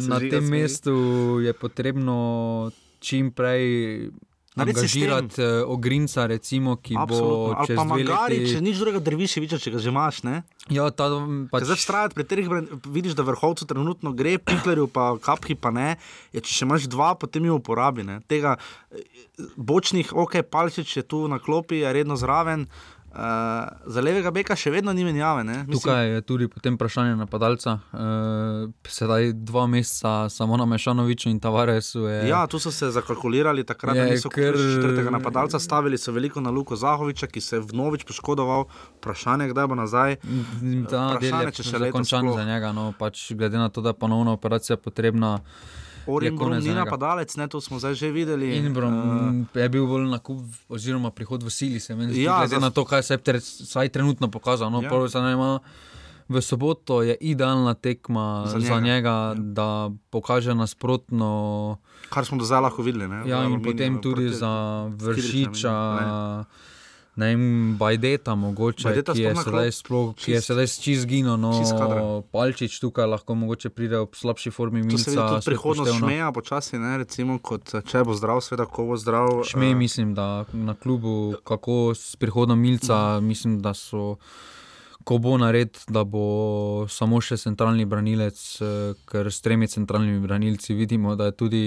na 0.00 0.18
tem 0.20 0.30
smeji. 0.40 0.62
mestu 0.62 0.94
je 1.40 1.52
potrebno 1.52 2.70
čim 3.00 3.30
prej 3.30 4.10
angažirati 4.56 5.42
eh, 5.42 5.62
ogrinca, 5.66 6.26
recimo, 6.26 6.76
ki 6.76 6.94
Absolutno. 6.98 7.54
bo 7.54 7.66
čez 7.66 7.76
dve 7.76 7.84
magari, 7.88 8.38
leti. 8.38 8.52
če 8.52 8.60
nič 8.60 8.80
drugega, 8.82 9.00
Drviševiča, 9.00 9.58
če 9.58 9.72
ga 9.72 9.82
že 9.82 9.92
imaš. 9.92 10.22
Ne? 10.28 10.42
Ja, 10.68 10.90
ta, 10.92 11.08
Pač... 11.52 11.66
Zdaj 11.68 11.80
vztrajati 11.80 12.18
pri 12.18 12.26
teh, 12.28 12.50
vidiš, 12.84 13.16
da 13.18 13.24
vrhovcu 13.26 13.66
trenutno 13.68 14.12
gre, 14.16 14.36
piklerju 14.38 14.88
pa 14.92 15.16
kaphi 15.22 15.56
pa 15.56 15.72
ne. 15.74 15.96
Je, 16.36 16.44
če 16.44 16.60
še 16.60 16.68
imaš 16.68 16.88
dva, 16.92 17.14
potem 17.16 17.48
jih 17.48 17.56
uporabi. 17.56 18.04
Ne? 18.06 18.20
Tega 18.28 18.58
eh, 18.92 19.04
bočnih, 19.56 20.12
ok, 20.12 20.42
palčič 20.44 21.00
je 21.00 21.06
tu 21.06 21.24
na 21.32 21.40
klopi, 21.40 21.80
je 21.82 21.96
redno 21.96 22.20
zraven. 22.20 22.68
Uh, 22.68 23.01
za 23.86 24.00
levega 24.00 24.30
beka 24.30 24.56
še 24.56 24.70
vedno 24.70 24.92
ni 24.92 25.04
menjave. 25.04 25.44
ne. 25.44 25.52
Mislim, 25.58 25.72
Tukaj 25.74 26.08
je 26.08 26.20
tudi 26.22 26.48
potem 26.48 26.74
vprašanje 26.74 27.16
napadalca. 27.16 27.78
Uh, 27.92 28.00
sedaj 28.82 29.32
dva 29.34 29.66
meseca 29.66 30.28
samo 30.28 30.56
na 30.56 30.64
Mešanoviču 30.66 31.28
in 31.28 31.38
Tavaresu 31.38 32.00
je. 32.00 32.28
Ja, 32.28 32.46
tu 32.46 32.58
so 32.58 32.70
se 32.70 32.88
zakalkulirali, 32.88 33.64
takrat 33.64 33.94
da 33.94 34.02
Je 34.02 34.10
niso 34.10 34.28
kar- 34.28 34.56
četrtega 34.74 35.10
napadalca, 35.10 35.58
stavili 35.58 35.98
so 35.98 36.12
veliko 36.12 36.40
na 36.40 36.50
Luko 36.50 36.76
Zahoviča, 36.76 37.26
ki 37.26 37.40
se 37.40 37.56
je 37.56 37.60
vnovič 37.62 38.04
poškodoval. 38.04 38.64
Vprašanje, 38.96 39.48
kdaj 39.48 39.66
bo 39.66 39.74
nazaj. 39.74 40.16
Ta 40.16 40.26
del 41.18 41.18
Vprašanje, 41.18 41.44
je 41.44 41.52
če 41.52 41.62
še 41.64 41.78
letos 41.78 41.92
končan 41.92 42.20
sploh. 42.22 42.36
za 42.36 42.44
njega. 42.44 42.72
No, 42.72 42.92
pač, 42.94 43.32
glede 43.32 43.56
na 43.56 43.68
to, 43.68 43.80
da 43.80 43.88
je 43.88 43.94
ponovna 43.96 44.32
operacija 44.32 44.76
potrebna. 44.76 45.38
Orin 45.38 45.81
Brum 46.04 46.38
konec 46.38 46.64
ni 46.64 46.74
napadalec, 46.74 47.30
ne, 47.32 47.46
to 47.46 47.58
smo 47.58 47.78
zdaj 47.78 47.94
že 47.94 48.10
videli. 48.10 48.56
In 48.56 48.72
Brom, 48.72 48.92
Eh, 48.92 49.04
uh, 49.48 49.56
je 49.56 49.68
bil 49.68 49.84
bolj 49.84 50.06
na 50.06 50.18
kup, 50.18 50.38
oziroma 50.68 51.10
prihod 51.10 51.42
v 51.42 51.48
sili, 51.48 51.78
se 51.78 51.94
meni 51.94 52.12
zdi, 52.12 52.22
Ja, 52.22 52.38
glede 52.38 52.48
za- 52.50 52.60
na 52.60 52.70
to, 52.70 52.84
kaj 52.84 53.02
se 53.02 53.14
je 53.16 53.38
vsaj 53.38 53.88
trenutno 53.88 54.28
pokazal. 54.28 54.68
No, 54.68 54.80
Ja. 54.80 54.88
ja. 54.88 55.32
ima, 55.32 55.60
v 56.28 56.40
soboto 56.40 57.02
je 57.02 57.14
idealna 57.14 57.74
tekma 57.74 58.44
Za 58.46 58.58
njega, 58.58 58.66
za 58.66 58.80
njega 58.80 59.10
ja. 59.10 59.34
da 59.36 59.68
pokaže 60.10 60.54
nasprotno. 60.54 61.78
kar 62.08 62.24
smo 62.24 62.38
do 62.38 62.44
zdaj 62.44 62.60
lahko 62.60 62.82
videli. 62.82 63.06
Ne, 63.06 63.22
Ja, 63.24 63.44
in 63.44 63.62
potem 63.62 64.00
tudi 64.00 64.26
proti- 64.26 64.34
za 64.34 64.52
Vršiča. 64.90 65.74
Ne. 65.94 66.44
Ne 67.16 67.26
vem, 67.26 67.76
Bajdeta, 67.76 68.34
mogoče, 68.34 68.84
Bajdeta 68.84 69.12
ki 69.12 69.20
je 69.20 69.34
na 69.34 69.42
sedaj, 69.42 69.72
sploh, 69.72 70.14
ki 70.14 70.32
je 70.32 70.38
čist- 70.38 70.46
sedaj 70.46 70.66
čist 70.66 71.02
zginil. 71.02 71.36
No, 71.36 71.52
čist. 71.52 71.76
Palčič 72.32 72.80
tukaj 72.80 73.04
lahko 73.06 73.34
mogoče 73.34 73.68
pride 73.68 73.98
v 73.98 74.08
slabši 74.10 74.50
formi. 74.50 74.80
Tudi 74.82 75.12
prihodnost 75.44 75.92
šmeja, 75.98 76.32
počasi, 76.32 76.78
ne, 76.78 76.96
recimo, 76.98 77.36
kot 77.38 77.74
eh, 77.74 77.82
če 77.82 78.04
bo 78.04 78.16
zdrav, 78.16 78.40
sveda, 78.40 78.64
ko 78.64 78.86
bo 78.86 78.96
zdrav. 78.96 79.44
Šmej, 79.44 79.70
eh, 79.70 79.74
mislim, 79.74 80.14
da 80.14 80.44
na 80.52 80.74
klubu, 80.74 81.34
kako 81.44 81.92
s 81.92 82.16
prihodom 82.16 82.56
Milca, 82.56 83.20
mislim, 83.20 83.60
da 83.60 83.74
so. 83.74 84.16
Ko 85.04 85.18
bo 85.18 85.34
nared, 85.36 85.76
da 85.88 86.04
bo 86.04 86.86
samo 86.88 87.18
še 87.20 87.36
centralni 87.36 87.84
branilec, 87.84 88.38
eh, 88.56 88.94
ker 89.04 89.26
s 89.26 89.40
tremi 89.40 89.68
centralnimi 89.68 90.20
branilci 90.20 90.74
vidimo, 90.74 91.16
da 91.16 91.24
je 91.24 91.32
tudi 91.32 91.64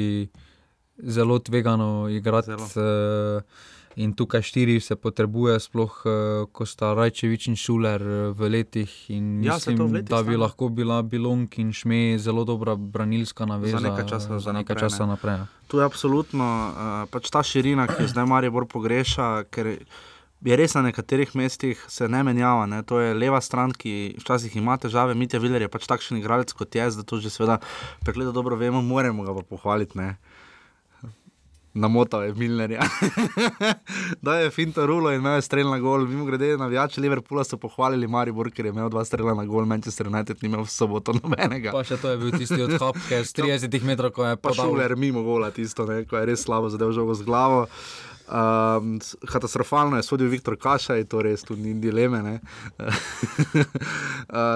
zelo 0.98 1.40
tvegano 1.40 2.08
igrati. 2.10 2.56
Zelo. 2.66 3.42
Eh, 3.98 4.04
In 4.04 4.14
tukaj 4.14 4.42
štiri 4.42 4.80
se 4.80 4.96
potrebuje, 4.96 5.60
sploh 5.60 6.02
eh, 6.06 6.10
ko 6.52 6.66
sta 6.66 6.94
Rajčevič 6.94 7.48
in 7.48 7.56
Šuler 7.56 8.02
eh, 8.02 8.32
v 8.32 8.50
letih. 8.50 9.10
In 9.10 9.44
Ja, 9.44 9.56
mislim, 9.56 9.78
v 9.78 9.94
letih 9.94 10.10
da 10.10 10.24
bi 10.24 10.36
stane. 10.36 10.38
lahko 10.38 10.70
bila 10.70 11.02
Bilong 11.02 11.48
in 11.60 11.74
Šmej 11.74 12.18
zelo 12.20 12.44
dobra 12.44 12.76
branilska 12.76 13.46
naveza 13.46 13.80
nekaj 13.80 14.08
časa 14.08 14.28
za 14.28 14.40
za 14.40 14.52
nekaj 14.52 14.76
naprej, 14.76 14.90
časa 14.90 15.06
ne. 15.06 15.10
naprej. 15.12 15.36
ja. 15.36 15.48
Tu 15.68 15.78
je 15.80 15.86
absolutno 15.86 16.46
uh, 16.46 17.10
pač 17.10 17.30
ta 17.30 17.44
širina, 17.44 17.88
ki 17.88 18.04
jo 18.04 18.08
zdaj 18.08 18.26
Maribor 18.26 18.68
pogreša, 18.70 19.44
ker 19.50 19.78
je 20.46 20.56
res 20.56 20.76
na 20.76 20.82
nekaterih 20.86 21.32
mestih 21.36 21.80
se 21.90 22.08
ne 22.08 22.24
menjava. 22.24 22.66
Ne? 22.66 22.84
To 22.84 23.00
je 23.00 23.14
leva 23.18 23.42
stran, 23.42 23.72
ki 23.74 24.16
včasih 24.22 24.56
ima 24.56 24.78
težave, 24.78 25.16
Mitja 25.18 25.40
Viler 25.40 25.62
je 25.66 25.72
pač 25.72 25.88
takšen 25.90 26.20
igralec 26.20 26.54
kot 26.54 26.76
jaz, 26.76 26.98
da 27.00 27.04
to 27.04 27.18
že 27.18 27.30
seveda 27.34 27.58
prekleto 28.06 28.32
dobro 28.32 28.56
vemo, 28.56 28.82
moramo 28.82 29.24
ga 29.24 29.34
pa 29.34 29.42
pohvaliti. 29.42 29.98
Ne? 29.98 30.18
Namotal 31.76 32.24
je 32.24 32.34
Milnerja. 32.34 32.82
da 34.26 34.38
je 34.40 34.50
finta 34.52 34.86
rulo 34.86 35.12
in 35.12 35.20
imel 35.20 35.36
je 35.36 35.42
strel 35.42 35.68
na 35.70 35.80
gol. 35.80 36.08
Mimo 36.08 36.26
grede, 36.26 36.58
navijači 36.58 37.02
Liverpoola 37.02 37.44
so 37.44 37.58
pohvalili 37.60 38.08
Maribor, 38.08 38.48
ker 38.52 38.66
je 38.66 38.72
imel 38.72 38.90
dva 38.90 39.04
strela 39.06 39.34
na 39.36 39.44
gol, 39.46 39.66
Manchester 39.66 40.08
United 40.08 40.40
ni 40.42 40.48
imel 40.50 40.64
v 40.64 40.72
soboto 40.72 41.14
nobenega. 41.14 41.76
Pa 41.76 41.84
še 41.84 42.00
to 42.00 42.14
je 42.14 42.18
bil 42.18 42.32
tisti 42.32 42.62
od 42.64 42.78
Hopke 42.80 43.20
z 43.28 43.36
30 43.36 43.84
metrov, 43.84 44.16
ko 44.16 44.24
je 44.24 44.40
Pa 44.40 44.50
podal. 44.50 44.72
šuler 44.72 44.96
mimo 44.96 45.24
gola, 45.24 45.52
tisto, 45.52 45.84
ne, 45.86 46.06
ko 46.08 46.16
je 46.16 46.26
res 46.32 46.48
slabo 46.48 46.72
zadev 46.72 46.96
žogo 46.96 47.12
z 47.14 47.28
glavo. 47.28 47.66
Um, 48.26 48.96
katastrofalno 49.30 50.00
je 50.00 50.04
sodil 50.04 50.32
Viktor 50.32 50.56
Kašaj, 50.58 51.04
to 51.06 51.22
res 51.22 51.44
tu 51.46 51.54
ni 51.54 51.76
dileme. 51.78 52.40
uh, 52.80 52.88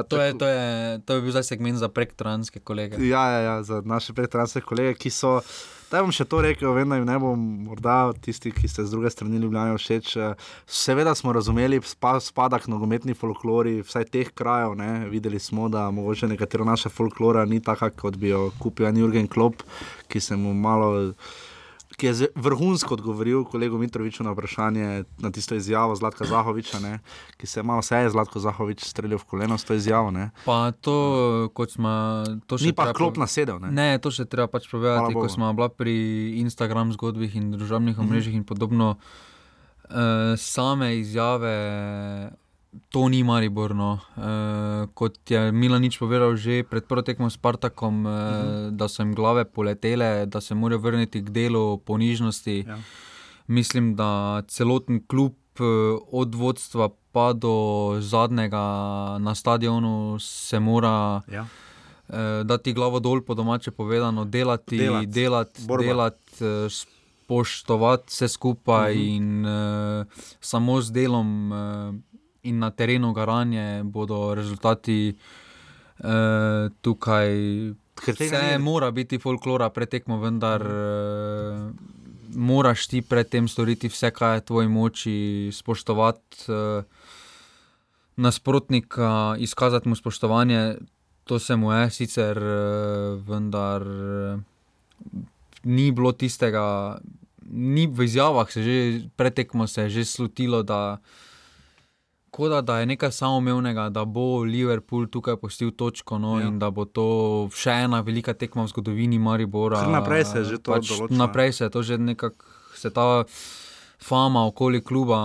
To 0.10 0.16
je, 0.18 0.34
to, 0.34 0.48
je, 0.48 0.66
to 1.06 1.14
je 1.14 1.22
bil 1.22 1.32
zdaj 1.32 1.44
segment 1.44 1.78
za 1.78 1.90
prektranske 1.90 2.60
kolege. 2.60 2.98
Ja, 3.06 3.30
ja, 3.30 3.40
ja, 3.40 3.56
za 3.64 3.82
naše 3.86 4.14
predtranske 4.14 4.62
kolege, 4.62 4.96
ki 4.98 5.12
so 5.14 5.42
Da 5.90 6.04
bom 6.06 6.12
še 6.14 6.22
to 6.30 6.38
rekel, 6.46 6.70
vem, 6.78 6.92
da 6.92 7.00
jim 7.00 7.08
ne 7.10 7.16
bom 7.18 7.46
morda 7.66 8.12
tisti, 8.22 8.52
ki 8.54 8.68
ste 8.70 8.84
z 8.86 8.94
druge 8.94 9.10
strani 9.10 9.40
Ljubljana 9.42 9.74
všeč. 9.74 10.12
eh, 10.22 10.36
Seveda 10.70 11.16
smo 11.18 11.34
razumeli 11.34 11.80
spa, 11.82 12.20
spada 12.22 12.60
k 12.60 12.70
nogometni 12.70 13.16
folklori, 13.18 13.82
vsaj 13.82 14.06
teh 14.14 14.30
krajev. 14.30 14.76
Ne. 14.78 15.10
Videli 15.10 15.40
smo, 15.40 15.66
da 15.66 15.90
mogoče 15.90 16.30
nekatera 16.30 16.64
naša 16.64 16.94
folklora 16.94 17.46
ni 17.46 17.58
taka, 17.60 17.90
kot 17.90 18.22
bi 18.22 18.30
jo 18.30 18.52
kupil 18.60 18.86
en 18.86 19.02
Jurgen 19.02 19.28
Klopp, 19.28 19.66
ki 20.08 20.22
se 20.22 20.38
mu 20.38 20.54
malo. 20.54 21.14
Ki 22.00 22.08
je 22.08 22.30
vrhunsko 22.34 22.94
odgovoril 22.94 23.44
kolegu 23.44 23.78
Mitroviču 23.78 24.24
na 24.24 24.32
vprašanje, 24.32 24.86
na 25.18 25.30
tisto 25.30 25.52
izjavo 25.54 25.92
Zlatka 25.94 26.24
Zahoviča, 26.24 26.80
ne, 26.80 27.00
ki 27.36 27.44
se 27.46 27.60
je 27.60 27.66
malo 27.66 27.82
seje 27.82 28.10
Zlatko 28.10 28.40
Zahovič 28.40 28.82
streljal 28.82 29.20
v 29.20 29.26
koleno 29.26 29.54
s 29.54 29.64
to 29.64 29.74
izjavo. 29.74 30.08
Ne. 30.10 30.30
Pa 30.46 30.72
to, 30.74 30.96
kot 31.52 31.72
smo. 31.72 31.92
To 32.48 32.56
Ni 32.58 32.72
pa 32.72 32.84
treba 32.86 32.96
klop 32.96 33.18
nasedel. 33.18 33.60
Ne. 33.60 33.70
Ne, 33.70 33.90
to 33.98 34.10
še 34.10 34.24
treba 34.26 34.48
pač 34.48 34.66
povedati, 34.66 35.12
ko 35.14 35.28
smo 35.28 35.52
bila 35.52 35.68
pri 35.70 35.94
Instagram 36.40 36.92
zgodbih 36.92 37.36
in 37.36 37.52
družbenih 37.52 37.94
Mhm. 37.94 38.02
omrežjih 38.02 38.36
in 38.36 38.44
podobno. 38.46 38.96
Uh, 39.86 39.96
same 40.38 40.96
izjave, 40.96 42.32
to 42.90 43.10
ni 43.10 43.24
Mariborno. 43.24 44.00
Uh, 44.12 44.24
kot 44.90 45.18
je 45.26 45.52
Milanič 45.52 45.98
povedal 45.98 46.36
že 46.36 46.62
pred 46.62 46.84
prvo 46.84 47.02
tekmo 47.02 47.26
s 47.26 47.34
Spartakom, 47.34 47.96
uh, 48.00 48.12
Mhm. 48.12 48.78
da 48.78 48.86
so 48.86 49.02
jim 49.02 49.14
glave 49.14 49.46
poletele, 49.46 50.26
da 50.26 50.40
se 50.40 50.54
morajo 50.54 50.80
vrniti 50.80 51.20
k 51.20 51.30
delu 51.30 51.78
ponižnosti. 51.80 52.64
Ja. 52.64 52.78
Mislim, 53.48 53.96
da 53.96 54.10
celoten 54.44 55.02
klub, 55.02 55.34
eh, 55.56 55.64
od 56.08 56.36
vodstva 56.36 56.90
pa 57.12 57.34
do 57.34 57.56
zadnjega 58.00 58.62
na 59.18 59.34
stadionu, 59.34 60.18
se 60.20 60.60
mora 60.60 61.22
Ja. 61.28 61.46
eh, 62.08 62.44
dati 62.44 62.74
glavo 62.74 63.00
dol, 63.00 63.22
po 63.22 63.34
domače 63.34 63.72
povedano, 63.72 64.26
delati, 64.26 64.78
Delat. 64.78 64.92
delati, 65.02 65.12
delati, 65.12 65.62
Borba. 65.64 65.84
delati 65.84 66.46
spoštovati 67.26 68.04
vse 68.08 68.28
skupaj 68.28 68.92
uh 68.92 68.98
-huh. 68.98 69.08
in 69.08 69.46
uh, 69.46 70.06
samo 70.42 70.82
z 70.82 70.92
delom 70.92 71.52
uh, 71.52 71.96
in 72.44 72.60
na 72.60 72.72
terenu 72.72 73.14
garanje 73.14 73.84
bodo 73.84 74.34
rezultati 74.36 75.16
uh, 76.00 76.72
tukaj. 76.82 77.30
Vse 78.08 78.42
ni- 78.52 78.64
mora 78.64 78.92
biti 78.92 79.20
folklora 79.20 79.70
pretekmo, 79.70 80.20
vendar 80.20 80.64
uh, 80.64 81.72
moraš 82.36 82.88
ti 82.88 83.02
predtem 83.02 83.48
storiti 83.48 83.90
vse, 83.92 84.12
kar 84.16 84.38
je 84.38 84.42
v 84.42 84.46
tvoji 84.46 84.68
moči, 84.68 85.50
spoštovati 85.54 86.48
uh, 86.48 86.84
nasprotnika, 88.16 89.36
izkazati 89.40 89.90
mu 89.90 89.96
spoštovanje. 89.96 90.78
To 91.24 91.40
se 91.40 91.56
mu 91.56 91.72
je 91.72 91.90
sicer, 91.90 92.38
uh, 92.38 93.20
vendar 93.28 93.84
uh, 93.84 94.40
ni 95.64 95.92
bilo 95.92 96.12
tistega, 96.12 96.98
ni 97.52 97.88
v 97.88 98.08
izjavah 98.08 98.52
se 98.52 98.64
že 98.64 99.10
pretekmo 99.16 99.68
se 99.68 99.82
je 99.82 99.90
že 99.90 100.06
slutilo, 100.06 100.64
da. 100.64 100.98
Kot 102.32 102.66
da, 102.66 102.80
je 102.80 102.86
nekaj 102.86 103.12
samoumevnega, 103.12 103.90
da 103.90 104.06
bo 104.06 104.44
Liverpool 104.44 105.08
tukaj 105.08 105.36
postil 105.42 105.72
točko 105.72 106.18
no, 106.18 106.40
Ja. 106.40 106.48
in 106.48 106.60
da 106.60 106.70
bo 106.70 106.86
to 106.86 107.50
še 107.56 107.72
ena 107.86 108.02
velika 108.02 108.34
tekma 108.34 108.64
v 108.64 108.68
zgodovini 108.68 109.20
Maribora. 109.20 109.80
Kar 109.82 109.90
naprej 109.90 110.26
se 110.26 110.38
je 110.40 110.44
že 110.46 110.58
to 110.58 110.72
pač 110.72 110.88
določilo. 110.90 111.18
Naprej 111.18 111.54
se 111.54 111.64
je 111.64 111.70
to 111.70 111.82
že 111.84 111.98
nekako, 111.98 112.46
se 112.76 112.90
ta 112.90 113.26
fama 114.00 114.46
okoli 114.48 114.80
kluba 114.82 115.18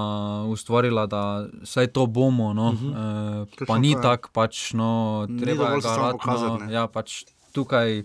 ustvarila, 0.51 1.07
da 1.07 1.47
vsaj 1.63 1.87
to 1.93 2.07
bomo. 2.07 2.53
No. 2.53 2.69
Uh 2.73 2.81
-huh. 2.81 3.47
e, 3.63 3.67
pa 3.67 3.79
ni 3.79 3.95
tako, 4.03 4.29
pač, 4.33 4.73
no, 4.73 5.27
treba 5.41 5.75
je 5.75 5.83
samo 5.83 5.97
garati. 5.97 6.19
pokazati, 6.19 6.65
No, 6.65 6.73
ja, 6.73 6.87
pač 6.89 7.25
tukaj 7.53 8.03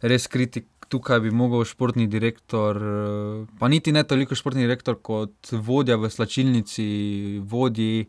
res 0.00 0.26
kritik. 0.26 0.66
Tukaj 0.90 1.20
bi 1.20 1.30
mogel 1.30 1.64
športni 1.64 2.06
direktor, 2.10 2.76
eh, 2.76 3.46
pa 3.60 3.68
niti 3.68 3.92
ne 3.92 4.02
toliko 4.02 4.34
športni 4.34 4.62
direktor, 4.62 4.96
kot 5.02 5.30
vodja 5.52 5.96
v 5.96 6.10
slačilnici, 6.10 7.38
vodji, 7.46 8.08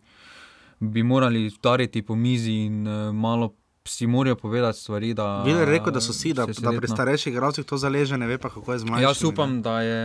bi 0.81 1.03
morali 1.03 1.47
udariti 1.49 2.01
po 2.01 2.15
mizi 2.15 2.51
in 2.51 2.87
eh, 2.87 3.11
malo 3.13 3.53
si 3.83 4.07
morajo 4.07 4.35
povedati 4.35 4.79
stvari. 4.79 5.13
Da, 5.13 5.43
Videl 5.43 5.59
je 5.59 5.65
rekel, 5.65 5.93
da 5.93 6.01
so 6.01 6.13
si, 6.13 6.33
da, 6.33 6.45
da 6.45 6.71
pri 6.71 6.87
starejših 6.87 7.33
igralcih 7.33 7.65
to 7.65 7.77
zaleže, 7.77 8.17
ne 8.17 8.27
ve 8.27 8.37
pa 8.37 8.49
kako 8.49 8.73
je 8.73 8.79
z 8.79 8.85
mladimi. 8.85 9.03
Jaz 9.03 9.23
upam, 9.23 9.61
da 9.61 9.81
je 9.81 10.01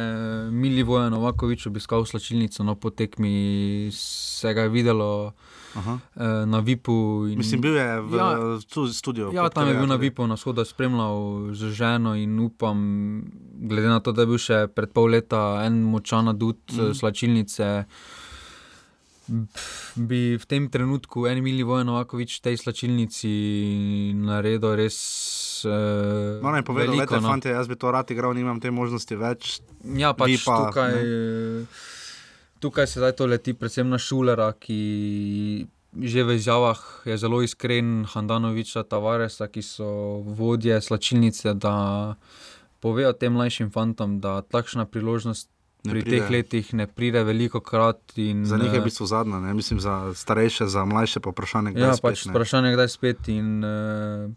Mili 0.51 0.83
Vojen 0.83 1.13
Novakovič 1.13 1.67
obiskal 1.67 2.05
slačilnico, 2.05 2.65
no 2.65 2.75
po 2.75 2.91
tekmi 2.91 3.89
se 3.93 4.55
ga 4.55 4.63
je 4.63 4.69
videlo 4.69 5.33
Aha. 5.75 5.99
eh, 6.17 6.47
na 6.47 6.59
VIP-u. 6.59 7.27
in- 7.29 7.39
Mislim, 7.39 7.61
bil 7.61 7.77
je 7.77 8.01
v 8.01 8.17
Ja. 8.17 8.37
tu 8.75 8.89
studiu. 8.89 9.33
Ja, 9.33 9.49
tam 9.49 9.69
je 9.69 9.75
bil 9.75 9.87
na 9.87 9.97
VIP-u, 9.97 10.27
na 10.27 10.37
shodu 10.37 10.65
spremljal 10.65 11.17
z 11.53 11.71
ženo 11.71 12.15
in 12.15 12.41
upam, 12.41 12.79
glede 13.61 13.89
na 13.89 14.01
to, 14.01 14.13
da 14.13 14.23
je 14.23 14.27
bil 14.27 14.39
še 14.39 14.67
pred 14.69 14.89
pol 14.91 15.11
leta 15.11 15.61
en 15.65 15.83
močan 15.83 16.29
adut 16.29 16.59
mm. 16.73 16.95
slačilnice. 16.95 17.85
Pf, 19.27 19.97
Bi 19.97 20.37
v 20.39 20.45
tem 20.47 20.69
trenutku 20.71 21.27
en 21.27 21.43
Mili 21.43 21.63
Vojen 21.67 21.87
Novakovič 21.87 22.41
tej 22.45 22.57
slačilnici 22.61 23.31
naredil 24.15 24.77
res. 24.79 24.99
Uh, 25.65 26.39
No, 26.45 26.53
ne 26.53 26.63
povedal, 26.63 26.95
veliko, 26.95 27.17
veliko, 27.17 27.23
no. 27.25 27.33
fante, 27.35 27.51
jaz 27.51 27.69
bi 27.69 27.77
to 27.81 27.91
rad 27.91 28.11
igral, 28.13 28.35
nimam 28.37 28.61
te 28.61 28.71
možnosti 28.71 29.17
več. 29.17 29.61
Ja, 29.97 30.13
pač 30.13 30.45
pa, 30.45 30.69
tukaj, 30.69 30.95
tukaj 32.61 32.87
se 32.87 33.01
zdaj 33.01 33.17
to 33.17 33.27
leti, 33.27 33.57
predvsem 33.57 33.89
na 33.89 33.99
šulera, 33.99 34.53
ki 34.53 35.67
že 35.97 36.29
v 36.29 36.37
izjavah 36.37 36.77
je 37.09 37.17
zelo 37.17 37.41
iskren, 37.41 38.05
Handanoviča, 38.05 38.85
Tavaresa, 38.85 39.49
ki 39.49 39.65
so 39.65 40.21
vodje 40.29 40.77
slačilnice, 40.77 41.57
da 41.57 42.17
povejo 42.85 43.15
tem 43.17 43.33
mlajšim 43.33 43.73
fantom, 43.73 44.21
da 44.21 44.43
takšna 44.45 44.85
priložnost 44.85 45.49
Ne 45.87 45.93
pri 45.93 46.03
pride. 46.03 46.17
teh 46.17 46.31
letih 46.31 46.75
ne 46.75 46.87
pride 46.87 47.23
veliko 47.23 47.61
krat. 47.61 48.01
In, 48.17 48.45
Za 48.45 48.57
njih 48.57 48.73
je 48.73 48.79
eh, 48.79 48.81
v 48.81 48.85
bistvu 48.85 49.07
zadnja, 49.07 49.41
ne? 49.41 49.55
mislim 49.55 49.81
za 49.81 50.15
starejše, 50.15 50.67
za 50.67 50.85
mlajše 50.85 51.21
pa 51.21 51.31
vprašanje, 51.31 51.73
kdaj 51.73 51.89
Ja, 51.89 51.95
spet, 51.95 52.03
pač 52.03 52.25
ne. 52.27 52.33
vprašanje, 52.33 52.73
kdaj 52.73 52.89
spet. 52.89 53.29
In, 53.29 53.65
uh, 53.65 54.31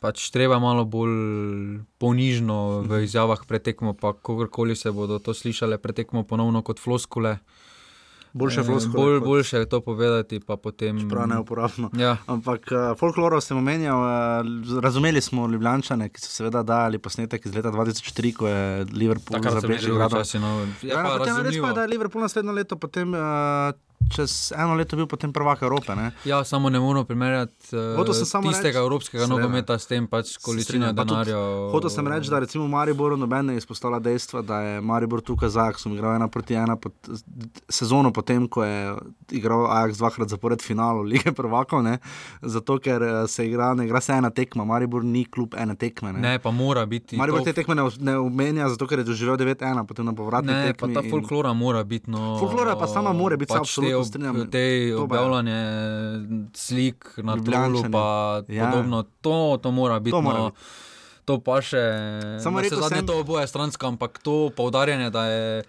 pač 0.00 0.30
treba 0.30 0.58
malo 0.58 0.84
bolj 0.84 1.14
ponižno 1.98 2.82
v 2.82 3.04
izjavah 3.04 3.42
pretekmo, 3.46 3.94
pa 3.94 4.12
kakorkoli 4.12 4.76
se 4.76 4.90
bodo 4.90 5.18
to 5.18 5.34
slišale 5.34 5.78
pretekmo 5.78 6.22
ponovno 6.22 6.62
kot 6.62 6.78
floskule. 6.78 7.38
Boljše 8.32 8.60
Eh, 8.60 8.64
floskule 8.64 8.96
Bolj, 8.96 9.14
kot- 9.14 9.24
boljše 9.24 9.56
je 9.58 9.66
to 9.66 9.80
povedati, 9.82 10.40
pa 10.40 10.56
potem. 10.56 11.08
Prav 11.08 11.28
neuporabno. 11.28 11.90
Ja, 11.94 12.16
Ampak 12.26 12.60
uh, 12.66 12.96
folkloro 12.96 13.40
sem 13.40 13.56
omenjal, 13.56 13.98
uh, 13.98 14.08
razumeli 14.80 15.20
smo 15.20 15.46
Ljubljančane, 15.46 16.08
ki 16.08 16.18
so 16.18 16.30
seveda 16.30 16.62
dajali 16.62 16.98
posnetek 16.98 17.44
iz 17.44 17.54
leta 17.54 17.70
2003, 17.70 18.32
ko 18.32 18.48
je 18.48 18.62
Liverpool 18.86 19.42
zabeležil 19.42 19.94
gradom. 19.94 20.18
časi. 20.18 20.38
No, 20.38 20.48
je 20.80 20.88
Ja, 20.88 21.02
pa 21.02 21.18
potem 21.18 21.36
res 21.38 21.56
pa 21.56 21.68
je, 21.68 21.74
da 21.74 21.80
je 21.80 21.88
Liverpool 21.88 22.22
naslednjo 22.22 22.52
leto, 22.52 22.76
potem 22.76 23.12
uh, 23.12 23.20
čez 24.08 24.30
eno 24.52 24.74
leto 24.74 24.96
bil 24.96 25.06
potem 25.06 25.30
prvak 25.30 25.62
Evrope. 25.62 25.94
Ne? 25.94 26.10
Ja, 26.24 26.44
samo 26.44 26.68
ne 26.68 26.78
moramo 26.78 27.04
primerjati 27.04 27.72
uh, 27.72 28.06
tistega 28.42 28.42
reči- 28.70 28.76
evropskega 28.78 29.24
Seveda. 29.24 29.36
nogometa 29.36 29.74
s 29.74 29.86
tem 29.86 30.06
pač 30.06 30.36
količino 30.36 30.86
pa 30.88 31.04
denarja. 31.04 31.36
Hotel 31.70 31.90
sem 31.90 32.06
reči, 32.06 32.30
da 32.30 32.38
recimo 32.38 32.66
Mariboru 32.66 33.16
noben 33.16 33.46
ne 33.46 33.56
izpostavlja 33.56 33.98
dejstva, 34.00 34.42
da 34.42 34.60
je 34.60 34.80
Maribor 34.82 35.20
tukaj 35.20 35.48
z 35.48 35.56
Ajaxom 35.58 35.92
igral 35.92 36.14
ena 36.14 36.28
proti 36.28 36.54
ena 36.54 36.76
pot, 36.76 36.92
sezono 37.68 38.10
potem, 38.10 38.48
ko 38.48 38.62
je 38.62 38.96
igral 39.30 39.66
Ajax 39.66 39.96
dvakrat 39.96 40.28
zapored 40.28 40.62
finalu 40.62 41.02
lige 41.02 41.32
prvakov, 41.32 41.82
ne? 41.82 41.98
zato 42.42 42.78
ker 42.78 43.02
eh, 43.02 43.26
se 43.26 43.46
igra, 43.46 43.74
ne 43.74 43.84
igra 43.84 44.00
se 44.00 44.12
ena 44.12 44.30
tekma, 44.30 44.64
Maribor 44.64 45.04
ni 45.04 45.24
klub 45.24 45.54
ene 45.54 45.74
tekme. 45.74 46.12
Ne? 46.12 46.20
Ne, 46.20 46.38
pa 46.38 46.50
mora 46.50 46.86
biti. 46.86 47.16
Maribor 47.16 47.40
to- 47.40 47.44
te 47.44 47.52
tekme 47.54 47.74
ne, 47.74 47.82
ne 48.00 48.16
omenja, 48.18 48.68
zato 48.68 48.86
ker 48.86 48.98
je 48.98 49.04
doživel 49.04 49.36
9-1, 49.36 49.56
potem 49.84 50.04
na 50.04 50.12
povratni 50.12 50.48
Ne, 50.48 50.66
pa 50.68 50.86
tekmi. 50.86 50.94
ta 50.94 51.00
in- 51.00 51.10
folklora 51.10 51.52
mora 51.54 51.84
biti. 51.84 52.10
No, 52.10 52.38
Folklora 52.38 52.76
pa 52.76 52.86
sama 52.86 53.12
mora 53.12 53.36
biti, 53.36 53.48
pač 53.48 53.58
absolutno 53.60 53.91
te 53.92 54.18
ob-. 54.20 54.50
Te 54.50 54.58
je. 54.58 54.96
objavljanje 54.96 55.60
slik 56.52 57.14
na. 57.18 57.36
Trulu, 57.36 57.90
pa 57.90 58.04
Ja. 58.48 58.66
podobno, 58.66 59.02
to, 59.20 59.58
to 59.58 59.70
mora 59.70 59.98
biti. 59.98 60.10
To 60.10 60.20
mora 60.20 60.38
no, 60.38 60.44
biti. 60.46 60.60
to 61.24 61.38
pa 61.38 61.60
še. 61.60 61.82
Samo 62.38 62.58
da 62.58 62.62
rekel 62.62 62.78
zadnje 62.78 62.96
sem- 62.96 63.06
to 63.06 63.20
oboje 63.20 63.46
stransko, 63.46 63.86
ampak 63.86 64.18
to 64.18 64.50
poudarjanje, 64.50 65.10
da 65.10 65.26
je. 65.26 65.62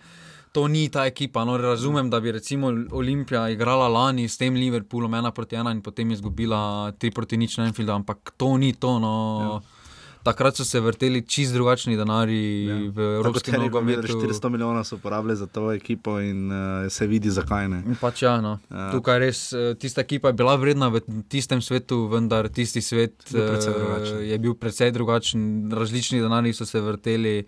To 0.52 0.68
ni 0.68 0.86
ta 0.88 1.06
ekipa. 1.06 1.46
No, 1.46 1.58
razumem, 1.58 2.10
da 2.10 2.20
bi 2.20 2.32
recimo 2.32 2.68
Olimpija 2.92 3.50
igrala 3.50 3.88
lani 3.88 4.28
s 4.28 4.38
tem 4.38 4.54
Liverpoolom 4.54 5.14
ena 5.14 5.32
proti 5.32 5.56
ena 5.56 5.72
in 5.72 5.82
potem 5.82 6.12
izgubila 6.12 6.92
tri 6.92 7.10
proti 7.10 7.38
nič 7.38 7.58
na 7.58 7.66
Enfieldu, 7.66 7.92
ampak 7.92 8.34
to 8.38 8.58
ni 8.58 8.74
to. 8.74 9.00
No. 9.00 9.14
Ja. 9.42 9.83
Takrat 10.24 10.56
so 10.56 10.66
se 10.66 10.80
vrteli 10.80 11.22
čist 11.28 11.54
drugačni 11.54 11.98
denari 12.00 12.66
ja. 12.66 12.76
v 12.96 13.08
evropskem 13.20 13.60
nogometu. 13.60 14.08
400 14.08 14.50
milijonov 14.50 14.86
so 14.88 14.98
porabili 14.98 15.36
za 15.36 15.48
to 15.48 15.72
ekipo 15.72 16.20
in 16.20 16.52
uh, 16.52 16.88
se 16.90 17.08
vidi, 17.08 17.30
zakaj 17.30 17.68
ne. 17.68 17.84
Pač 18.02 18.24
ja, 18.24 18.38
no. 18.42 18.58
Ja. 18.72 18.88
Tukaj 18.96 19.20
res 19.20 19.42
eh, 19.54 19.74
tista 19.76 20.02
ekipa 20.02 20.32
je 20.32 20.40
bila 20.40 20.56
vredna 20.56 20.88
v 20.94 21.04
tistem 21.28 21.62
svetu, 21.62 22.06
vendar 22.08 22.48
tisti 22.48 22.82
svet 22.82 23.20
Bil 23.32 23.48
precej 23.52 23.74
eh, 23.74 23.80
drugačen. 23.80 24.22
je 24.30 24.40
bil 24.40 24.56
precej 24.56 24.92
drugačen. 24.96 25.42
Različni 25.76 26.22
denarji 26.24 26.54
so 26.54 26.66
se 26.66 26.82
vrteli. 26.82 27.44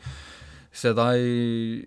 Sedaj 0.76 1.17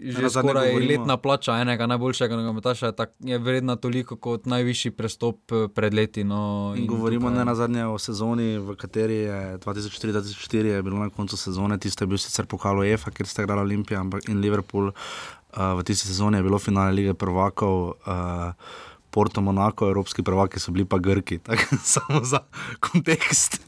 že 0.01 0.29
zadnje 0.29 0.31
skoraj 0.31 0.73
letna 0.81 1.17
plača 1.17 1.59
enega 1.59 1.87
najboljšega 1.87 2.37
nogometaša 2.37 2.93
je, 3.21 3.39
vredna 3.39 3.77
toliko 3.77 4.17
kot 4.17 4.47
najvišji 4.47 4.91
prestop 4.91 5.53
eh, 5.53 5.69
pred 5.69 5.95
leti. 5.95 6.25
No, 6.25 6.73
In 6.77 6.87
govorimo 6.87 7.29
tukaj- 7.29 7.37
ne 7.37 7.45
na 7.45 7.55
zadnje 7.55 7.87
o 7.87 7.99
sezoni, 7.99 8.59
v 8.59 8.77
kateri 8.77 9.15
je 9.15 9.59
2004-2004 9.59 10.65
je 10.67 10.83
bilo 10.83 10.99
na 10.99 11.11
koncu 11.11 11.37
sezone, 11.37 11.79
tiste 11.79 12.03
je 12.03 12.09
bil 12.09 12.19
sicer 12.19 12.47
pokal 12.47 12.79
UEFA, 12.79 13.11
kjer 13.11 13.27
sta 13.27 13.43
igrala 13.43 13.63
Olimpija 13.63 14.01
ampak- 14.01 14.29
in 14.29 14.41
Liverpool. 14.41 14.91
Uh, 15.49 15.75
v 15.75 15.83
tisti 15.83 16.07
sezoni 16.07 16.37
je 16.37 16.43
bilo 16.43 16.59
finale 16.59 16.93
lige 16.93 17.15
prvakov. 17.15 17.97
Uh, 18.03 18.53
Porto, 19.11 19.41
Monako, 19.41 19.89
evropski 19.89 20.23
prvaki 20.23 20.61
so 20.61 20.73
bili 20.73 20.85
pa 20.85 20.99
Grki, 20.99 21.39
tako 21.47 21.77
samo 21.83 22.25
za 22.25 22.39
kontekst. 22.81 23.61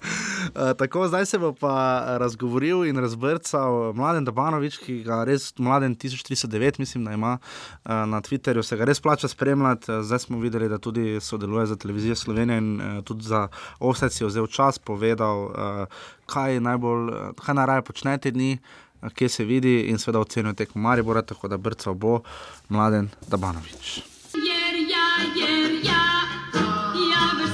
Uh, 0.54 0.72
tako, 0.78 1.08
zdaj 1.08 1.26
se 1.26 1.38
bo 1.38 1.52
pa 1.52 2.04
razgovoril 2.18 2.84
in 2.84 2.98
razbrcal 2.98 3.92
mladen 3.92 4.24
Dabanovič, 4.24 4.78
ki 4.84 5.02
ga 5.04 5.24
res 5.24 5.52
mladen 5.58 5.96
1309, 5.96 6.78
mislim, 6.78 7.04
da 7.04 7.12
ima 7.12 7.38
uh, 7.38 7.90
na 7.90 8.20
Twitterju, 8.20 8.62
se 8.62 8.76
ga 8.76 8.84
res 8.84 9.00
plača 9.00 9.28
spremljati. 9.28 9.92
Zdaj 10.02 10.18
smo 10.18 10.38
videli, 10.40 10.68
da 10.68 10.78
tudi 10.78 11.20
sodeluje 11.20 11.66
za 11.66 11.76
televizijo 11.76 12.14
Slovenije 12.14 12.58
in 12.58 12.80
uh, 12.80 13.04
tudi 13.04 13.24
za 13.24 13.48
Offset 13.78 14.12
si 14.12 14.24
je 14.24 14.28
vzel 14.28 14.46
čas, 14.46 14.78
povedal, 14.78 15.44
uh, 15.44 16.04
kaj 16.26 16.60
najbolj, 16.60 17.10
kaj 17.40 17.54
najraje 17.54 17.82
počne 17.82 18.18
te 18.18 18.30
dni. 18.30 18.58
Kje 19.14 19.28
se 19.28 19.44
vidi, 19.44 19.80
in 19.88 19.98
seveda 19.98 20.20
ocenjuje 20.20 20.54
tekmo 20.54 20.82
Maribora, 20.82 21.22
tako 21.22 21.48
da 21.48 21.56
brcal 21.56 21.94
bo 21.94 22.20
mladen 22.68 23.08
Dabanovič. 23.28 24.09
Jer 25.36 25.72
ja, 25.84 26.06
ja, 27.12 27.24
već 27.38 27.50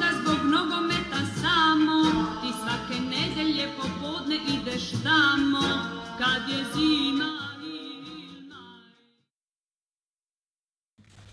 da 0.00 0.08
zbog 0.20 0.44
nogometa 0.44 1.20
samo 1.42 2.02
ti 2.42 2.52
svake 2.62 3.00
nedelje 3.00 3.68
popodne 3.76 4.36
ideš 4.48 4.90
tamo 4.90 5.62
kad 6.18 6.48
je 6.48 6.64
zima 6.74 7.43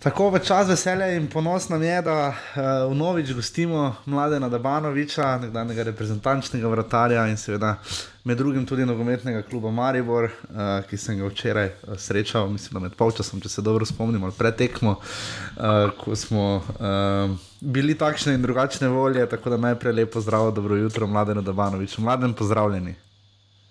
Tako 0.02 0.32
v 0.34 0.40
čas 0.42 0.66
veselja 0.66 1.12
in 1.14 1.28
ponos 1.30 1.68
nam 1.70 1.82
je, 1.82 2.00
da 2.02 2.28
uh, 2.28 2.90
vnovič 2.90 3.28
gostimo 3.32 3.94
mladena 4.06 4.48
Dabanoviča, 4.48 5.38
nekdanjega 5.38 5.82
reprezentančnega 5.82 6.68
vratarja 6.68 7.28
in 7.30 7.36
seveda 7.38 7.76
med 8.24 8.38
drugim 8.38 8.64
tudi 8.66 8.82
nogometnega 8.86 9.44
kluba 9.46 9.70
Maribor, 9.70 10.24
uh, 10.24 10.82
ki 10.90 10.98
sem 10.98 11.20
ga 11.20 11.30
včeraj 11.30 11.68
uh, 11.68 11.94
srečal, 11.94 12.50
mislim, 12.50 12.80
da 12.80 12.82
med 12.88 12.96
polčasom, 12.98 13.40
če 13.40 13.48
se 13.48 13.62
dobro 13.62 13.86
spomnim, 13.86 14.24
ali 14.24 14.34
pretekmo, 14.38 14.96
uh, 14.98 15.94
ko 16.02 16.18
smo 16.18 16.48
uh, 16.56 17.38
bili 17.60 17.94
takšne 17.94 18.34
in 18.34 18.42
drugačne 18.42 18.90
volje. 18.90 19.28
Tako 19.30 19.54
da 19.54 19.62
najprej 19.68 19.94
lepo 20.02 20.20
zdrav, 20.20 20.50
dobro 20.50 20.82
jutro, 20.82 21.06
mladena 21.06 21.46
Dabanovič. 21.46 21.98
Mladen, 21.98 22.34
pozdravljeni. 22.34 22.96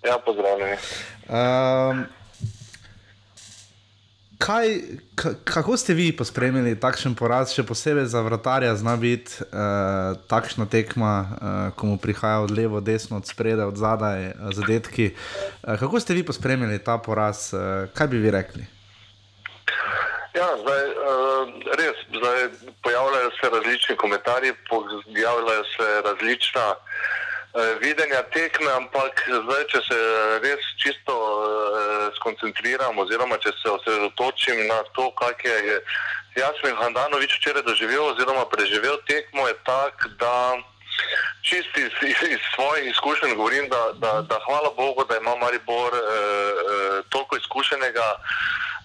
Ja, 0.08 0.16
pozdravljeni. 0.24 0.80
Um, 1.28 2.04
kaj, 4.46 4.68
ka, 5.14 5.30
kako 5.44 5.76
ste 5.76 5.94
vi 5.94 6.10
pospremili 6.16 6.74
takšen 6.80 7.14
poraz, 7.14 7.54
še 7.54 7.62
posebej 7.66 8.08
za 8.10 8.22
vratarja, 8.26 8.74
zna 8.78 8.96
biti 8.98 9.38
uh, 9.44 10.18
takšna 10.26 10.66
tekma, 10.66 11.14
uh, 11.22 11.30
ko 11.78 11.94
mu 11.94 11.96
prihaja 12.02 12.42
od 12.42 12.50
levo, 12.50 12.82
desno, 12.82 13.22
od 13.22 13.28
spredaj, 13.28 13.70
od 13.70 13.78
zadaj, 13.78 14.32
uh, 14.34 14.50
zadetki. 14.50 15.12
Uh, 15.14 15.78
kako 15.78 16.02
ste 16.02 16.18
vi 16.18 16.26
pospremili 16.26 16.82
ta 16.82 16.98
poraz, 16.98 17.52
uh, 17.54 17.86
kaj 17.94 18.10
bi 18.10 18.22
vi 18.22 18.34
rekli? 18.34 18.66
Ja, 20.34 20.48
zdaj, 20.58 20.84
uh, 20.90 21.42
res, 21.78 21.98
zdaj 22.10 22.48
pojavljajo 22.82 23.30
se 23.38 23.50
različni 23.52 23.96
komentarji, 23.96 24.56
pojavljajo 24.68 25.64
se 25.76 25.88
različna 26.08 26.66
uh, 26.72 27.31
videnja 27.80 28.22
tekme, 28.32 28.70
ampak 28.72 29.24
zdaj, 29.28 29.64
če 29.68 29.80
se 29.84 29.98
res 30.40 30.62
čisto 30.80 31.12
uh, 31.12 32.08
skoncentriram 32.16 32.96
oziroma 32.98 33.36
če 33.44 33.52
se 33.60 33.68
osredotočim 33.68 34.66
na 34.70 34.80
to, 34.96 35.10
kak 35.20 35.44
je, 35.44 35.80
Jasmin 36.36 36.76
Handanovič 36.80 37.36
včeraj 37.36 37.62
doživel 37.68 38.08
oziroma 38.08 38.46
preživel 38.48 38.96
tekmo, 39.04 39.44
je 39.48 39.56
tak, 39.68 40.08
da 40.16 40.56
čisti 41.44 41.84
iz, 41.84 41.92
iz, 42.08 42.40
svojih 42.54 42.88
izkušenj 42.90 43.36
govorim, 43.36 43.68
da, 43.68 43.82
da, 44.00 44.12
da 44.24 44.40
hvala 44.46 44.72
Bogu, 44.76 45.04
da 45.04 45.20
ima 45.20 45.36
Maribor 45.36 45.92
uh, 45.92 46.00
uh, 46.00 47.04
toliko 47.12 47.36
izkušenega 47.36 48.06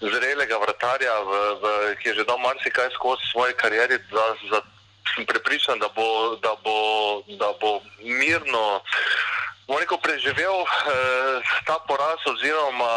zrelega 0.00 0.60
vratarja, 0.60 1.14
v, 1.24 1.32
v, 1.62 1.64
ki 2.02 2.08
je 2.08 2.14
že 2.20 2.28
dal 2.28 2.38
marsikaj 2.38 2.92
skozi 2.94 3.24
svoje 3.32 3.56
karieri, 3.56 3.96
da, 4.12 4.26
da 4.52 4.60
sem 5.14 5.26
prepričan, 5.26 5.78
da 5.78 5.88
bo, 5.94 6.36
da 6.42 6.54
bo, 6.64 6.78
da 7.38 7.52
bo 7.60 7.80
mirno 8.02 8.82
rekel, 9.76 9.98
preživel 10.00 10.64
eh, 10.64 11.40
ta 11.66 11.76
poraz, 11.84 12.20
oziroma 12.24 12.92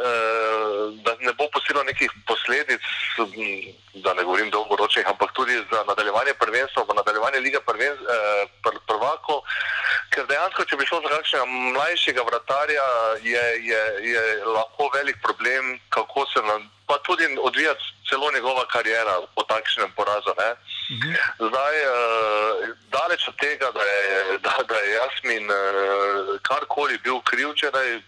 eh, 0.00 1.00
da 1.04 1.12
ne 1.20 1.32
bo 1.36 1.48
posilo 1.52 1.82
nekih 1.84 2.10
posledic, 2.26 2.80
da 3.94 4.14
ne 4.14 4.22
govorim 4.24 4.50
dolgoročnih, 4.50 5.06
ampak 5.08 5.32
tudi 5.32 5.52
za 5.70 5.84
nadaljevanje 5.84 6.34
prvenstva, 6.40 6.84
v 6.88 6.96
nadaljevanje 6.96 7.40
lige 7.40 7.60
prven, 7.60 7.92
eh, 7.92 8.46
pr, 8.64 8.80
prvako. 8.88 9.42
Ker 10.10 10.26
dejansko, 10.26 10.64
če 10.64 10.76
bi 10.76 10.86
šlo 10.86 11.02
za 11.04 11.12
kakšnega 11.12 11.44
mlajšega 11.44 12.22
vratarja, 12.22 12.86
je, 13.22 13.44
je, 13.68 13.82
je 14.12 14.22
lahko 14.44 14.88
velik 14.94 15.20
problem, 15.22 15.78
kako 15.88 16.26
se 16.32 16.40
nam, 16.42 16.70
pa 16.86 16.98
tudi 17.06 17.24
odvija 17.40 17.74
celo 18.08 18.32
njegova 18.32 18.64
karijera 18.68 19.14
po 19.34 19.42
takšnem 19.42 19.90
porazu. 19.96 20.32
Ne? 20.38 20.50
Zdaj, 21.48 21.74
uh, 21.84 21.94
daleč 22.96 23.28
od 23.28 23.36
tega, 23.36 23.70
da 23.70 23.82
je, 23.82 24.38
da, 24.38 24.54
da 24.68 24.76
je 24.76 24.94
Jasmin 25.00 25.44
uh, 25.50 25.56
karkoli 26.42 26.98
bil 27.04 27.20
kriv, 27.20 27.54
če 27.54 27.66
je 27.66 28.02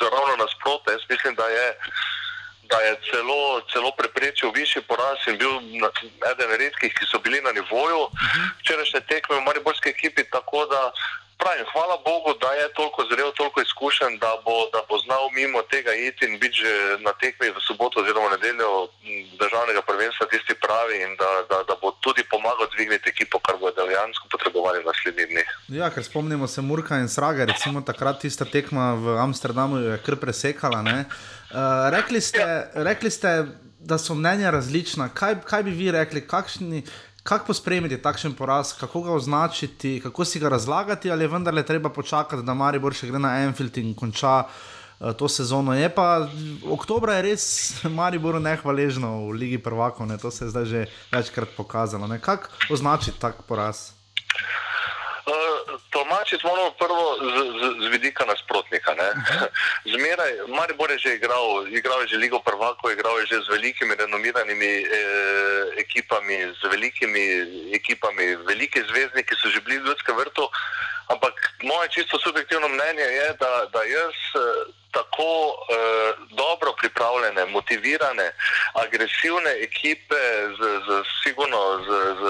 ravno 0.00 0.36
nasprotno. 0.44 0.92
Jaz 0.92 1.02
mislim, 1.08 1.34
da 1.34 1.46
je, 1.48 1.66
da 2.70 2.78
je 2.86 2.96
celo, 3.10 3.60
celo 3.72 3.90
preprečil 3.98 4.52
višji 4.54 4.82
poraz 4.82 5.18
in 5.26 5.38
bil 5.38 5.56
eden 6.32 6.50
redkih, 6.62 6.92
ki 6.94 7.04
so 7.06 7.18
bili 7.18 7.40
na 7.40 7.52
nivoju 7.52 8.08
včerajšnje 8.60 9.00
tekme 9.00 9.36
v 9.36 9.46
Mariborski 9.48 9.88
ekipi. 9.88 10.24
Tako 10.30 10.66
da 10.66 10.92
pravim, 11.42 11.66
hvala 11.72 11.96
Bogu, 12.08 12.30
da 12.44 12.50
je 12.60 12.66
toliko 12.78 13.00
zrel, 13.10 13.28
toliko 13.40 13.58
izkušen, 13.66 14.10
da 14.24 14.32
bo, 14.44 14.56
da 14.74 14.80
bo 14.88 14.94
znal 15.04 15.24
mimo 15.38 15.60
tega 15.72 15.92
iti 16.08 16.22
in 16.28 16.34
biti 16.42 16.56
že 16.62 16.72
na 17.06 17.12
tekmi 17.22 17.46
v 17.56 17.60
soboto 17.68 17.94
oziroma 18.02 18.28
nedeljo 18.36 18.70
državnega 19.42 19.82
prvenstva 19.90 20.24
tisti 20.32 20.54
pravi 20.64 20.96
in 21.06 21.10
da, 21.20 21.30
da, 21.50 21.58
da 21.68 21.74
bo 21.82 21.88
tudi 22.04 22.22
pomagal 22.32 22.66
dvigniti 22.74 23.06
ekipo, 23.14 23.36
kar 23.46 23.56
bo 23.62 23.68
dejansko 23.78 24.24
potrebovali 24.34 24.78
v 24.82 24.88
naslednjih 24.90 25.28
dneh. 25.32 25.48
Ja, 25.80 25.86
ker 25.94 26.04
spomnimo 26.04 26.46
se 26.46 26.60
Murka 26.62 27.00
in 27.02 27.08
Srage, 27.08 27.48
recimo 27.52 27.80
takrat 27.90 28.20
tista 28.24 28.44
tekma 28.44 28.94
v 29.04 29.06
Amsterdamu 29.24 29.76
je 29.86 29.98
kar 30.06 30.16
presekala. 30.16 30.82
ne. 30.82 30.98
Uh, 31.50 31.90
rekli, 31.90 32.20
ste, 32.20 32.44
rekli 32.74 33.10
ste, 33.10 33.30
da 33.80 33.98
so 33.98 34.14
mnenja 34.14 34.50
različna. 34.50 35.08
Kaj, 35.08 35.34
kaj 35.44 35.62
bi 35.62 35.70
vi 35.70 35.90
rekli, 35.90 36.20
kakšni, 36.26 36.82
kako 37.22 37.46
pospremiti 37.46 37.98
takšen 38.02 38.32
poraz, 38.32 38.72
kako 38.72 39.02
ga 39.02 39.12
označiti, 39.12 40.00
kako 40.02 40.24
si 40.24 40.40
ga 40.40 40.48
razlagati, 40.48 41.10
ali 41.10 41.24
je 41.24 41.28
vendarle 41.28 41.62
treba 41.62 41.90
počakati, 41.90 42.42
da 42.42 42.54
Maribor 42.54 42.94
še 42.94 43.10
gre 43.10 43.18
na 43.18 43.36
Enfield 43.44 43.76
in 43.78 43.94
konča 43.94 44.44
uh, 44.44 45.12
to 45.16 45.28
sezono. 45.28 45.74
Je 45.74 45.88
pa 45.94 46.28
oktober 46.70 47.14
je 47.16 47.22
res 47.22 47.44
Mariboru 48.00 48.40
nehvaležno 48.40 49.28
v 49.28 49.38
Ligi 49.44 49.58
prvakov, 49.58 50.06
ne? 50.06 50.18
to 50.18 50.30
se 50.30 50.44
je 50.44 50.50
zdaj 50.50 50.64
že 50.64 50.86
večkrat 51.12 51.56
pokazalo. 51.56 52.06
ne. 52.06 52.20
Kako 52.20 52.48
označiti 52.70 53.20
tak 53.20 53.42
poraz? 53.48 53.92
Uh, 55.30 55.78
Tolmačiti 55.90 56.46
moramo 56.46 56.70
prvo 56.74 57.14
z, 57.22 57.34
z, 57.58 57.62
z 57.82 57.86
vidika 57.94 58.24
nasprotnika. 58.24 58.94
Ne? 58.94 59.08
Zmeraj, 59.94 60.32
Maribor 60.48 60.90
je 60.90 60.98
že 60.98 61.14
igral, 61.14 61.70
igral 61.70 62.02
je 62.02 62.08
že 62.08 62.16
Ligo 62.16 62.42
prvakov, 62.42 62.90
igral 62.90 63.14
je 63.22 63.26
že 63.26 63.46
z 63.46 63.48
velikimi 63.54 63.94
renomiranimi 63.94 64.72
eh, 64.82 65.64
ekipami, 65.78 66.50
z 66.50 66.62
velikimi 66.66 67.22
ekipami, 67.78 68.42
veliki 68.42 68.82
zvezdniki 68.90 69.34
so 69.38 69.46
že 69.54 69.62
bili 69.62 69.78
v 69.78 69.86
ljudskem 69.94 70.18
vrtu. 70.18 70.50
Ampak 71.10 71.34
moje 71.62 71.88
čisto 71.94 72.18
subjektivno 72.18 72.68
mnenje 72.68 73.08
je, 73.18 73.26
da, 73.42 73.52
da 73.72 73.80
jaz 73.82 74.18
eh, 74.34 74.72
tako 74.90 75.32
eh, 75.54 76.12
dobro 76.30 76.72
pripravljene, 76.80 77.44
motivirane, 77.46 78.32
agresivne 78.74 79.50
ekipe 79.68 80.22
z, 80.58 80.60
z, 80.86 80.88
sigurno, 81.22 81.60
z, 81.86 81.88
z 82.20 82.24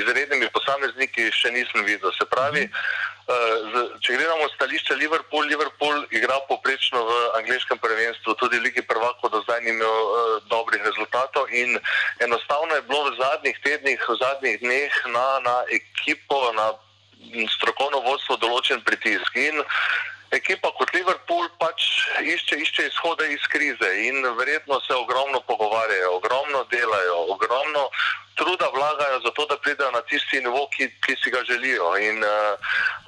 izrednimi 0.00 0.48
posamezniki 0.54 1.30
še 1.32 1.50
nisem 1.54 1.84
videl. 1.84 2.12
Se 2.18 2.26
pravi, 2.26 2.62
eh, 2.66 3.54
z, 3.72 3.84
če 4.02 4.18
gledamo 4.18 4.48
stališče 4.54 4.94
Liverpool, 4.94 5.46
Liverpool 5.46 6.04
igra 6.10 6.38
poprečno 6.48 7.04
v 7.06 7.18
angliškem 7.42 7.78
prvenstvu, 7.78 8.34
tudi 8.42 8.58
v 8.58 8.66
Ligi 8.66 8.82
prvakov 8.82 9.30
do 9.30 9.42
zdaj 9.46 9.62
ni 9.62 9.74
imel 9.74 9.86
eh, 9.86 10.36
dobrih 10.50 10.82
rezultatov 10.82 11.50
in 11.50 11.78
enostavno 12.18 12.74
je 12.74 12.86
bilo 12.90 13.10
v 13.10 13.16
zadnjih 13.22 13.58
tednih, 13.64 13.98
v 14.08 14.18
zadnjih 14.22 14.62
dneh 14.62 14.92
na, 15.14 15.26
na 15.46 15.56
ekipo, 15.70 16.50
na 16.54 16.74
strokovno 17.56 18.00
vodstvo 18.06 18.36
določen 18.40 18.82
pritisk. 18.86 19.36
In 19.36 19.62
ekipa 20.30 20.70
kot 20.78 20.92
Liverpool 20.94 21.48
pač 21.58 21.86
išče, 22.22 22.60
išče 22.64 22.86
izhode 22.86 23.26
iz 23.34 23.46
krize 23.50 23.90
in 24.06 24.22
verjetno 24.38 24.78
se 24.86 24.94
ogromno 24.94 25.40
pogovarjajo, 25.48 26.16
ogromno 26.16 26.64
delajo, 26.70 27.16
ogromno 27.34 27.88
truda 28.40 28.70
vlagajo 28.74 29.20
za 29.20 29.30
to, 29.36 29.46
da 29.50 29.56
pridejo 29.56 29.90
na 29.90 30.00
tisti 30.08 30.40
nivo, 30.40 30.62
ki, 30.76 30.88
ki 31.04 31.16
si 31.22 31.30
ga 31.30 31.42
želijo. 31.44 31.90
In 31.98 32.24
uh, 32.24 32.56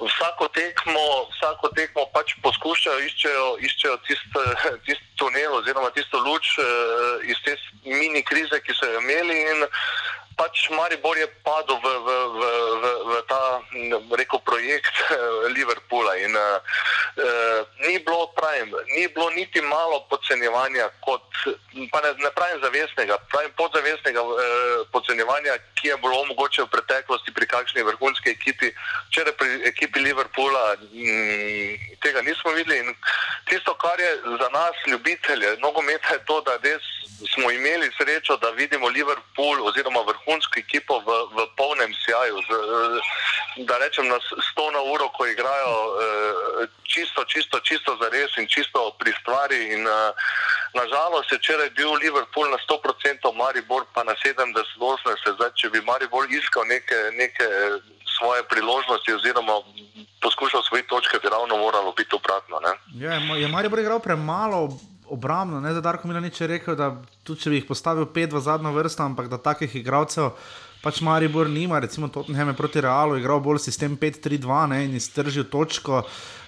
vsako, 0.03 0.47
tekmo, 0.53 1.05
vsako 1.31 1.71
tekmo 1.73 2.05
pač 2.13 2.35
poskušajo, 2.43 2.99
iščejo, 3.07 3.47
iščejo 3.69 3.95
tisto, 4.07 4.43
tisto 4.85 5.09
tunel 5.17 5.55
oziroma 5.57 5.89
tisto 5.95 6.21
luč 6.27 6.57
uh, 6.59 7.23
iz 7.23 7.39
te 7.45 7.55
mini 7.85 8.21
krize, 8.21 8.61
ki 8.61 8.77
so 8.77 8.91
jo 8.91 9.01
imeli. 9.01 9.39
In, 9.55 9.65
Pač 10.33 10.69
Maribor 10.73 11.13
je 11.13 11.27
padel 11.45 11.77
v, 11.77 11.89
v, 12.05 12.12
rekel, 14.09 14.39
projekt 14.39 15.09
Liverpoola. 15.53 16.15
In, 16.15 16.37
uh, 17.15 17.67
ni, 17.87 17.99
bilo, 17.99 18.27
pravim, 18.35 18.73
ni 18.95 19.07
bilo 19.07 19.29
niti 19.29 19.61
malo 19.61 20.05
podcenjevanja, 20.09 20.89
kot, 21.05 21.25
pa 21.91 22.01
ne, 22.01 22.13
ne 22.23 22.31
pravim 22.35 22.61
zavestnega, 22.61 23.17
pravim 23.31 23.51
podzavestnega 23.57 24.21
uh, 24.23 24.37
podcenjevanja, 24.91 25.57
ki 25.79 25.87
je 25.87 25.97
bilo 25.97 26.25
mogoče 26.25 26.63
v 26.63 26.73
preteklosti 26.75 27.33
pri 27.33 27.47
kakšni 27.47 27.83
vrhunski 27.83 28.29
ekipi. 28.29 28.71
Včeraj 29.09 29.33
pri 29.37 29.61
ekipi 29.69 29.99
Liverpoola 29.99 30.75
m, 30.93 31.77
tega 32.01 32.21
nismo 32.21 32.51
videli. 32.51 32.79
In 32.79 32.95
tisto, 33.49 33.73
kar 33.73 33.99
je 33.99 34.11
za 34.41 34.49
nas, 34.49 34.75
ljubitelje 34.87 35.57
nogometa, 35.61 36.13
je 36.13 36.25
to, 36.25 36.41
da 36.41 36.57
res 36.63 36.83
smo 37.33 37.51
imeli 37.51 37.91
srečo, 37.97 38.37
da 38.37 38.49
vidimo 38.49 38.87
Liverpool 38.87 39.67
oziroma 39.67 40.01
vrhunsko 40.01 40.59
ekipo 40.59 40.99
v, 40.99 41.09
v 41.35 41.47
polnem 41.57 41.93
sjaju. 42.05 42.41
Z, 42.47 42.51
da 43.67 43.77
rečem 43.77 44.07
na 44.07 44.17
100 44.17 44.71
na 44.73 44.81
uro, 44.81 45.09
ko 45.09 45.27
igrajo 45.27 45.75
eh, 45.77 46.67
čisto, 47.03 47.25
čisto, 47.27 47.59
čisto 47.59 47.91
za 47.99 48.07
res 48.09 48.31
in 48.39 48.47
čisto 48.47 48.95
pri 48.99 49.11
stvari. 49.19 49.75
In, 49.75 49.83
eh, 49.87 50.11
nažalost 50.73 51.31
je 51.31 51.37
včeraj 51.37 51.69
bil 51.75 51.91
Liverpool 51.99 52.47
na 52.47 52.57
100%, 52.63 53.35
Maribor 53.35 53.83
pa 53.93 54.03
na 54.03 54.15
70-80%. 54.23 55.35
Zdaj, 55.35 55.51
če 55.59 55.69
bi 55.69 55.81
Maribor 55.83 56.23
iskal 56.31 56.63
neke, 56.65 56.95
neke 57.19 57.45
svoje 58.17 58.43
priložnosti 58.47 59.13
oziroma 59.13 59.53
poskušal 60.23 60.63
svoje 60.63 60.87
točke, 60.87 61.19
bi 61.19 61.27
ravno 61.29 61.57
moralo 61.57 61.91
biti 61.91 62.15
obratno. 62.15 62.59
ne. 62.63 62.73
Ja, 63.03 63.19
je 63.35 63.47
Maribor 63.47 63.79
igral 63.79 63.99
premalo 63.99 64.71
obrambno, 65.09 65.59
ne 65.59 65.73
za 65.73 65.81
Darko 65.81 66.07
Milanič 66.07 66.41
je 66.41 66.47
rekel, 66.47 66.75
da 66.75 66.95
tudi 67.23 67.41
če 67.41 67.49
bi 67.49 67.59
jih 67.59 67.67
postavil 67.67 68.05
pet 68.05 68.33
v 68.33 68.39
zadnjo 68.39 68.71
vrsto, 68.71 69.03
ampak 69.03 69.27
da 69.27 69.37
takih 69.37 69.75
igralcev 69.75 70.31
pač 70.83 70.99
Maribor 70.99 71.47
nima, 71.49 71.79
recimo 71.79 72.07
Tottenham 72.11 72.51
je 72.51 72.59
proti 72.59 72.81
Realu 72.83 73.15
igral 73.15 73.39
bolj 73.39 73.61
sistem 73.63 73.95
5-3-2 73.97 74.65
ne, 74.67 74.83
in 74.85 74.95
iztržil 74.99 75.47
točko. 75.47 76.03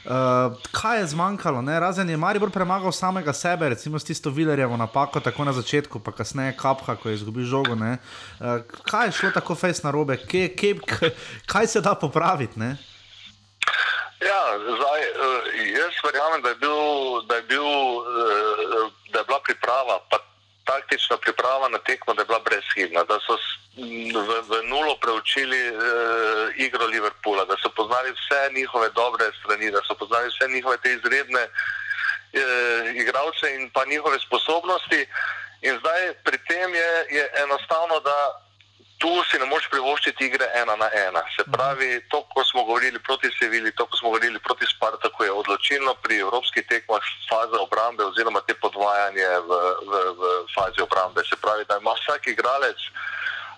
Uh, 0.05 0.53
kaj 0.71 0.99
je 0.99 1.05
zmanjkalo, 1.07 1.61
ne? 1.61 1.79
razen 1.79 2.09
je 2.09 2.17
Maribor 2.17 2.51
premagal 2.53 2.91
samega 2.91 3.33
sebe, 3.33 3.69
recimo 3.69 3.99
s 3.99 4.05
tisto 4.05 4.29
Vilerjevo 4.29 4.77
napako, 4.77 5.19
tako 5.19 5.45
na 5.45 5.53
začetku, 5.53 5.99
pa 5.99 6.11
kasneje 6.11 6.53
Kapha, 6.57 6.95
ko 6.95 7.09
je 7.09 7.15
izgubil 7.15 7.45
žogo. 7.45 7.73
Uh, 7.73 7.97
kaj 8.85 9.07
je 9.07 9.11
šlo 9.11 9.31
tako 9.33 9.55
fejs 9.55 9.81
na 9.83 9.91
robe, 9.91 10.17
kje, 10.17 10.51
kje, 10.55 10.75
kaj 11.51 11.67
se 11.67 11.81
da 11.81 11.95
popraviti? 11.95 12.59
Ne? 12.59 12.77
Ja, 14.21 14.41
zdaj, 14.59 15.01
eh, 15.01 15.73
jaz 15.73 15.97
verjamem, 16.05 16.41
da 16.41 16.49
je, 16.49 16.55
bil, 16.55 16.77
da, 17.27 17.35
je 17.35 17.41
bil, 17.41 17.67
da 19.11 19.19
je 19.19 19.25
bila 19.25 19.39
priprava, 19.43 19.99
pa 20.09 20.17
taktična 20.65 21.17
priprava 21.17 21.69
na 21.69 21.77
tekmo, 21.77 22.13
da 22.13 22.21
je 22.21 22.25
bila 22.25 22.39
brezhibna, 22.39 23.03
da 23.03 23.19
so 23.25 23.37
v, 24.27 24.29
v 24.49 24.51
nulo 24.69 24.95
preučili 25.03 25.61
uh, 25.69 25.77
igro 26.55 26.85
Liverpoola, 26.85 27.45
da 27.45 27.55
so 27.61 27.69
poznali 27.69 28.11
vse 28.11 28.41
njihove 28.53 28.89
dobre 28.89 29.25
strani, 29.39 29.71
da 29.71 29.81
so 29.87 29.95
poznali 29.95 30.27
vse 30.29 30.47
njihove 30.47 30.77
te 30.77 30.93
izredne 30.93 31.43
uh, 31.43 32.95
igralce 32.95 33.55
in 33.55 33.69
pa 33.69 33.85
njihove 33.85 34.19
sposobnosti. 34.19 35.07
In 35.61 35.77
zdaj 35.79 36.13
pri 36.23 36.37
tem 36.47 36.73
je, 36.73 36.91
je 37.17 37.31
enostavno, 37.43 37.99
da 37.99 38.44
tu 38.97 39.11
si 39.29 39.39
ne 39.39 39.45
moreš 39.45 39.67
privoščiti 39.73 40.25
igre 40.29 40.47
ena 40.55 40.75
na 40.79 40.87
ena. 40.95 41.21
Se 41.35 41.43
pravi, 41.51 41.99
to, 42.11 42.21
ko 42.31 42.43
smo 42.47 42.63
govorili 42.63 42.99
proti 42.99 43.31
Sevilji, 43.39 43.71
to, 43.75 43.85
ko 43.85 43.97
smo 43.97 44.09
govorili 44.13 44.39
proti 44.39 44.65
Spartaku, 44.71 45.23
je 45.23 45.31
odločilno 45.31 45.95
pri 46.03 46.19
evropskih 46.23 46.65
tekmah 46.69 47.11
faza 47.29 47.59
obrambe 47.59 48.05
oziroma 48.05 48.41
te 48.47 48.55
podvajanje 48.55 49.27
v, 49.49 49.59
v, 49.89 50.01
v 50.21 50.31
fazi 50.55 50.81
obrambe. 50.81 51.25
Se 51.27 51.35
pravi, 51.41 51.67
da 51.69 51.77
ima 51.81 51.93
vsak 51.99 52.27
igralec, 52.31 52.87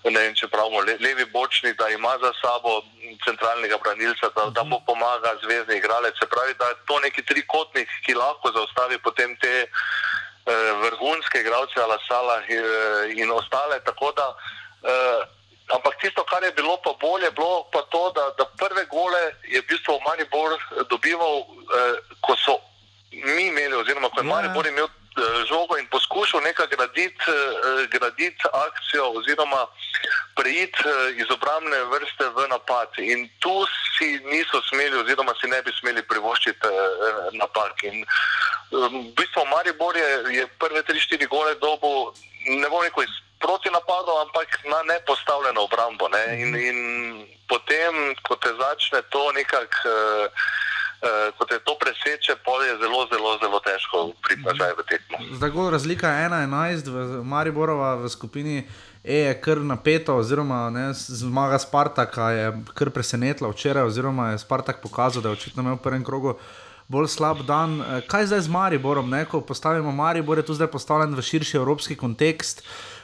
ne 0.10 0.20
vem, 0.20 0.34
če 0.38 0.50
pravimo 0.50 0.82
le, 0.88 0.98
levi 1.04 1.26
bočni, 1.30 1.74
da 1.78 1.90
ima 1.94 2.18
za 2.22 2.34
sabo 2.42 2.82
centralnega 3.26 3.78
branilca, 3.84 4.32
da, 4.36 4.50
da 4.58 4.64
mu 4.64 4.82
pomaga 4.90 5.36
zvezdni 5.44 5.78
igralec. 5.78 6.18
Se 6.20 6.30
pravi, 6.30 6.58
da 6.60 6.74
je 6.74 6.82
to 6.90 7.00
neki 7.06 7.26
trikotnik, 7.26 7.90
ki 8.06 8.18
lahko 8.18 8.52
zaustavi 8.58 8.98
potem 9.06 9.36
te 9.42 9.56
eh, 9.68 10.72
vrhunske 10.84 11.46
igralce, 11.46 11.82
Alasala 11.84 12.42
eh, 12.48 13.20
in 13.22 13.32
ostale. 13.32 13.84
Tako 13.86 14.14
da, 14.18 14.32
eh, 14.88 15.22
ampak 15.76 16.00
tisto, 16.02 16.24
kar 16.24 16.44
je 16.44 16.52
bilo 16.52 16.78
pa 16.84 16.94
bolje, 17.02 17.32
bilo 17.32 17.68
pa 17.72 17.82
to, 17.92 18.12
da, 18.16 18.32
da 18.38 18.46
prve 18.58 18.86
gole 18.86 19.24
je 19.48 19.62
v 19.62 19.68
bistvu 19.68 20.00
Maribor 20.08 20.56
dobival, 20.90 21.44
eh, 21.44 21.96
ko 22.22 22.36
so 22.36 22.56
mi 23.12 23.48
imeli, 23.48 23.76
oziroma 23.76 24.10
ko 24.10 24.22
je 24.22 24.28
Ja. 24.28 24.34
Maribor 24.36 24.68
imel 24.68 24.86
eh, 24.86 25.46
žogo 25.50 25.78
in 25.78 25.88
poskušal 25.88 26.42
nekaj 26.42 26.68
graditi 26.68 27.24
eh, 27.28 27.88
gradit 27.92 28.40
akcijo 28.54 29.12
oziroma 29.12 29.68
preiti 30.36 30.82
eh, 30.86 31.22
iz 31.22 31.32
obrambne 31.32 31.84
vrste 31.84 32.30
v 32.36 32.48
napad. 32.50 32.90
In 32.98 33.30
tu 33.40 33.66
si 33.98 34.20
niso 34.26 34.62
smeli 34.70 34.96
oziroma 34.98 35.34
si 35.42 35.48
ne 35.48 35.62
bi 35.62 35.72
smeli 35.80 36.02
privoščiti 36.02 36.68
eh, 36.68 37.30
napak. 37.32 37.84
In 37.84 38.04
eh, 38.04 38.08
v 38.72 39.14
bistvu 39.18 39.46
Maribor 39.52 39.98
je, 39.98 40.10
je 40.38 40.48
prve 40.60 40.84
3-4 40.84 41.28
gole 41.28 41.56
dobo, 41.56 42.14
ne 42.46 42.70
bom 42.70 42.82
rekel 42.82 43.04
iz 43.04 43.16
proti 43.40 43.70
napadu, 43.70 44.12
ampak 44.26 44.48
na 44.66 44.80
nepostavljeno 44.94 45.62
obrambo. 45.64 46.08
Ne? 46.10 46.42
In, 46.42 46.56
in 46.56 46.78
potem, 47.50 48.16
ko 48.26 48.36
te 48.36 48.50
začne 48.54 49.02
to 49.10 49.32
nekako. 49.32 49.78
Eh, 49.86 50.30
Uh, 50.98 51.30
ko 51.38 51.46
te 51.46 51.60
to 51.62 51.76
preseče, 51.78 52.40
pol 52.42 52.58
je 52.66 52.74
zelo, 52.82 53.06
zelo, 53.14 53.38
zelo 53.38 53.60
težko 53.62 54.00
priti 54.18 54.42
nazaj 54.42 54.72
v 54.80 54.86
tekmo. 54.90 55.18
Zdaj, 55.38 55.52
gol 55.54 55.70
razlika 55.70 56.10
je 56.10 56.26
1-11, 56.26 56.90
v 56.90 57.22
Mariborova 57.22 57.92
v 58.02 58.10
skupini 58.10 58.66
E 59.06 59.20
je 59.30 59.36
kar 59.38 59.62
napeta, 59.62 60.18
oziroma 60.18 60.72
ne, 60.74 60.88
zmaga 60.98 61.62
Spartaka 61.62 62.32
je 62.34 62.48
kar 62.74 62.90
presenetila 62.90 63.54
včeraj, 63.54 63.86
oziroma 63.94 64.32
je 64.34 64.42
Spartak 64.42 64.82
pokazal, 64.82 65.22
da 65.22 65.30
je 65.30 65.38
očitno 65.38 65.62
imel 65.62 65.78
v 65.78 65.86
prvem 65.86 66.02
krogu 66.02 66.34
bolj 66.90 67.14
slab 67.14 67.46
dan. 67.46 67.78
Eh, 67.78 68.02
Kaj 68.10 68.34
zdaj 68.34 68.50
z 68.50 68.58
Mariborom, 68.58 69.06
ne, 69.06 69.22
ko 69.30 69.46
postavimo 69.46 69.94
Maribor, 69.94 70.42
je 70.42 70.50
tu 70.50 70.58
zdaj 70.58 70.74
postavljen 70.74 71.14
v 71.14 71.22
širši 71.22 71.62
evropski 71.62 71.94
kontekst. 71.94 72.66
Uh, 72.66 72.97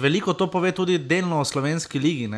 veliko 0.00 0.32
to 0.32 0.46
pove 0.50 0.72
tudi 0.72 0.98
delno 0.98 1.40
o 1.40 1.44
slovenski 1.44 1.98
ligi. 1.98 2.28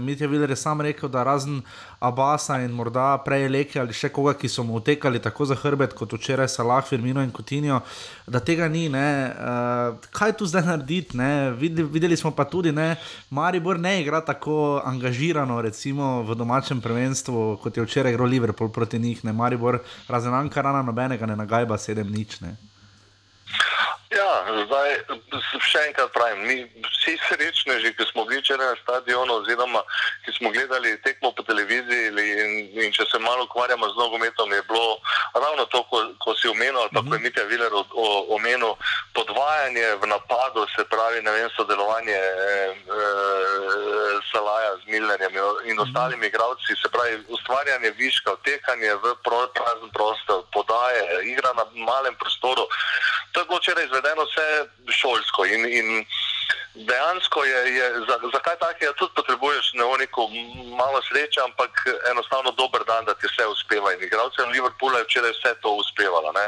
Mitja 0.00 0.28
Viler 0.28 0.50
je 0.50 0.56
sam 0.56 0.80
rekel, 0.80 1.08
da 1.08 1.22
razen 1.22 1.60
Abasa 2.00 2.60
in 2.62 2.70
morda 2.72 3.18
prej 3.24 3.48
Leke 3.48 3.80
ali 3.80 3.92
še 3.92 4.08
koga, 4.08 4.32
ki 4.38 4.48
so 4.48 4.64
mu 4.64 4.78
utekali 4.78 5.20
tako 5.20 5.44
za 5.50 5.56
hrbet 5.58 5.92
kot 5.98 6.12
včeraj 6.12 6.48
Salah, 6.48 6.84
Firmino 6.86 7.22
in 7.22 7.32
Coutinho, 7.34 7.80
da 8.26 8.40
tega 8.40 8.68
ni. 8.68 8.86
Uh, 8.88 9.98
kaj 10.14 10.36
tu 10.38 10.46
zdaj 10.46 10.64
narediti? 10.64 11.18
ne? 11.18 11.50
Videli, 11.50 11.88
videli 11.88 12.16
smo 12.16 12.30
pa 12.30 12.44
tudi, 12.44 12.72
da 12.72 12.94
Maribor 13.30 13.78
ne 13.78 14.00
igra 14.02 14.20
tako 14.20 14.80
angažirano, 14.84 15.60
recimo 15.62 16.22
v 16.22 16.34
domačem 16.34 16.80
prvenstvu, 16.80 17.58
kot 17.62 17.76
je 17.76 17.82
včeraj 17.82 18.12
igral 18.12 18.28
Liverpool 18.28 18.70
proti 18.70 18.98
njih. 18.98 19.24
Ne? 19.24 19.32
Maribor 19.32 19.82
razen 20.08 20.34
Ankarana 20.34 20.82
nobenega 20.82 21.26
ne 21.26 21.36
nagajba 21.36 21.78
sedem 21.78 22.10
nič. 22.12 22.40
Ne? 22.40 22.56
Ja, 24.08 24.28
zdaj 24.64 24.94
še 25.68 25.82
enkrat 25.90 26.12
pravim, 26.14 26.40
mi 26.48 26.56
vsi 26.86 27.12
srečneži, 27.26 27.90
ki 27.92 28.06
smo 28.08 28.24
bili 28.24 28.40
včeraj 28.40 28.70
na 28.70 28.76
stadionu, 28.80 29.42
oziroma 29.42 29.82
ki 30.24 30.32
smo 30.38 30.52
gledali 30.54 30.94
tekmo 31.04 31.32
po 31.36 31.44
televiziji, 31.44 32.08
in, 32.16 32.54
in 32.84 32.94
če 32.96 33.04
se 33.10 33.20
malo 33.20 33.44
ukvarjamo 33.44 33.88
z 33.92 34.00
nogometom, 34.00 34.52
je 34.52 34.62
bilo 34.70 34.96
ravno 35.34 35.66
to, 35.72 35.82
ko, 35.90 36.00
ko 36.24 36.34
si 36.40 36.48
omenil, 36.48 36.80
ali 36.80 36.94
pa 36.94 37.02
ko 37.04 37.18
je 37.18 37.24
Mitja 37.26 37.44
Viler 37.52 37.76
omenil, 38.32 38.72
podvajanje 39.12 39.90
v 40.00 40.10
napadu, 40.14 40.64
se 40.72 40.86
pravi, 40.88 41.20
ne 41.22 41.36
vem, 41.36 41.52
sodelovanje 41.56 42.16
e, 42.16 42.70
Salaja 44.32 44.72
z 44.80 44.92
Milnerjem 44.92 45.36
in 45.68 45.80
ostalimi 45.84 46.32
igralci, 46.32 46.76
se 46.80 46.88
pravi, 46.92 47.20
ustvarjanje 47.28 47.92
viška, 48.00 48.38
vtekanje 48.40 48.96
v 49.04 49.14
prazen 49.52 49.92
prostor, 49.92 50.44
podaje, 50.56 51.04
igra 51.28 51.52
na 51.60 51.68
malem 51.76 52.16
prostoru. 52.16 52.64
To 53.32 53.40
je 53.40 53.46
bilo 53.46 53.58
včeraj 53.58 53.84
izvedeno 53.84 53.97
vse 54.02 54.46
šolsko 54.92 55.44
in, 55.44 55.66
in 55.66 56.06
dejansko 56.74 57.44
je, 57.44 57.74
je 57.76 57.86
za, 58.08 58.16
zakaj 58.32 58.56
tako, 58.58 58.84
ja, 58.84 58.92
tudi 58.92 59.12
potrebuješ 59.14 59.72
ne 59.74 59.84
neko 59.98 60.28
malo 60.76 61.02
sreče, 61.08 61.40
ampak 61.40 61.70
enostavno 62.10 62.50
dober 62.50 62.84
dan, 62.86 63.04
da 63.04 63.14
ti 63.14 63.26
vse 63.26 63.46
uspeva. 63.46 63.92
In 63.92 64.02
igralcem 64.02 64.50
Liverpoola 64.50 64.98
je 64.98 65.04
včeraj 65.04 65.30
vse 65.30 65.54
to 65.62 65.70
uspevalo. 65.72 66.32
ne. 66.32 66.46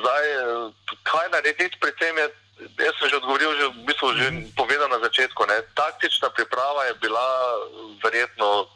Zdaj, 0.00 0.24
eh, 0.32 0.70
kaj 1.02 1.28
narediti 1.32 1.76
pri 1.80 1.92
tem 1.92 2.18
je. 2.18 2.28
Jaz 2.58 2.94
sem 2.98 3.08
že 3.08 3.16
odgovoril, 3.22 3.54
že, 3.54 3.66
v 3.70 3.86
bistvu 3.86 4.08
že 4.18 4.26
povedal 4.58 4.90
na 4.90 4.98
začetku. 4.98 5.46
Ne. 5.46 5.62
Taktična 5.78 6.30
priprava 6.34 6.90
je 6.90 6.94
bila 6.98 7.26
verjetno 8.02 8.66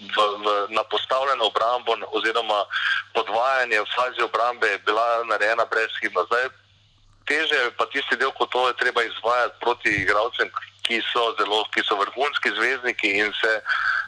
v, 0.00 0.16
v, 0.16 0.46
na 0.72 0.82
postavljeno 0.84 1.44
obrambo 1.44 1.96
oziroma 2.16 2.64
podvajanje 3.12 3.80
v 3.80 3.92
fazi 3.96 4.22
obrambe 4.22 4.66
je 4.68 4.78
bila 4.78 5.24
narejena 5.24 5.64
brezhibno. 5.64 6.24
Zdaj, 6.24 6.48
teže 7.26 7.70
pa 7.78 7.86
tisti 7.92 8.16
del, 8.16 8.32
ko 8.32 8.46
to 8.46 8.68
je 8.68 8.80
treba 8.82 9.02
izvajati 9.02 9.60
proti 9.60 9.90
igralcem, 10.02 10.50
ki 10.86 11.02
so, 11.10 11.34
zelo, 11.38 11.64
ki 11.74 11.82
so 11.82 11.98
vrhunski 11.98 12.54
zvezdniki 12.54 13.18
in 13.18 13.32
se 13.40 13.52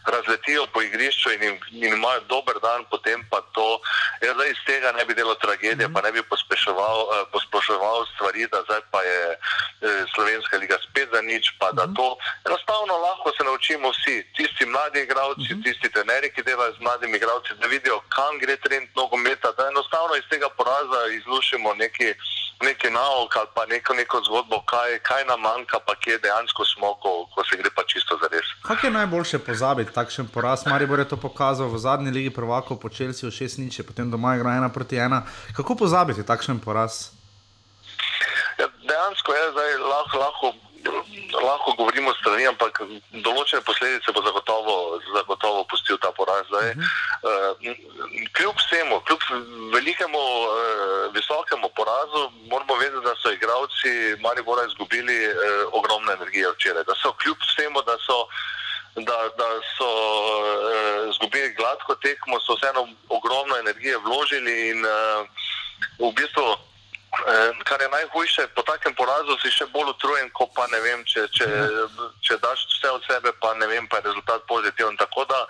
razletijo 0.06 0.66
po 0.72 0.82
igrišču 0.82 1.30
in, 1.32 1.58
in 1.70 1.92
imajo 1.94 2.20
dober 2.28 2.56
dan, 2.62 2.84
potem 2.90 3.24
pa 3.30 3.40
to, 3.52 3.80
jaz 4.22 4.34
zdaj 4.34 4.50
iz 4.50 4.60
tega 4.66 4.92
ne 4.92 5.04
bi 5.04 5.14
delal 5.14 5.36
tragedije, 5.42 5.88
pa 5.94 6.00
ne 6.06 6.12
bi 6.12 6.22
pospeševal, 6.22 6.98
eh, 7.02 7.24
posploševal 7.32 8.06
stvari, 8.14 8.46
da 8.52 8.62
zdaj 8.68 8.80
pa 8.92 9.02
je 9.02 9.20
eh, 9.32 10.04
Slovenska 10.14 10.56
liga 10.56 10.78
spet 10.86 11.08
za 11.12 11.20
nič, 11.20 11.50
pa 11.60 11.72
da 11.72 11.84
to 11.96 12.08
enostavno 12.46 12.96
lahko 13.06 13.32
se 13.36 13.44
naučimo 13.44 13.90
vsi, 13.90 14.16
tisti 14.36 14.66
mladi 14.66 15.02
igravci, 15.02 15.60
tisti 15.64 15.90
trenerji, 15.90 16.32
ki 16.34 16.42
delajo 16.42 16.72
z 16.72 16.80
mladimi 16.80 17.16
igravci, 17.16 17.58
da 17.60 17.66
vidijo, 17.66 18.00
kam 18.14 18.38
gre 18.38 18.56
trend 18.56 18.88
nogometa, 18.96 19.52
da 19.58 19.68
enostavno 19.68 20.14
iz 20.16 20.26
tega 20.30 20.48
poraza 20.48 21.00
izlušimo 21.18 21.74
neki, 21.74 22.14
neki 22.62 22.90
nauk 22.90 23.36
ali 23.36 23.48
pa 23.54 23.66
neko, 23.66 23.94
neko 23.94 24.20
zgodbo, 24.26 24.60
kaj, 24.66 24.98
kaj 24.98 25.24
nam 25.24 25.40
manjka, 25.40 25.78
pa 25.86 25.94
kje 25.94 26.18
dejansko 26.18 26.64
smo, 26.64 26.94
ko, 27.02 27.26
ko 27.34 27.44
se 27.44 27.56
gre 27.56 27.70
pa 27.76 27.82
čisto 27.86 28.18
za 28.22 28.28
res. 28.32 28.46
Kako 28.66 28.86
je 28.86 28.92
najboljše 28.92 29.38
pozabiti 29.38 29.92
takšen 29.92 30.28
poraz? 30.28 30.66
Maribor 30.66 30.98
je 30.98 31.08
to 31.08 31.16
pokazal 31.16 31.68
v 31.68 31.78
zadnji 31.78 32.10
ligi 32.10 32.30
prvakov 32.30 32.80
po 32.82 32.88
Čelsiju 32.88 33.30
6 33.30 33.62
nič, 33.62 33.80
potem 33.86 34.10
doma 34.10 34.34
igra 34.36 34.58
1 34.58 34.74
proti 34.74 34.96
1. 34.96 35.22
Kako 35.56 35.74
pozabiti 35.74 36.26
takšen 36.26 36.58
poraz? 36.58 37.14
Ja, 38.58 38.66
dejansko 38.66 39.32
je 39.34 39.44
zdaj 39.54 39.70
lahko, 39.78 40.18
lahko, 40.18 40.46
lahko 41.42 41.74
govorimo 41.78 42.12
strani, 42.18 42.46
ampak 42.50 42.80
določene 43.24 43.62
posledice 43.66 44.12
bo 44.12 44.22
zagotovo, 44.24 44.76
zagotovo 45.14 45.64
pustil 45.70 45.98
ta 46.02 46.10
poraz. 46.16 46.46
Zdaj, 46.48 46.74
uh, 46.74 47.72
kljub 48.36 48.56
vsemu, 48.62 49.00
kljub 49.08 49.26
velikemu, 49.74 50.22
uh, 50.44 51.08
visokemu 51.16 51.70
porazu, 51.76 52.28
moramo 52.52 52.78
vedeti, 52.80 53.04
da 53.04 53.16
so 53.22 53.32
igralci 53.34 54.16
Maribora 54.24 54.66
izgubili 54.68 55.18
uh, 55.28 55.74
ogromno 55.80 56.12
energije 56.12 56.52
včeraj. 56.54 56.86
Da 56.88 56.96
so 57.02 57.12
kljub 57.22 57.36
vsemu, 57.50 57.84
da 57.86 57.98
so. 58.06 58.24
Da, 58.98 59.14
da 59.38 59.46
so 59.76 59.86
uh, 59.86 61.10
izgubili 61.12 61.52
gladko 61.54 61.94
tekmo, 62.02 62.40
so 62.42 62.56
vseeno 62.56 62.82
ogromno 63.14 63.54
energije 63.60 63.98
vložili 64.02 64.54
in 64.72 64.82
uh, 64.82 65.28
v 66.00 66.10
bistvu 66.18 66.42
Eh, 66.42 66.67
Kar 67.64 67.80
je 67.80 67.88
najhujše, 67.88 68.46
po 68.54 68.62
takem 68.62 68.94
porazu 68.94 69.36
si 69.42 69.50
še 69.50 69.66
bolj 69.72 69.94
utrujen, 69.94 70.28
ko 70.36 70.46
pa 70.54 70.66
ne 70.68 70.80
vem, 70.84 71.04
če, 71.08 71.24
če, 71.32 71.46
če 72.20 72.36
daš 72.42 72.66
vse 72.74 72.90
od 72.92 73.02
sebe, 73.08 73.32
pa 73.40 73.54
ne 73.56 73.66
vem, 73.66 73.88
pa 73.88 73.98
je 73.98 74.10
rezultat 74.10 74.44
pozitiven. 74.50 74.96
Tako 75.00 75.24
da 75.24 75.40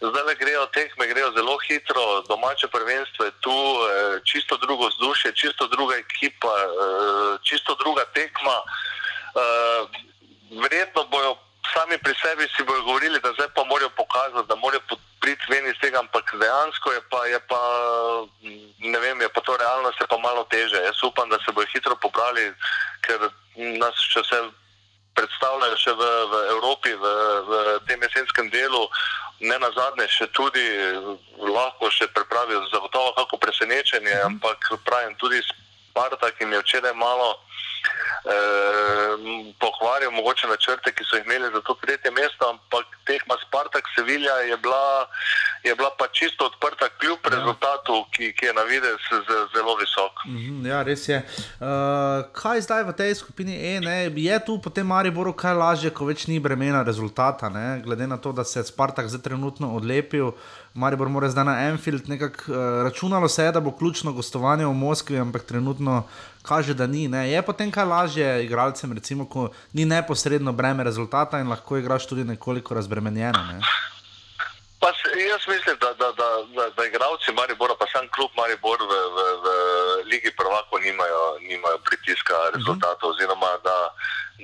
zdaj 0.00 0.24
le 0.28 0.34
grejo 0.34 0.66
tekme, 0.76 1.06
grejo 1.06 1.32
zelo 1.32 1.58
hitro, 1.68 2.22
domače 2.28 2.68
prvenstvo 2.68 3.24
je 3.24 3.32
tu, 3.40 3.56
eh, 3.56 4.20
čisto 4.24 4.56
drugo 4.56 4.88
vzdušje, 4.88 5.32
čisto 5.34 5.66
druga 5.66 5.96
ekipa, 5.96 6.54
eh, 6.64 7.38
čisto 7.42 7.74
druga 7.74 8.04
tekma. 8.14 8.56
Eh, 9.36 9.82
Verjetno 10.50 11.04
bojo 11.04 11.38
sami 11.72 11.98
pri 11.98 12.14
sebi 12.22 12.48
si 12.56 12.62
bojo 12.62 12.82
govorili, 12.82 13.20
da 13.20 13.32
zdaj 13.32 13.48
pa 13.54 13.64
morajo 13.64 13.90
pokazati, 13.90 14.48
da 14.48 14.54
morajo 14.56 14.80
priti 15.20 15.46
ven 15.48 15.66
iz 15.66 15.76
tega, 15.80 15.98
ampak 15.98 16.24
dejansko 16.40 16.92
je 16.92 17.00
pa, 17.10 17.20
je 17.26 17.40
pa, 17.50 17.62
ne 18.78 18.98
vem, 18.98 19.20
je 19.20 19.28
pa 19.28 19.40
to 19.40 19.56
realnost 19.56 20.00
je 20.00 20.06
pa 20.06 20.18
malo 20.18 20.44
teže. 20.44 20.76
Jaz 20.76 21.02
upam, 21.04 21.28
da 21.28 21.38
se 21.38 21.52
bojo 21.52 21.66
pobrali, 22.40 22.54
ker 23.02 23.30
nas 23.78 23.94
še 24.08 24.22
vse 24.22 24.40
predstavljajo 25.14 25.76
še 25.76 25.92
v, 25.92 26.04
v 26.30 26.34
Evropi, 26.54 26.92
v, 26.94 27.06
v 27.48 27.52
tem 27.88 28.00
jesenskem 28.00 28.50
delu, 28.50 28.88
ne 29.40 29.58
na 29.58 29.70
zadnje, 29.74 30.06
še 30.08 30.26
tudi 30.32 30.62
lahko 31.36 31.90
še 31.90 32.08
pripravijo 32.14 32.62
zagotovo 32.70 33.12
kako 33.18 33.38
presenečenje, 33.38 34.14
ampak 34.24 34.58
pravim 34.84 35.16
tudi 35.18 35.42
Spartak 35.90 36.38
jim 36.38 36.52
je 36.52 36.60
včeraj 36.62 36.94
malo 36.94 37.34
eh, 38.30 39.12
pokvaril 39.58 40.14
mogoče 40.14 40.46
načrte, 40.46 40.92
ki 40.94 41.04
so 41.04 41.18
jih 41.18 41.26
imeli 41.26 41.50
za 41.50 41.60
to 41.66 41.74
tretje 41.82 42.10
mesto, 42.14 42.46
Sevilja 44.00 44.32
je 44.48 44.56
bila, 44.56 45.06
je 45.64 45.74
bila 45.76 45.90
pa 45.98 46.08
čisto 46.08 46.46
odprta 46.48 46.88
kljub 47.00 47.18
ja. 47.24 47.36
rezultatu, 47.36 48.04
ki, 48.16 48.32
ki 48.32 48.46
je 48.46 48.54
na 48.54 48.62
videz 48.62 48.96
zelo 49.54 49.76
visok. 49.76 50.24
Mhm, 50.26 50.66
Ja, 50.66 50.82
res 50.82 51.08
je. 51.08 51.18
Uh, 51.60 52.24
kaj 52.32 52.60
zdaj 52.64 52.84
v 52.88 52.92
tej 52.96 53.14
skupini 53.14 53.54
E? 53.60 53.80
Ne? 53.80 54.08
Je 54.16 54.38
tu 54.44 54.56
potem 54.62 54.86
Mariboru 54.86 55.32
kaj 55.36 55.54
lažje, 55.54 55.90
ko 55.90 56.08
več 56.08 56.26
ni 56.26 56.40
bremena 56.40 56.82
rezultata, 56.82 57.48
ne? 57.48 57.82
glede 57.84 58.06
na 58.06 58.16
to, 58.16 58.32
da 58.32 58.44
se 58.44 58.60
je 58.60 58.64
Spartak 58.64 59.08
zdaj 59.08 59.22
trenutno 59.22 59.74
odlepil. 59.76 60.32
Maribor 60.74 61.08
mora 61.08 61.28
zdaj 61.28 61.44
na 61.44 61.54
Enfield, 61.68 62.08
nekako 62.08 62.52
uh, 62.52 62.58
računalo 62.84 63.28
se 63.28 63.44
je, 63.44 63.52
da 63.52 63.60
bo 63.60 63.72
ključno 63.76 64.12
gostovanje 64.12 64.66
v 64.66 64.74
Moskvi, 64.74 65.18
ampak 65.18 65.42
trenutno 65.42 66.02
kaže, 66.42 66.74
da 66.74 66.86
ni. 66.86 67.08
Ne? 67.08 67.30
Je 67.30 67.42
potem 67.42 67.70
kaj 67.70 67.84
lažje 67.84 68.44
igralcem, 68.44 68.92
recimo, 68.92 69.26
ko 69.28 69.50
ni 69.72 69.84
neposredno 69.84 70.52
breme 70.52 70.84
rezultata 70.84 71.40
in 71.40 71.48
lahko 71.48 71.76
igraš 71.76 72.06
tudi 72.06 72.24
nekoliko 72.24 72.74
razbremenjeno. 72.74 73.42
Ne? 73.52 73.60
Pa 74.80 74.88
jaz 75.30 75.42
mislim, 75.48 75.76
da, 75.80 75.92
da, 76.00 76.08
da, 76.20 76.28
da, 76.56 76.64
da 76.76 76.86
igravci 76.86 77.32
Maribora, 77.32 77.74
pa 77.80 77.86
sam 77.92 78.08
klub 78.14 78.30
Maribor 78.36 78.78
v, 78.80 78.94
v, 79.16 79.18
v 79.44 79.46
Ligi 80.10 80.30
prvako 80.36 80.78
nimajo, 80.78 81.24
nimajo 81.48 81.78
pritiska 81.78 82.34
rezultatov, 82.54 83.10
oziroma 83.10 83.50
da, 83.64 83.76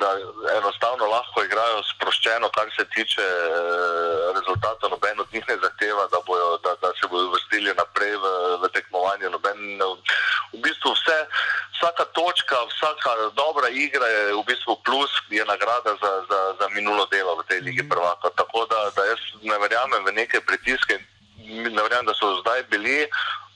da 0.01 0.11
enostavno 0.59 1.07
lahko 1.07 1.43
igrajo 1.45 1.83
sproščeno, 1.93 2.49
kar 2.57 2.71
se 2.77 2.85
tiče 2.95 3.23
eh, 3.23 4.33
rezultatov. 4.39 4.91
Noben 4.91 5.21
od 5.21 5.33
njih 5.33 5.45
ne 5.49 5.57
zahteva, 5.63 6.07
da, 6.13 6.21
bojo, 6.27 6.59
da, 6.65 6.75
da 6.83 6.93
se 7.01 7.09
bodo 7.11 7.31
vrstili 7.35 7.75
naprej 7.75 8.17
v, 8.17 8.33
v 8.63 8.71
tekmovanje. 8.77 9.31
Noben, 9.31 9.59
v 10.53 10.61
bistvu 10.65 10.93
vse, 10.97 11.19
vsaka 11.79 12.05
točka, 12.19 12.57
vsaka 12.73 13.17
dobra 13.37 13.69
igra 13.69 14.07
je 14.07 14.23
v 14.35 14.45
bistvu 14.47 14.79
plus, 14.85 15.11
je 15.31 15.45
nagrada 15.45 15.97
za, 16.03 16.13
za, 16.31 16.41
za 16.61 16.67
minulo 16.75 17.07
delo 17.13 17.37
v 17.41 17.47
tej 17.49 17.61
Ligi 17.61 17.89
prvaka. 17.89 18.31
Tako 18.37 18.67
da, 18.71 18.91
da 18.97 19.11
jaz 19.13 19.21
ne 19.43 19.59
verjamem 19.59 20.05
v 20.05 20.17
neke 20.21 20.41
pritiske, 20.41 21.01
ne 21.47 21.81
verjamem, 21.83 22.07
da 22.07 22.15
so 22.15 22.37
zdaj 22.41 22.69
bili 22.71 23.07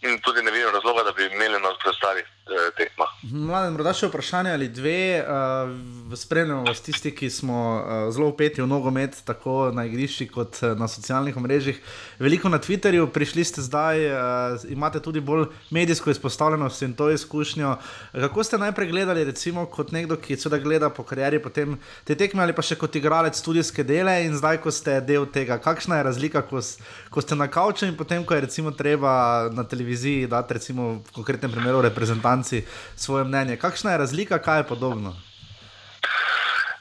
in 0.03 0.18
tudi 0.24 0.42
ne 0.42 0.51
vidim 0.51 0.70
razloga, 0.72 1.03
da 1.05 1.12
bi 1.12 1.26
imeli 1.26 1.59
na 1.62 1.70
preostalih 1.82 2.24
eh, 2.24 2.70
tekmah. 2.76 3.11
Mladen, 3.32 3.74
morda 3.76 3.92
še 3.96 4.09
vprašanje 4.09 4.55
ali 4.57 4.68
dve. 4.72 5.01
Uh, 5.20 6.16
spremljamo 6.16 6.64
vas 6.68 6.80
tisti, 6.80 7.12
ki 7.14 7.30
smo 7.30 7.59
uh, 7.61 8.07
zelo 8.14 8.30
upeti 8.32 8.62
v 8.62 8.68
nogomet, 8.70 9.20
tako 9.28 9.70
na 9.76 9.84
igrišču 9.88 10.30
kot 10.32 10.62
uh, 10.62 10.72
na 10.78 10.88
socialnih 10.88 11.36
omrežjih. 11.36 11.82
Veliko 12.21 12.49
na 12.53 12.59
Twitterju, 12.61 13.07
prišli 13.09 13.45
ste 13.45 13.62
zdaj, 13.64 13.97
uh, 14.12 14.61
imate 14.68 15.01
tudi 15.01 15.21
bolj 15.25 15.47
medijsko 15.71 16.11
izpostavljenost 16.11 16.83
in 16.83 16.93
to 16.95 17.11
izkušnjo. 17.11 17.77
Kako 18.12 18.45
ste 18.45 18.59
najprej 18.59 18.89
gledali, 18.89 19.25
recimo, 19.25 19.64
kot 19.66 19.93
nekdo, 19.93 20.18
ki 20.21 20.37
seveda 20.37 20.59
gleda 20.61 20.91
po 20.91 21.01
karieri, 21.03 21.39
potem 21.41 21.79
te 22.05 22.12
tekme 22.14 22.43
ali 22.45 22.53
pa 22.53 22.61
še 22.61 22.77
kot 22.77 22.97
igralec 23.01 23.39
studijske 23.41 23.85
dele 23.89 24.18
in 24.27 24.37
zdaj, 24.37 24.61
ko 24.61 24.68
ste 24.68 24.99
del 25.01 25.25
tega, 25.33 25.57
kakšna 25.64 25.97
je 25.97 26.05
razlika, 26.11 26.43
ko, 26.45 26.61
ko 27.09 27.25
ste 27.25 27.39
na 27.41 27.49
kavču 27.49 27.89
in 27.89 27.97
potem, 27.97 28.21
ko 28.25 28.37
je 28.37 28.45
recimo 28.45 28.71
treba 28.77 29.49
na 29.57 29.64
televiziji 29.64 30.29
dati, 30.29 30.59
recimo 30.61 30.91
v 31.01 31.14
konkretnem 31.16 31.57
primeru 31.57 31.81
reprezentanci 31.89 32.66
svoje 33.01 33.25
mnenje. 33.25 33.57
Kakšna 33.57 33.97
je 33.97 34.03
razlika, 34.05 34.43
kaj 34.45 34.61
je 34.61 34.68
podobno? 34.68 35.16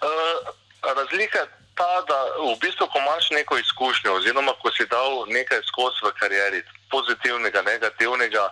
Uh, 0.03 0.51
razlika 0.83 1.47
ta, 1.79 1.91
da 2.09 2.17
v 2.43 2.55
bistvu, 2.61 2.87
ko 2.91 2.99
imaš 2.99 3.29
neko 3.31 3.57
izkušnjo, 3.57 4.13
oziroma 4.19 4.53
ko 4.61 4.71
si 4.75 4.85
dal 4.91 5.23
nekaj 5.31 5.61
skozi 5.71 6.03
v 6.03 6.11
karieri, 6.19 6.61
pozitivnega, 6.91 7.61
negativnega, 7.61 8.45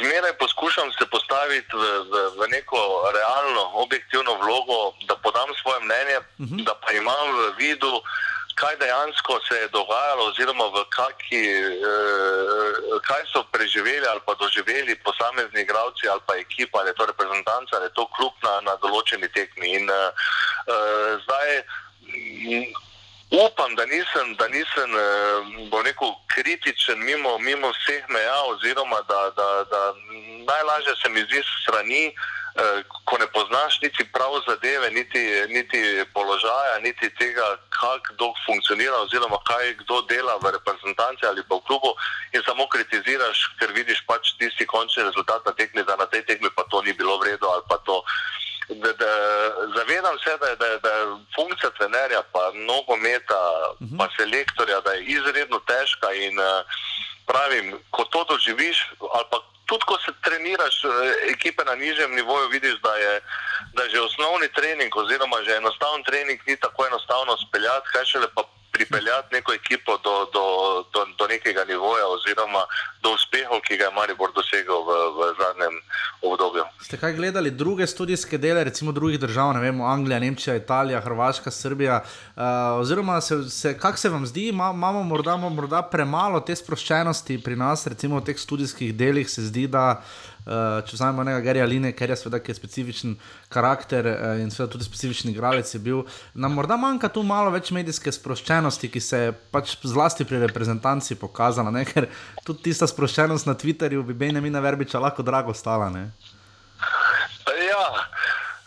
zmeraj 0.00 0.34
poskušam 0.42 0.88
se 0.98 1.06
postaviti 1.14 1.76
v, 1.76 1.84
v, 2.10 2.24
v 2.38 2.48
neko 2.54 2.80
realno, 3.18 3.64
objektivno 3.84 4.34
vlogo, 4.42 4.78
da 5.08 5.14
podam 5.16 5.50
svoje 5.62 5.80
mnenje, 5.86 6.18
uh 6.18 6.46
-huh. 6.48 6.64
da 6.64 6.74
pa 6.82 6.92
imam 6.92 7.26
v 7.38 7.52
vidu, 7.58 7.94
kaj 8.60 8.76
dejansko 8.82 9.32
se 9.48 9.54
je 9.62 9.68
dogajalo, 9.78 10.22
oziroma 10.30 10.64
kaki, 10.98 11.44
eh, 11.90 13.00
kaj 13.08 13.22
so 13.32 13.40
preživeli 13.54 14.06
ali 14.12 14.20
pa 14.26 14.34
doživeli 14.34 15.02
posamezni 15.06 15.60
igralci 15.62 16.08
ali 16.12 16.22
pa 16.26 16.34
ekipa, 16.36 16.78
ali 16.78 16.90
je 16.90 16.98
to 16.98 17.06
reprezentanca 17.06 17.72
ali 17.76 17.86
je 17.86 17.96
to 17.98 18.04
klub 18.16 18.34
na, 18.46 18.54
na 18.68 18.74
določeni 18.84 19.28
tekmi. 19.36 19.66
In 19.78 19.90
eh, 19.90 20.10
eh, 20.74 21.10
zdaj 21.24 21.48
upam, 23.30 23.74
da 23.74 23.84
nisem, 23.86 24.34
da 24.38 24.48
nisem 24.48 24.90
eh, 24.96 25.68
bom 25.70 25.82
rekel, 25.84 26.10
kritičen 26.26 26.98
mimo, 27.04 27.38
mimo 27.38 27.68
vseh 27.70 28.04
meja, 28.08 28.38
oziroma 28.52 29.00
da, 29.08 29.20
da, 29.36 29.48
da 29.72 29.82
najlažje 30.52 30.94
se 31.02 31.08
mi 31.08 31.20
zdi 31.20 31.42
strani. 31.62 32.06
eh, 32.06 32.82
Ko 33.04 33.18
ne 33.18 33.26
poznaš 33.26 33.80
niti 33.82 34.04
prav 34.12 34.32
zadeve, 34.48 34.90
niti, 34.90 35.22
niti 35.48 36.04
položaja, 36.14 36.78
niti 36.82 37.10
tega, 37.20 37.56
kako 37.68 38.00
kdo 38.08 38.32
funkcionira, 38.46 38.96
oziroma 38.96 39.38
kaj 39.48 39.74
kdo 39.84 40.02
dela 40.02 40.34
v 40.42 40.50
reprezentanci 40.56 41.26
ali 41.26 41.42
pa 41.48 41.54
v 41.56 41.64
klubu, 41.68 41.94
in 42.32 42.42
samo 42.44 42.66
kritiziraš, 42.68 43.38
ker 43.60 43.72
vidiš 43.72 44.02
pač 44.06 44.32
tisti 44.40 44.66
končni 44.66 45.02
rezultat 45.04 45.44
na 45.46 45.52
tekmi, 45.52 45.84
da 45.84 45.96
na 45.96 46.06
tej 46.06 46.22
tekmi 46.28 46.50
pa 46.56 46.64
to 46.70 46.82
ni 46.82 46.92
bilo 46.92 47.18
v 47.18 47.32
redu 47.32 47.46
ali 47.48 47.62
pa 47.68 47.78
to. 47.86 48.04
Da, 48.68 48.92
da, 48.92 49.12
zavedam 49.76 50.16
se, 50.24 50.36
da 50.40 50.46
je, 50.46 50.56
da, 50.56 50.66
da 50.78 50.88
je 50.88 51.04
funkcija 51.34 51.70
trenerja, 51.70 52.22
pa 52.32 52.52
nogometa, 52.54 53.40
pa 53.98 54.08
selektorja, 54.16 54.80
da 54.80 54.92
je 54.92 55.04
izredno 55.04 55.58
težka 55.58 56.12
in 56.12 56.38
eh, 56.38 56.62
pravim, 57.26 57.78
ko 57.90 58.04
to 58.04 58.24
doživiš, 58.28 58.92
ali 59.00 59.24
pa 59.30 59.38
tudi 59.68 59.84
ko 59.88 59.96
se 60.04 60.12
treniraš 60.26 60.76
eh, 60.84 60.90
ekipe 61.34 61.62
na 61.70 61.74
nižjem 61.82 62.12
nivoju, 62.18 62.48
vidiš, 62.56 62.76
da 62.86 62.92
je, 63.04 63.14
da 63.74 63.80
je 63.82 63.90
že 63.94 64.00
osnovni 64.08 64.48
trening 64.58 64.92
oziroma 65.02 65.36
že 65.46 65.60
enostaven 65.60 66.02
trening 66.08 66.40
ni 66.46 66.56
tako 66.64 66.86
enostavno 66.90 67.32
speljati, 67.44 67.90
kaj 67.92 68.04
šele 68.12 68.28
pa 68.34 68.42
pripeljati 68.72 69.34
neko 69.36 69.52
ekipo 69.52 69.92
oziroma 72.14 72.62
do 73.02 73.10
uspehov, 73.14 73.60
ki 73.66 73.76
ga 73.76 73.84
je 73.88 73.94
Maribor 73.96 74.30
dosegel 74.34 74.78
v, 74.88 74.90
v 75.16 75.18
zadnjem 75.40 75.74
obdobju. 76.22 76.64
Ste 76.86 76.98
kaj 77.00 77.12
gledali 77.18 77.50
druge 77.50 77.86
študijske 77.86 78.38
dele, 78.38 78.64
recimo 78.64 78.92
drugih 78.92 79.20
držav, 79.20 79.52
ne 79.54 79.60
vem, 79.60 79.80
Anglija, 79.80 80.18
Nemčija, 80.18 80.56
Italija, 80.56 81.00
Hrvaška, 81.00 81.50
Srbija? 81.50 82.00
Uh, 82.02 82.42
oziroma, 82.80 83.20
se, 83.20 83.42
se, 83.50 83.78
kako 83.78 83.98
se 83.98 84.08
vam 84.08 84.26
zdi, 84.26 84.52
Ma, 84.52 84.70
imamo 84.74 85.02
morda, 85.02 85.36
morda 85.36 85.82
premalo 85.82 86.40
te 86.40 86.56
sproščenosti 86.56 87.40
pri 87.44 87.56
nas, 87.56 87.86
recimo 87.86 88.20
v 88.20 88.26
teh 88.30 88.38
študijskih 88.38 88.94
delih, 88.94 89.30
se 89.30 89.42
zdi, 89.42 89.57
da. 89.66 90.02
Uh, 90.48 90.78
če 90.88 90.94
vzamemo 90.96 91.26
nekaj 91.28 91.42
Gary 91.44 91.60
Aline, 91.60 91.90
ker 91.92 92.08
je 92.08 92.16
seveda 92.16 92.38
ki 92.40 92.54
je 92.54 92.56
specifičen 92.56 93.16
karakter 93.52 94.06
uh, 94.08 94.38
in 94.40 94.48
seveda 94.48 94.70
tudi 94.72 94.86
specifičen 94.86 95.28
igralec 95.28 95.68
je 95.74 95.80
bil, 95.84 95.98
nam 96.32 96.56
morda 96.56 96.78
manjka 96.80 97.10
tu 97.12 97.20
malo 97.26 97.52
več 97.52 97.68
medijske 97.76 98.12
sproščenosti, 98.16 98.88
ki 98.88 99.02
se 99.04 99.20
je 99.26 99.34
pač 99.52 99.74
zlasti 99.84 100.24
pri 100.24 100.40
reprezentanci 100.46 101.18
pokazala, 101.20 101.74
ne? 101.74 101.84
ker 101.84 102.08
tudi 102.46 102.70
tista 102.70 102.88
sproščenost 102.88 103.50
na 103.50 103.58
Twitterju 103.60 104.06
bi 104.08 104.16
Benjamina 104.16 104.62
Verbiča 104.64 105.02
lahko 105.04 105.26
drago 105.26 105.52
stala. 105.52 105.90
Ne? 105.92 106.08
Ja, 107.68 107.84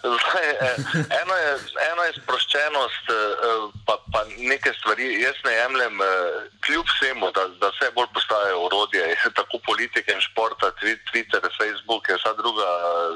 zdaj, 0.04 0.50
eh, 0.50 0.76
eno, 1.22 1.36
je, 1.36 1.52
eno 1.92 2.04
je 2.04 2.14
sproščenost, 2.22 3.06
eh, 3.10 3.16
pa, 3.86 3.98
pa 4.14 4.24
neke 4.38 4.74
stvari. 4.74 5.22
Jaz 5.22 5.36
ne 5.46 5.54
jemljem, 5.54 6.02
eh, 6.02 6.08
kljub 6.66 6.86
vsemu, 6.90 7.32
da, 7.32 7.48
da 7.62 7.70
vse 7.70 7.92
bolj 7.96 8.08
postajajo 8.14 8.60
urodje, 8.66 9.16
tako 9.40 9.60
politike 9.66 10.14
in 10.14 10.22
športa, 10.22 10.72
twi- 10.82 11.00
Twitter, 11.12 11.42
Facebook 11.58 12.10
in 12.10 12.18
vsa 12.22 12.34
druga 12.34 12.70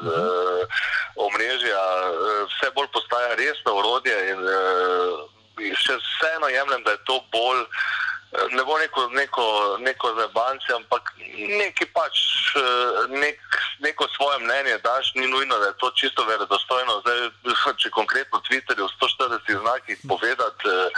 uh, 0.06 0.80
omrežja, 1.28 1.84
eh, 2.06 2.42
vse 2.54 2.72
bolj 2.76 2.88
postaja 2.94 3.36
resno 3.36 3.78
urodje. 3.82 4.18
In, 4.32 4.40
uh, 4.46 5.30
še 5.76 5.96
vseeno 5.98 6.48
jemljem, 6.52 6.84
da 6.84 6.92
je 6.92 7.06
to 7.08 7.22
bolj. 7.32 7.62
eh, 7.62 8.05
Ne 8.52 8.64
bo 8.64 8.78
neko, 8.78 9.08
neko, 9.14 9.78
neko 9.80 10.08
zabanci, 10.20 10.74
ampak 10.76 11.14
neki 11.38 11.86
pač 11.94 12.18
eh, 12.58 13.08
nek, 13.08 13.40
neko 13.80 14.08
svoje 14.16 14.40
mnenje 14.40 14.78
daš, 14.84 15.14
ni 15.16 15.28
nujno, 15.28 15.60
da 15.60 15.66
je 15.66 15.78
to 15.80 15.92
čisto 15.96 16.26
verodostojno. 16.26 17.00
Zdaj, 17.06 17.20
če 17.82 17.90
konkretno 17.96 18.42
Twitterju 18.50 18.88
v 18.88 18.96
140 19.00 19.62
znakih 19.62 19.98
povedati, 20.10 20.68
eh, 20.68 20.90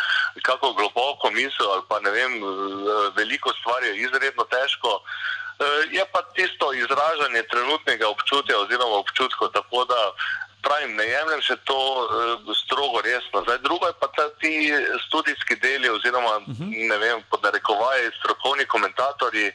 kako 0.41 0.73
globoko 0.73 1.31
misel 1.31 1.71
ali 1.71 1.85
pa 1.89 1.99
ne 1.99 2.11
vem, 2.11 2.39
eh, 2.41 3.11
veliko 3.15 3.53
stvari 3.61 3.87
je 3.87 4.07
izredno 4.07 4.43
težko. 4.43 5.01
Je 5.89 6.03
pa 6.13 6.21
tisto 6.37 6.73
izražanje 6.73 7.41
trenutnega 7.49 8.05
občutja 8.07 8.59
oziroma 8.59 8.99
občutkov, 9.01 9.49
tako 9.49 9.85
da 9.89 9.97
pravim, 10.61 10.95
ne 10.95 11.05
jemljem 11.05 11.41
še 11.41 11.55
to 11.69 11.77
uh, 11.77 12.53
strogo 12.63 13.01
resno. 13.01 13.43
Zdaj, 13.45 13.59
drugo 13.65 13.87
je 13.87 13.95
pa 14.01 14.07
ta, 14.15 14.29
ti 14.41 14.51
študijski 15.07 15.55
deli 15.63 15.89
oziroma 15.89 16.37
uh 16.37 16.47
-huh. 16.47 16.89
ne 16.89 16.97
vem, 16.97 17.23
pod 17.29 17.43
narekovaji 17.43 18.11
strokovni 18.19 18.65
komentatorji, 18.65 19.51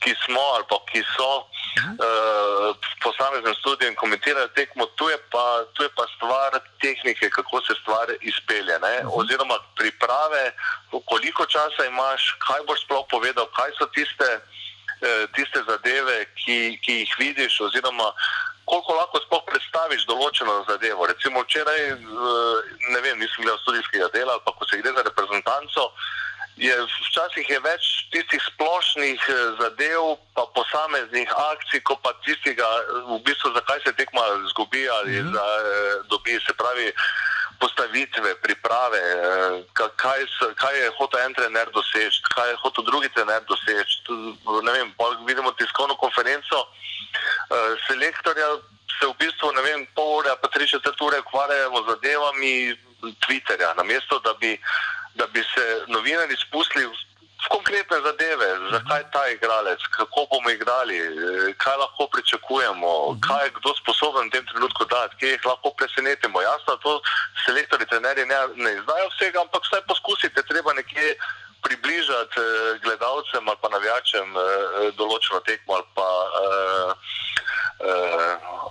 ki 0.00 0.14
smo 0.24 0.40
ali 0.54 0.64
pa 0.70 0.76
ki 0.92 1.02
so 1.16 1.32
uh 1.36 1.44
-huh. 1.44 1.92
uh, 2.06 2.76
v 2.76 2.96
posameznem 3.02 3.54
študiju 3.54 3.88
in 3.88 4.00
komentirajo 4.02 4.48
tekmo, 4.48 4.86
tu 4.86 5.08
je, 5.08 5.18
pa, 5.32 5.64
tu 5.74 5.82
je 5.82 5.90
pa 5.96 6.04
stvar 6.16 6.60
tehnike, 6.80 7.30
kako 7.30 7.60
se 7.60 7.74
stvar 7.82 8.06
izpelje. 8.20 8.76
Uh 8.76 8.82
-huh. 8.82 9.10
Oziroma 9.20 9.56
priprave, 9.76 10.52
koliko 11.04 11.46
časa 11.46 11.84
imaš, 11.86 12.22
kaj 12.46 12.60
boš 12.66 12.80
sploh 12.84 13.06
povedal, 13.10 13.46
kaj 13.56 13.70
so 13.78 13.86
tiste 13.86 14.30
eh, 15.00 15.26
tiste 15.34 15.60
zadeve, 15.68 16.24
ki, 16.36 16.78
ki 16.84 16.92
jih 16.92 17.14
vidiš, 17.18 17.60
oziroma 17.60 18.12
koliko 18.70 18.94
lahko 18.94 19.18
sploh 19.26 19.42
predstaviš 19.50 20.06
določeno 20.06 20.54
zadevo. 20.68 21.06
Recimo 21.10 21.42
včeraj, 21.42 21.80
eh, 21.90 21.98
ne 22.94 23.00
vem, 23.04 23.18
nisem 23.18 23.42
gledal 23.42 23.58
študijskega 23.64 24.08
dela, 24.14 24.38
ali 24.38 24.46
pa 24.46 24.54
ko 24.54 24.68
se 24.70 24.78
gre 24.80 24.94
za 24.94 25.02
reprezentanco. 25.08 25.90
Je, 26.60 26.74
včasih 27.08 27.46
je 27.48 27.58
več 27.64 27.84
tistih 28.14 28.42
splošnih 28.46 29.20
eh, 29.34 29.40
zadev, 29.62 30.14
pa 30.36 30.46
posameznih 30.54 31.34
akcij, 31.50 31.82
kot 31.88 32.02
pa 32.06 32.14
tistega, 32.26 32.68
eh, 32.84 33.02
v 33.10 33.18
bistvu, 33.26 33.54
zakaj 33.58 33.82
se 33.86 33.96
tekma 33.98 34.24
zgubi 34.54 34.86
ali 34.98 35.18
mm 35.18 35.26
-hmm. 35.26 35.34
za, 35.34 35.46
dobi. 36.10 36.38
Se 36.46 36.54
pravi, 36.54 36.92
postavitve, 37.60 38.34
priprave, 38.42 38.98
eh, 38.98 39.62
ka- 39.72 39.92
kaj, 39.96 40.20
kaj 40.56 40.74
je 40.82 40.90
hotel 40.98 41.20
en 41.20 41.34
trener 41.34 41.68
doseči, 41.70 42.22
kaj 42.34 42.48
je 42.50 42.56
hotel 42.62 42.84
drugi 42.84 43.08
trener 43.08 43.42
doseči. 43.48 43.96
Vem, 44.74 44.94
vidimo 45.26 45.52
tiskovno 45.52 45.94
konferenco 45.96 46.56
eh, 46.66 47.76
selektorja, 47.86 48.48
se 49.00 49.06
v 49.06 49.14
bistvu 49.18 49.52
vem, 49.64 49.86
pol 49.94 50.18
ure, 50.20 50.32
pa 50.42 50.48
tri 50.48 50.68
četrt 50.68 51.00
ure 51.00 51.20
ukvarjamo 51.20 51.82
z 51.82 51.86
zadevami 51.88 52.52
Twitterja, 53.24 53.74
namesto 53.76 54.18
da 54.18 54.32
bi, 54.40 54.60
da 55.14 55.26
bi 55.26 55.40
se 55.40 55.84
novinari 55.88 56.36
spustili 56.36 56.84
v 57.44 57.48
konkretne 57.56 57.98
zadeve, 58.04 58.48
zakaj 58.70 59.02
ta 59.12 59.22
igralec, 59.28 59.80
kako 59.96 60.26
bomo 60.30 60.50
igrali, 60.50 60.96
eh, 60.98 61.52
kaj 61.56 61.76
lahko 61.76 62.08
pričakujemo, 62.14 63.20
kaj 63.26 63.44
je 63.44 63.54
kdo 63.58 63.70
sposoben 63.80 64.28
v 64.28 64.32
tem 64.34 64.44
trenutku 64.46 64.84
dati, 64.84 65.16
kje 65.18 65.28
jih 65.34 65.46
lahko 65.46 65.70
presenetimo. 65.78 66.42
Jasno, 66.42 66.76
to 66.76 67.00
selektori, 67.46 67.86
trenerji 67.86 68.26
ne, 68.26 68.40
ne 68.56 68.70
izdajo 68.78 69.08
vsega, 69.14 69.40
ampak 69.40 69.62
vsaj 69.64 69.82
poskusite, 69.88 70.42
treba 70.42 70.72
nekje 70.72 71.16
približati 71.62 72.40
eh, 72.40 72.78
gledalcem 72.82 73.48
ali 73.48 73.58
pa 73.62 73.68
navijačem 73.68 74.28
eh, 74.36 74.44
določeno 74.96 75.40
tekmo 75.44 75.74
ali 75.78 75.88
pa, 75.94 76.08
eh, 76.42 76.90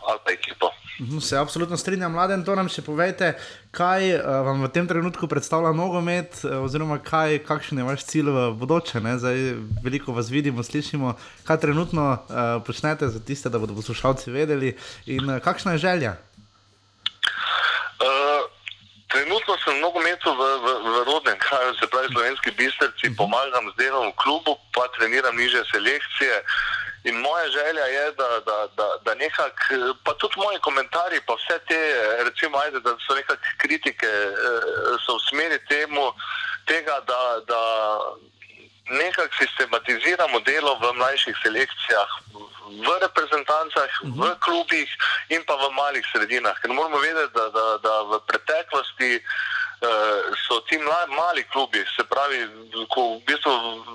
ali 0.09 0.19
pa 0.25 0.31
ekipo. 0.31 0.67
Mhm, 0.73 0.88
Se 1.21 1.37
absolutno 1.37 1.77
strinjam, 1.77 2.11
mladen, 2.11 2.41
to 2.43 2.51
nam 2.59 2.67
še 2.67 2.81
povejte, 2.83 3.29
kaj 3.71 4.09
uh, 4.17 4.25
vam 4.43 4.65
v 4.65 4.69
tem 4.75 4.87
trenutku 4.87 5.29
predstavlja 5.31 5.71
nogomet, 5.71 6.41
eh, 6.43 6.57
oziroma 6.59 6.97
kaj, 6.99 7.37
kakšen 7.47 7.79
je 7.79 7.85
vaš 7.87 8.03
cilj 8.09 8.33
v 8.35 8.41
bodoče. 8.59 8.99
Ne? 8.99 9.15
Zdaj, 9.15 9.39
veliko 9.79 10.11
vas 10.11 10.27
vidimo, 10.27 10.59
slišimo, 10.59 11.13
kaj 11.47 11.61
trenutno 11.63 12.09
uh, 12.11 12.59
počnete 12.67 13.07
za 13.07 13.23
tiste, 13.23 13.47
da 13.47 13.63
bodo 13.63 13.77
poslušalci 13.79 14.35
vedeli 14.35 14.73
in 15.07 15.23
uh, 15.23 15.39
kakšna 15.39 15.77
je 15.77 15.85
želja. 15.87 16.17
Uh, 18.03 18.43
trenutno 19.07 19.55
sem 19.63 19.79
v 19.79 19.83
nogometu 19.85 20.35
v, 20.35 20.43
v, 20.59 20.67
v 20.83 20.97
rodnem 21.07 21.39
kraju, 21.39 21.79
se 21.79 21.87
pravi 21.87 22.11
slovenski 22.11 22.51
bistrci, 22.59 23.15
pomagam 23.15 23.71
z 23.71 23.87
delom 23.87 24.11
v 24.11 24.19
klubu, 24.19 24.59
pa 24.75 24.91
treniram 24.99 25.31
niže 25.39 25.63
selekcije. 25.71 26.43
In 27.03 27.15
moja 27.15 27.47
želja 27.49 27.85
je, 27.85 28.11
da, 28.11 28.29
da, 28.39 28.67
da, 28.77 28.87
da 29.05 29.15
nekako, 29.15 29.53
pa 30.03 30.13
tudi 30.13 30.33
moji 30.37 30.59
komentarji, 30.59 31.19
pa 31.27 31.33
vse 31.33 31.59
te, 31.67 31.79
recimo, 32.23 32.57
ajde, 32.57 32.79
da 32.79 32.95
so 33.07 33.15
nekako 33.15 33.41
kritike, 33.57 34.07
eh, 34.07 34.97
so 35.05 35.15
v 35.15 35.25
smeri 35.29 35.59
temu, 35.67 36.13
tega, 36.65 36.99
da, 37.07 37.21
da 37.47 37.61
nekako 38.89 39.35
sistematiziramo 39.41 40.39
delo 40.39 40.75
v 40.81 40.93
mlajših 40.93 41.35
selekcijah, 41.43 42.09
v 42.85 42.89
reprezentancah, 43.01 43.91
v 44.03 44.35
klubih 44.39 44.89
in 45.29 45.43
pa 45.47 45.55
v 45.55 45.71
malih 45.73 46.05
sredinah. 46.11 46.59
Ker 46.61 46.73
moramo 46.73 46.99
vedeti, 46.99 47.33
da, 47.33 47.49
da, 47.49 47.65
da 47.83 47.93
v 48.11 48.19
preteklosti 48.27 49.11
uh, 49.15 49.23
so 50.47 50.59
ti 50.67 50.77
mla, 50.77 51.05
mali 51.07 51.43
klubi, 51.43 51.79
se 51.95 52.03
pravi, 52.03 52.47
ko 52.91 53.15
v 53.15 53.21
bistvu 53.27 53.51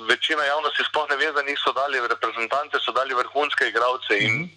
večina 0.09 0.45
javnosti 0.45 0.85
sploh 0.89 1.09
ne 1.11 1.17
ve, 1.17 1.33
da 1.33 1.43
niso 1.43 1.73
dali 1.73 2.01
reprezentante, 2.01 2.79
so 2.81 2.93
dali 2.93 3.15
vrhunske 3.15 3.69
igralce. 3.69 4.19
In 4.19 4.49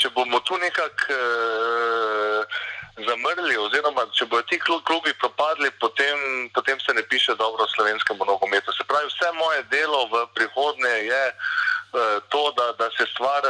če 0.00 0.10
bomo 0.16 0.40
tu 0.40 0.56
nekako 0.56 1.12
uh, 1.12 2.56
zamrli, 3.04 3.56
oziroma 3.56 4.06
če 4.16 4.26
bodo 4.26 4.42
ti 4.48 4.58
klu- 4.58 4.82
klubi 4.88 5.12
propadli, 5.20 5.70
potem, 5.80 6.48
potem 6.54 6.80
se 6.80 6.94
ne 6.94 7.02
piše 7.02 7.36
dobro 7.36 7.68
v 7.68 7.74
slovenskem 7.76 8.16
nogometu. 8.16 8.72
Se 8.72 8.84
pravi, 8.88 9.12
vse 9.12 9.32
moje 9.36 9.62
delo 9.70 10.06
v 10.08 10.26
prihodnje 10.34 10.96
je 11.04 11.24
uh, 11.28 12.20
to, 12.32 12.52
da, 12.56 12.72
da 12.80 12.88
se 12.96 13.06
stvar. 13.12 13.44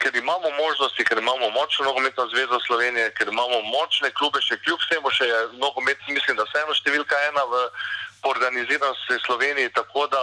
Ker 0.00 0.16
imamo 0.16 0.48
možnosti, 0.64 1.04
ker 1.04 1.18
imamo 1.18 1.50
močno 1.50 1.84
nogometno 1.84 2.24
zvezo 2.32 2.58
Slovenije, 2.66 3.10
ker 3.16 3.28
imamo 3.28 3.60
močne 3.74 4.08
klube, 4.18 4.40
še 4.40 4.56
kljub 4.64 4.80
vsemu, 4.80 5.12
še 5.12 5.26
je 5.28 5.40
nogomet, 5.60 6.00
mislim, 6.08 6.38
da 6.38 6.46
vseeno 6.48 6.72
številka 6.78 7.18
ena 7.28 7.44
v 7.52 7.64
organiziranosti 8.32 9.20
Sloveniji. 9.26 9.72
Tako 9.76 10.06
da 10.14 10.22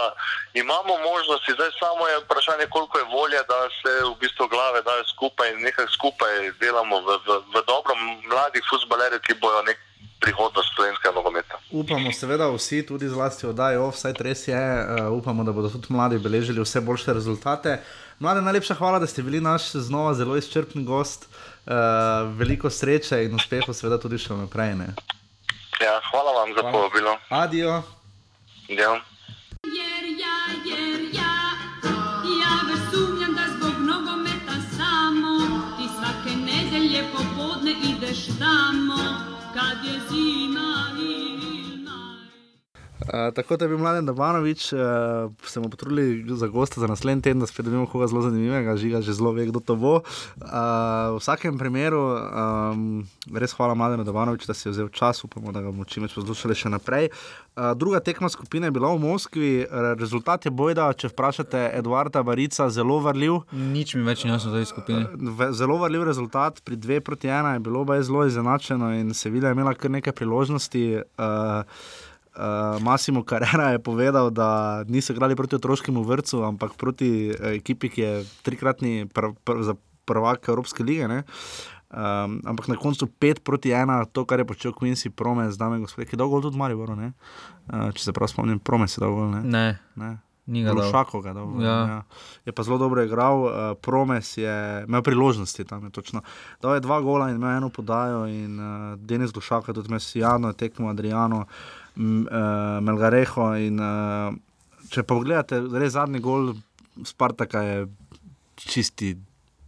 imamo 0.54 0.98
možnosti, 1.10 1.56
zdaj 1.56 1.70
samo 1.78 2.08
je 2.08 2.18
vprašanje, 2.24 2.66
koliko 2.74 2.98
je 2.98 3.10
volje, 3.16 3.40
da 3.52 3.58
se 3.80 3.92
v 4.10 4.14
bistvu 4.22 4.48
glave 4.54 4.82
dajo 4.82 5.04
skupaj 5.14 5.52
in 5.52 5.62
nekaj 5.68 5.86
skupaj 5.96 6.34
delamo 6.60 7.00
v, 7.06 7.18
v, 7.26 7.38
v 7.54 7.64
dobro 7.70 7.94
mladih 8.30 8.64
futbalerjev, 8.70 9.22
ki 9.26 9.40
bojo 9.42 9.62
nek 9.70 9.78
prihodnost 10.20 10.74
slovenskega 10.74 11.14
nogometa. 11.14 11.58
Upamo, 11.70 12.12
seveda, 12.12 12.50
vsi, 12.50 12.82
tudi 12.86 13.08
zlasti 13.08 13.46
oddajo, 13.46 13.90
vsaj 13.94 14.14
res 14.26 14.48
je, 14.48 14.58
uh, 14.58 15.12
upamo, 15.14 15.44
da 15.46 15.52
bodo 15.52 15.70
tudi 15.70 15.94
mladi 15.94 16.18
beležili 16.18 16.62
vse 16.62 16.80
boljše 16.80 17.14
rezultate. 17.14 17.78
Mlade, 18.18 18.40
najlepša 18.42 18.74
hvala, 18.74 18.98
da 18.98 19.06
ste 19.06 19.22
bili 19.22 19.40
naš 19.40 19.70
znova 19.72 20.14
zelo 20.14 20.36
izčrpen 20.36 20.84
gost. 20.84 21.28
Uh, 21.66 21.74
veliko 22.38 22.70
sreče 22.70 23.24
in 23.24 23.34
uspehov, 23.34 23.74
seveda 23.74 23.98
tudi 24.00 24.18
še 24.18 24.34
naprej. 24.34 24.74
Ne? 24.74 24.88
Ja, 25.78 26.00
hvala 26.10 26.32
vam 26.40 26.54
za 26.56 26.64
povabilo. 26.72 27.14
Adijo. 27.28 27.82
Ja. 28.68 28.96
Uh, 43.08 43.34
tako 43.34 43.56
da 43.56 43.64
je 43.64 43.68
bil 43.68 43.78
mladen 43.78 44.06
Dabanovič, 44.06 44.72
uh, 44.72 44.78
se 45.42 45.60
bomo 45.60 45.70
potrudili 45.70 46.04
za 46.28 46.46
gosta 46.46 46.80
za 46.80 46.86
naslednji 46.86 47.22
teden, 47.22 47.40
da 47.40 47.46
spet 47.46 47.64
dobimo 47.64 47.86
koga 47.86 48.06
zelo 48.06 48.22
zanimivega, 48.22 48.76
žiga 48.76 49.00
že 49.00 49.12
zelo 49.12 49.32
ve, 49.32 49.46
kdo 49.46 49.60
to 49.60 49.76
bo. 49.76 49.94
Uh, 49.94 50.02
v 51.10 51.18
vsakem 51.18 51.58
primeru, 51.58 52.02
um, 52.02 53.06
res 53.34 53.52
hvala 53.52 53.74
mladenu 53.74 54.04
Dabanoviču, 54.04 54.46
da 54.46 54.54
si 54.54 54.68
je 54.68 54.72
vzel 54.72 54.88
čas, 54.88 55.24
upamo, 55.24 55.52
da 55.52 55.60
ga 55.60 55.70
bomo 55.70 55.84
čim 55.84 56.02
več 56.02 56.14
poslušali 56.14 56.54
še 56.54 56.68
naprej. 56.68 57.08
Uh, 57.56 57.72
druga 57.74 58.00
tekma 58.00 58.28
skupine 58.28 58.66
je 58.66 58.70
bila 58.70 58.92
v 58.92 59.00
Moskvi, 59.00 59.64
Re- 59.64 59.94
rezultat 59.94 60.44
je 60.44 60.50
bojda, 60.50 60.92
če 60.92 61.08
vprašate 61.08 61.70
Eduarda 61.74 62.22
Barica, 62.22 62.68
zelo 62.70 63.00
varljiv. 63.00 63.40
Nič 63.52 63.94
mi 63.94 64.02
več 64.02 64.24
ni 64.24 64.30
jasno 64.30 64.52
za 64.52 64.60
te 64.60 64.64
skupine. 64.64 65.06
Ve- 65.14 65.52
Zelo 65.52 65.78
varljiv 65.78 66.04
rezultat, 66.04 66.60
pri 66.60 66.76
2 66.76 67.00
proti 67.00 67.28
1 67.28 67.56
je 67.56 67.60
bilo 67.60 67.86
zelo 68.02 68.26
izenačeno 68.26 68.92
in 68.94 69.14
Sevilla 69.14 69.48
je 69.48 69.56
imela 69.56 69.74
kar 69.74 69.90
nekaj 69.90 70.12
priložnosti. 70.12 70.84
Uh, 71.16 71.64
uh, 72.38 72.82
Massimo 72.82 73.22
Carrera 73.22 73.70
je 73.74 73.82
povedal, 73.82 74.30
da 74.30 74.84
niso 74.88 75.12
igrali 75.12 75.36
proti 75.36 75.58
otroškemu 75.58 76.02
vrtu, 76.02 76.44
ampak 76.44 76.78
proti 76.78 77.30
uh, 77.30 77.52
ekipi, 77.58 77.90
ki 77.90 78.00
je 78.00 78.12
trikratni 78.42 79.06
pr 79.06 79.34
pr 79.44 79.62
za 79.62 79.74
prvak 80.04 80.48
Evropske 80.48 80.82
lige. 80.82 81.08
Ne? 81.08 81.22
Um, 81.88 82.40
ampak 82.44 82.68
na 82.68 82.76
koncu 82.76 83.06
5 83.06 83.40
proti 83.40 83.72
1, 83.72 84.06
to, 84.12 84.24
kar 84.24 84.38
je 84.38 84.44
počel 84.44 84.72
Quincy 84.72 85.10
Promes, 85.10 85.56
dame 85.56 85.76
in 85.76 85.84
gospodje, 85.84 86.08
ki 86.08 86.16
je 86.16 86.20
dolgo 86.20 86.40
tudi 86.40 86.56
ne? 86.56 87.12
Uh, 87.72 87.92
če 87.92 88.04
se 88.04 88.12
prav 88.12 88.28
spomnim, 88.28 88.58
Promes 88.58 88.96
je 88.96 89.00
dolgo. 89.00 89.28
Ne? 89.28 89.42
Ne, 89.42 89.78
Ne? 89.96 90.18
ni 90.48 90.64
ga 90.64 90.72
dal. 90.72 91.60
Ja. 91.60 91.68
Ja. 91.68 92.02
Je 92.44 92.52
pa 92.52 92.62
zelo 92.62 92.78
dobro 92.78 93.04
igral, 93.04 93.42
uh, 93.44 93.50
Promes 93.80 94.36
je 94.36 94.84
imel 94.88 95.02
priložnosti 95.02 95.64
tam. 95.64 95.84
Je 95.84 95.90
točno. 95.90 96.22
Dal 96.62 96.74
je 96.74 96.80
dva 96.80 97.00
gola 97.00 97.28
in 97.28 97.36
imel 97.36 97.56
eno 97.56 97.68
podajo. 97.68 98.26
In 98.26 98.60
uh, 98.60 98.96
Denis 98.98 99.32
Glušaka, 99.32 99.72
tudi 99.72 99.92
Mesijano, 99.92 100.52
tekmo 100.52 100.88
Adriano, 100.88 101.38
m, 101.38 101.46
uh, 101.98 102.78
Melgareho. 102.84 103.50
In, 103.60 103.78
uh, 103.82 104.34
če 104.88 105.02
pa 105.02 105.14
pogledate, 105.14 105.60
res 105.78 105.96
zadnji 105.98 106.22
gol 106.24 106.54
Spartaka 107.06 107.62
je 107.62 107.86
čisti 108.58 109.12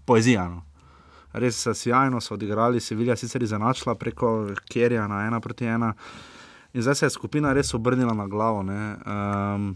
poezija. 0.06 0.48
No. 0.50 0.64
Res 1.32 1.60
eh, 1.66 1.74
sjajno 1.74 2.20
so 2.20 2.34
odigrali, 2.34 2.80
Sevilja 2.82 3.16
sicer 3.16 3.42
izenačila 3.42 3.94
preko 3.94 4.50
Kerja 4.70 5.06
na 5.08 5.26
ena 5.28 5.40
proti 5.40 5.68
ena. 5.70 5.92
In 6.74 6.82
zdaj 6.82 6.94
se 6.94 7.06
je 7.06 7.14
skupina 7.14 7.52
res 7.52 7.74
obrnila 7.74 8.14
na 8.14 8.26
glavo. 8.26 8.62
Ne. 8.62 8.96
Um, 9.06 9.70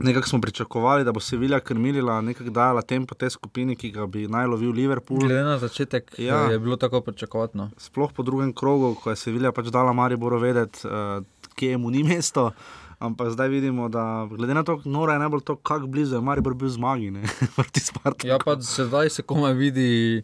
Nekako 0.00 0.28
smo 0.28 0.40
pričakovali, 0.40 1.04
da 1.04 1.12
bo 1.12 1.20
Sevilja 1.20 1.58
krmilila, 1.60 2.20
nekako 2.20 2.50
dajala 2.50 2.82
tempo 2.82 3.14
tej 3.14 3.30
skupini, 3.30 3.76
ki 3.76 3.90
ga 3.92 4.06
bi 4.06 4.24
naj 4.28 4.46
lovil 4.46 4.70
Liverpool. 4.72 5.20
Glede 5.20 5.42
na 5.44 5.58
začetek 5.58 6.14
Ja. 6.18 6.36
ja. 6.36 6.52
je 6.52 6.58
bilo 6.58 6.76
tako 6.76 7.00
pričakovati. 7.00 7.58
Sploh 7.76 8.12
po 8.12 8.22
drugem 8.22 8.52
krogu, 8.52 8.94
ko 8.94 9.10
je 9.10 9.16
Sevilja 9.16 9.52
pač 9.52 9.68
dala 9.68 9.92
Mariboru 9.92 10.38
vedeti, 10.40 10.86
uh, 10.86 11.20
kje 11.60 11.76
mu 11.78 11.92
ni 11.92 12.04
mesto. 12.04 12.50
Ampak 13.00 13.30
zdaj 13.32 13.48
vidimo, 13.48 13.88
da 13.88 14.28
glede 14.28 14.54
na 14.54 14.62
to, 14.64 14.80
nora 14.84 15.16
je 15.16 15.22
najbolj 15.24 15.40
to, 15.40 15.56
kako 15.56 15.86
blizu 15.86 16.18
je 16.18 16.20
Maribor 16.20 16.54
bil 16.54 16.68
zmagi, 16.68 17.10
ne 17.10 17.22
proti 17.56 17.80
Spartaku. 17.80 18.28
Ja, 18.28 18.38
pa 18.44 18.56
sedaj 18.60 19.10
se 19.10 19.22
komaj 19.22 19.54
vidi, 19.56 20.22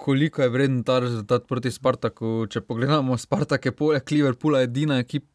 koliko 0.00 0.42
je 0.42 0.48
vreden 0.48 0.82
ta 0.82 0.98
rezultat 0.98 1.44
proti 1.48 1.70
Spartaku. 1.70 2.46
Če 2.50 2.60
pogledamo, 2.60 3.16
Spartak 3.20 3.66
je 3.68 3.72
poleg 3.72 4.02
Liverpoola 4.10 4.62
edina 4.64 4.98
ekipa, 4.98 5.26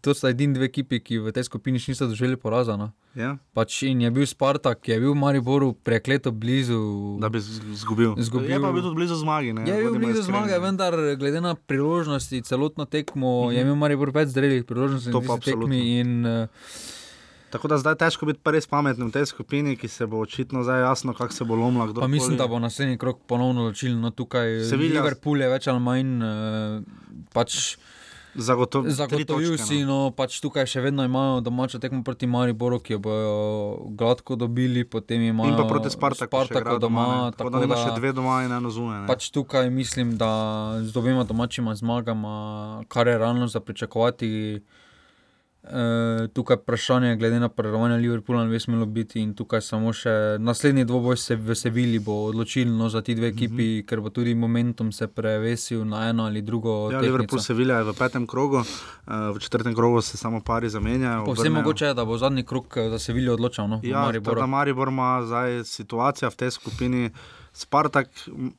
to 0.00 0.14
sta 0.16 0.32
edini 0.32 0.56
dve 0.56 0.70
ekipi, 0.70 1.00
ki 1.00 1.20
v 1.20 1.34
tej 1.36 1.44
skupini 1.44 1.78
še 1.78 1.92
niso 1.92 2.08
doživeli 2.08 2.38
poraza. 2.40 2.78
No. 2.80 2.90
Ja, 3.16 3.34
Pač 3.56 3.82
in 3.88 4.00
je 4.00 4.10
bil 4.12 4.26
Spartak, 4.28 4.88
je 4.88 4.96
bil 5.00 5.14
Mariboru 5.16 5.72
prekleto 5.74 6.32
blizu. 6.32 6.80
da 7.20 7.28
bi 7.28 7.40
z- 7.40 7.60
izgubil. 7.72 8.16
Izgubil. 8.16 8.50
Je 8.50 8.60
pa 8.60 8.72
bil 8.72 8.82
tudi 8.82 8.96
blizu 8.96 9.16
zmagi. 9.16 9.52
Ne, 9.52 9.64
Je 9.64 9.76
bil 9.84 9.98
blizu 10.00 10.22
zmage, 10.22 10.58
vendar 10.60 10.96
glede 11.16 11.40
na 11.40 11.54
priložnosti, 11.54 12.42
celotno 12.42 12.84
tekmo, 12.84 13.44
mm 13.44 13.48
-hmm. 13.48 13.52
je 13.52 13.60
imel 13.60 13.76
Maribor 13.76 14.10
več 14.10 14.28
zrelih 14.28 14.64
priložnosti 14.64 15.12
To 15.12 15.20
pa. 15.20 15.36
In, 15.72 16.26
uh, 16.26 16.48
Tako 17.56 17.68
da 17.68 17.78
zdaj 17.78 17.92
je 17.92 17.98
težko 17.98 18.26
biti 18.26 18.40
res 18.46 18.66
pameten 18.66 19.06
v 19.06 19.10
tej 19.10 19.26
skupini, 19.26 19.76
ki 19.76 19.88
se 19.88 20.04
bo 20.04 20.20
očitno 20.20 20.60
zdaj 20.60 20.80
jasno, 20.82 21.14
kako 21.14 21.32
se 21.32 21.44
bo 21.44 21.56
lomila. 21.56 21.88
pa 21.94 22.06
mislim, 22.06 22.36
da 22.36 22.46
bo 22.46 22.58
naslednji 22.60 22.98
krok 22.98 23.24
ponovno 23.26 23.64
ločil. 23.64 23.96
No, 23.96 24.10
tukaj 24.12 24.60
Sevilla- 24.62 25.00
Liverpool 25.00 25.40
je 25.40 25.48
več 25.48 25.66
ali 25.66 25.80
manj. 25.80 26.10
Uh, 26.18 26.84
pač, 27.32 27.76
Zagotov, 28.36 28.84
Zagotovil 28.84 29.56
točke, 29.56 29.64
si, 29.64 29.80
no, 29.80 30.12
pač 30.12 30.36
tukaj 30.44 30.68
še 30.68 30.84
vedno 30.84 31.00
imajo 31.00 31.40
domačo 31.40 31.80
tekmo 31.80 32.04
proti 32.04 32.26
Mariboru, 32.26 32.76
ki 32.76 32.92
jo 32.92 32.98
bojo 32.98 33.32
gladko 33.96 34.36
dobili, 34.36 34.84
potem 34.84 35.22
imajo 35.22 35.48
In 35.48 35.56
pa 35.56 35.64
proti 35.64 35.88
Spartaku, 35.88 36.28
Spartaku 36.28 36.60
igrajo 36.60 36.78
doma. 36.78 37.06
ne. 37.24 37.32
Tako 37.32 37.50
da 37.50 37.64
ima 37.64 37.76
še 37.78 37.96
dve 37.96 38.12
doma 38.12 38.44
in 38.44 38.52
eno 38.52 38.68
zunaj. 38.68 39.06
Pač 39.08 39.30
tukaj 39.30 39.70
mislim, 39.70 40.18
da 40.20 40.28
z 40.84 40.92
obema 40.92 41.24
domačima 41.24 41.72
zmagama, 41.72 42.84
kar 42.88 43.08
je 43.08 43.16
realno 43.16 43.48
za 43.48 43.60
pričakovati. 43.60 44.60
E, 45.70 46.28
tukaj 46.28 46.56
vprašanje, 46.56 47.16
glede 47.16 47.40
na 47.40 47.48
prervanje 47.48 47.96
Liverpoola, 47.96 48.44
ne 48.44 48.50
bi 48.50 48.60
smelo 48.60 48.86
biti. 48.86 49.20
In 49.20 49.34
tukaj 49.34 49.60
samo 49.60 49.92
še 49.92 50.36
naslednji 50.38 50.84
dvoboj 50.84 51.16
se 51.16 51.36
v 51.36 51.54
Sevilji 51.58 51.98
bo 51.98 52.20
odločil 52.28 52.70
no, 52.70 52.88
za 52.88 53.02
ti 53.02 53.14
dve 53.14 53.28
ekipi, 53.28 53.54
mm. 53.54 53.80
-hmm. 53.80 53.86
ker 53.86 54.00
bo 54.00 54.10
tudi 54.10 54.34
momentum 54.34 54.92
se 54.92 55.06
prevesil 55.06 55.84
na 55.84 56.08
eno 56.08 56.24
ali 56.24 56.42
drugo. 56.42 56.90
Ja. 56.92 57.00
Liverpool 57.00 57.40
Sevilla 57.40 57.78
je 57.78 57.84
v 57.84 57.94
petem 57.98 58.26
krogu, 58.26 58.56
uh, 58.56 59.36
v 59.36 59.38
četrtem 59.38 59.74
krogu 59.74 60.00
se 60.00 60.16
samo 60.16 60.40
pari 60.40 60.68
zamenjajo. 60.68 61.24
Povsem 61.24 61.52
mogoče 61.52 61.84
je, 61.84 61.94
da 61.94 62.04
bo 62.04 62.18
zadnji 62.18 62.44
krok 62.44 62.76
eh, 62.76 62.90
za 62.90 62.98
Sevilijo 62.98 63.34
odločal. 63.34 63.68
No, 63.68 63.80
Ja, 63.82 64.12
da 64.12 64.46
Maribor 64.46 64.88
ima 64.88 65.22
zdaj 65.26 65.64
situacijo 65.64 66.30
v 66.30 66.36
tej 66.36 66.50
skupini. 66.50 67.10
Spartak, 67.56 68.08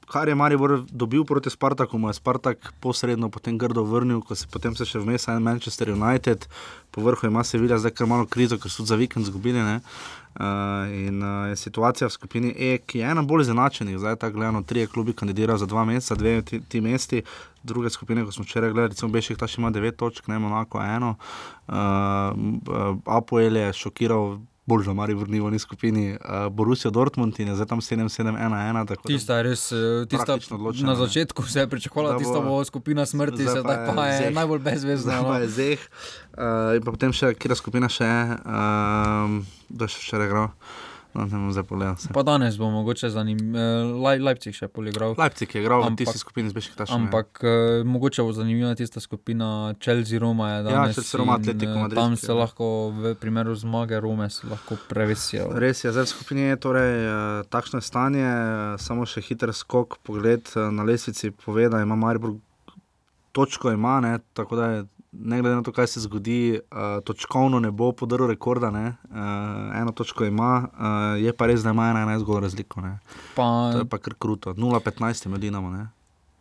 kar 0.09 0.27
je 0.27 0.35
Maribor 0.35 0.81
dobil 0.89 1.21
proti 1.23 1.49
Spartaku, 1.49 1.97
mu 1.97 2.09
je 2.09 2.13
Spartak 2.17 2.73
posredno 2.79 3.29
potem 3.29 3.57
grdo 3.57 3.83
vrnil, 3.83 4.23
ko 4.25 4.35
se 4.35 4.47
potem 4.49 4.73
se 4.73 4.87
še 4.89 4.97
vmes 5.03 5.27
en 5.29 5.43
Manchester 5.45 5.91
United, 5.93 6.47
po 6.89 7.03
vrhu 7.05 7.29
ima 7.29 7.43
Sevilla 7.45 7.77
zdaj 7.77 7.93
kar 7.93 8.09
malo 8.09 8.25
krizo, 8.25 8.57
ker 8.57 8.73
so 8.73 8.87
za 8.89 8.97
vikend 8.97 9.29
izgubili. 9.29 9.61
Uh, 9.61 10.89
in 10.93 11.21
uh, 11.21 11.45
je 11.49 11.61
situacija 11.61 12.09
v 12.09 12.15
skupini 12.15 12.55
E, 12.57 12.71
ki 12.81 13.03
je 13.03 13.13
ena 13.13 13.21
bolj 13.21 13.45
izenačenih, 13.45 13.99
zdaj 14.01 14.17
tako 14.17 14.39
gledano, 14.41 14.63
tri 14.65 14.87
klubi 14.89 15.13
kandidirajo 15.13 15.61
za 15.61 15.69
dva 15.69 15.85
meseca, 15.85 16.17
dve 16.17 16.41
ti, 16.41 16.61
ti 16.61 16.81
mesti, 16.81 17.21
druge 17.63 17.93
skupine, 17.93 18.25
ko 18.25 18.33
smo 18.33 18.49
včeraj 18.49 18.73
gledali, 18.73 18.97
recimo 18.97 19.13
Bešik, 19.13 19.37
ta 19.37 19.45
še 19.45 19.61
ima 19.61 19.69
devet 19.73 19.97
točk, 19.97 20.25
ne 20.27 20.41
Monako 20.41 20.81
eno. 20.81 21.15
Uh, 21.69 22.97
Apoel 23.05 23.61
je 23.61 23.73
šokiral. 23.77 24.39
Bolj 24.67 24.83
že 24.83 24.91
mari 24.91 25.13
vrnivo 25.13 25.47
ni 25.47 25.55
skupini, 25.57 26.11
uh, 26.13 26.19
Borussia 26.49 26.91
Dortmund 26.91 27.39
in 27.39 27.47
je 27.47 27.55
zdaj 27.55 27.67
tam 27.67 27.79
7-7-1-1. 27.79 28.35
tako 28.85 29.01
da- 29.01 29.07
Tista 29.07 29.37
je 29.37 29.43
res, 29.45 29.71
eh, 29.71 29.77
tista, 30.05 30.35
na 30.83 30.95
začetku 30.97 31.39
se 31.41 31.59
je 31.59 31.67
pričakovalo, 31.67 32.09
Da 32.09 32.13
da 32.13 32.19
tista 32.19 32.39
bo 32.41 32.59
skupina 32.61 33.05
smrti, 33.05 33.43
zdaj 33.43 33.55
sedaj 33.55 33.77
pa 33.87 34.05
je 34.05 34.17
Zeh. 34.19 34.35
najbolj 34.35 34.59
pa 34.59 34.69
No. 35.23 35.33
je 35.35 35.47
Zeh. 35.49 35.79
Uh, 36.33 36.43
in 36.75 36.83
pa 36.83 36.91
potem 36.91 37.11
še, 37.11 37.33
kera 37.33 37.55
skupina 37.55 37.87
še 37.87 38.03
je, 38.03 38.21
um, 38.45 39.39
kdo 39.69 39.81
je 39.81 39.89
še 39.89 39.99
včeraj 40.01 40.27
igral. 40.27 40.51
No, 41.17 41.25
ne 41.25 41.33
bom 41.33 41.49
zdaj 41.49 41.63
pogledal. 41.65 41.95
se. 41.97 42.09
Pa 42.09 42.21
danes 42.21 42.53
bo 42.55 42.69
mogoče 42.69 43.09
zanimivo, 43.09 43.57
uh, 43.89 44.21
Leipzig 44.21 44.53
še 44.53 44.67
poligral. 44.67 45.15
Leipzig 45.17 45.49
je 45.49 45.59
igral 45.59 45.81
v 45.81 45.85
Ampak- 45.87 45.97
tisti 45.99 46.17
skupini 46.19 46.45
z 46.45 46.53
Bešiktašem. 46.53 46.93
Ampak 46.95 47.41
uh, 47.41 47.49
mogoče 47.83 48.21
bo 48.21 48.29
zanimiva 48.31 48.71
tista 48.73 48.99
skupina 48.99 49.49
Chelsea 49.75 50.19
Roma. 50.19 50.49
Je 50.51 50.55
Ja, 50.57 50.63
danes 50.63 50.93
Chelsea, 50.93 51.17
Roma, 51.17 51.33
Atletico 51.35 51.71
eh, 51.71 51.79
Madrid, 51.79 51.97
Tam 51.97 52.11
ki 52.11 52.19
se 52.19 52.27
je- 52.27 52.35
lahko 52.35 52.65
v 52.91 53.15
primeru 53.15 53.55
zmage 53.55 53.97
Rome 53.97 54.29
lahko 54.43 54.77
prevesijo. 54.87 55.49
Res 55.51 55.81
je, 55.81 55.89
zdaj 55.89 56.03
v 56.03 56.09
skupini 56.09 56.41
je 56.43 56.55
torej, 56.57 56.93
uh, 57.01 57.13
takšno 57.47 57.77
je 57.77 57.83
stanje, 57.83 58.29
samo 58.77 59.01
še 59.03 59.19
hiter 59.19 59.49
skok, 59.51 59.97
pogled 59.99 60.45
na 60.53 60.83
lesvici 60.83 61.31
pove, 61.33 61.65
da 61.67 61.81
ima 61.81 61.95
Maribor 61.97 62.37
točko, 63.31 63.71
ima, 63.71 63.99
ne, 63.99 64.19
tako 64.33 64.55
da 64.55 64.65
je, 64.67 64.85
ne 65.19 65.41
glede 65.41 65.55
na 65.55 65.63
to, 65.63 65.71
kaj 65.71 65.87
se 65.87 65.99
zgodi, 65.99 66.59
uh, 66.71 67.03
točkovno 67.03 67.59
ne 67.59 67.71
bo 67.71 67.91
podaril 67.91 68.27
rekorda, 68.27 68.71
ne, 68.71 68.87
uh, 69.09 69.17
eno 69.81 69.91
točko 69.91 70.25
ima, 70.25 70.67
uh, 70.73 71.23
je 71.23 71.33
pa 71.33 71.45
res, 71.45 71.63
da 71.63 71.69
ima 71.69 71.89
11 71.93 72.23
gol 72.23 72.39
razliko. 72.39 72.81
Ne. 72.81 72.99
Pa, 73.35 73.71
To 73.73 73.79
je 73.79 73.85
pa 73.85 73.97
kar 73.97 74.13
kruto, 74.19 74.53
0-15 74.53 75.25
je 75.25 75.31
med 75.31 75.41
Dinamo, 75.41 75.69
ne. 75.69 75.87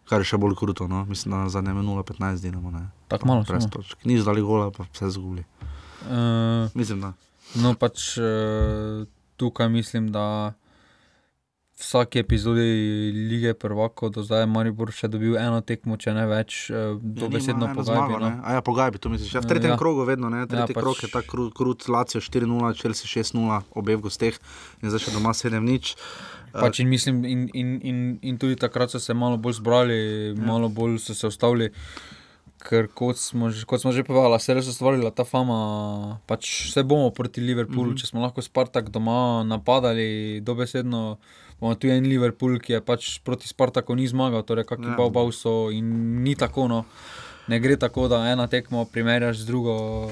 Kar 0.07 0.21
je 0.21 0.25
še 0.25 0.39
bolj 0.39 0.55
kruto, 0.55 0.87
no? 0.89 1.05
mislim, 1.05 1.35
da 1.35 1.49
zadnje 1.49 1.71
je 1.71 1.83
0-15 1.83 2.43
Dinamo. 2.43 2.71
ne. 2.71 2.87
tako 3.09 3.27
malo. 3.27 3.45
Samo. 3.45 3.69
točk. 3.69 4.05
Ni 4.05 4.19
zdali 4.19 4.43
gola, 4.43 4.71
pa 4.71 4.85
vse 4.93 5.11
zgubili. 5.11 5.45
Uh, 6.07 6.71
Mislim, 6.75 7.01
da. 7.01 7.13
No, 7.55 7.75
pač 7.75 8.19
uh, 8.19 9.07
tukaj 9.37 9.69
mislim, 9.69 10.13
da 10.13 10.53
vsaki 11.79 12.19
epizodi 12.19 12.61
lige 13.31 13.55
prvako 13.55 14.09
do 14.09 14.23
zdaj 14.23 14.41
je 14.41 14.47
Maribor 14.47 14.93
še 14.93 15.09
dobil 15.13 15.37
eno 15.37 15.61
tekmo, 15.61 15.99
če 16.01 16.15
ne 16.17 16.25
več, 16.27 16.71
dobesedno 17.03 17.67
Ja, 17.67 17.73
nima 17.75 17.83
eno 17.83 17.85
pogajbi. 17.85 18.21
No. 18.23 18.31
A 18.45 18.55
ja, 18.57 18.63
pogajbi, 18.65 18.99
to 18.99 19.13
misliš. 19.13 19.35
Ja, 19.35 19.43
v 19.45 19.51
tretjem 19.51 19.75
Ja. 19.75 19.77
krogu 19.77 20.07
vedno, 20.09 20.31
ne. 20.33 20.47
Tretji 20.49 20.73
ja, 20.73 20.77
pač- 20.79 20.83
krog 20.83 21.03
je 21.05 21.11
tako 21.13 21.29
krut, 21.29 21.55
krut 21.55 21.89
Lacijo 21.89 22.21
4-0, 22.25 22.73
Chelsea 22.81 23.05
6-0, 23.05 23.61
obe 23.77 23.97
v 23.97 24.01
gosteh 24.09 24.41
in 24.83 24.89
zdaj 24.89 25.05
še 25.05 25.13
doma 25.13 25.37
7-0. 25.37 25.95
Pač 26.57 26.81
in, 26.81 26.89
mislim, 26.89 27.25
in, 27.29 27.51
in, 27.53 27.69
in, 27.85 27.97
in 28.25 28.39
tudi 28.41 28.57
takrat 28.57 28.89
so 28.89 28.99
se 28.99 29.13
malo 29.13 29.37
bolj 29.37 29.61
zbrali, 29.61 30.33
ja. 30.33 30.41
malo 30.41 30.73
bolj 30.73 30.97
so 30.99 31.13
se 31.15 31.29
ustavili. 31.29 31.69
Ker 32.67 32.89
kot 32.89 33.21
smo, 33.21 33.53
kot 33.69 33.85
smo 33.85 33.93
že 33.93 34.01
povedali, 34.03 34.41
se 34.41 34.49
je 34.51 34.57
res 34.57 34.69
ustvarila 34.73 35.13
ta 35.13 35.29
fama. 35.29 36.19
Pač 36.27 36.73
vse 36.73 36.83
bomo 36.89 37.13
proti 37.13 37.45
Liverpoolu, 37.45 37.93
mm 37.93 37.95
-hmm. 37.95 38.01
če 38.01 38.07
smo 38.07 38.25
lahko 38.25 38.41
Spartak 38.43 38.89
doma 38.89 39.45
napadali, 39.45 40.41
dobesedno. 40.41 41.19
Imamo 41.61 41.75
tu 41.75 41.89
en 41.89 42.05
Liverpool, 42.05 42.59
ki 42.61 42.73
je 42.77 42.81
pač 42.85 43.19
proti 43.25 43.49
Spartaku 43.49 43.97
ni 43.97 44.05
zmagal, 44.09 44.45
torej 44.45 44.69
kakšni 44.69 44.93
Ja. 44.93 45.09
bau 45.09 45.33
so 45.33 45.71
in 45.73 46.23
ni 46.23 46.35
tako. 46.35 46.69
No. 46.69 46.85
Ne 47.49 47.61
gre 47.61 47.77
tako, 47.77 48.09
da 48.09 48.27
ena 48.29 48.47
tekmo 48.47 48.85
primerjaš 48.85 49.39
z 49.39 49.47
drugo. 49.47 50.11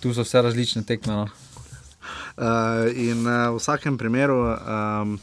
tu 0.00 0.14
so 0.14 0.22
vse 0.22 0.42
različne 0.42 0.84
tekme. 0.84 1.12
No. 1.12 1.26
Uh, 2.36 2.92
in 2.94 3.26
uh, 3.26 3.50
v 3.50 3.58
vsakem 3.58 3.98
primeru, 3.98 4.54
um, 4.54 5.18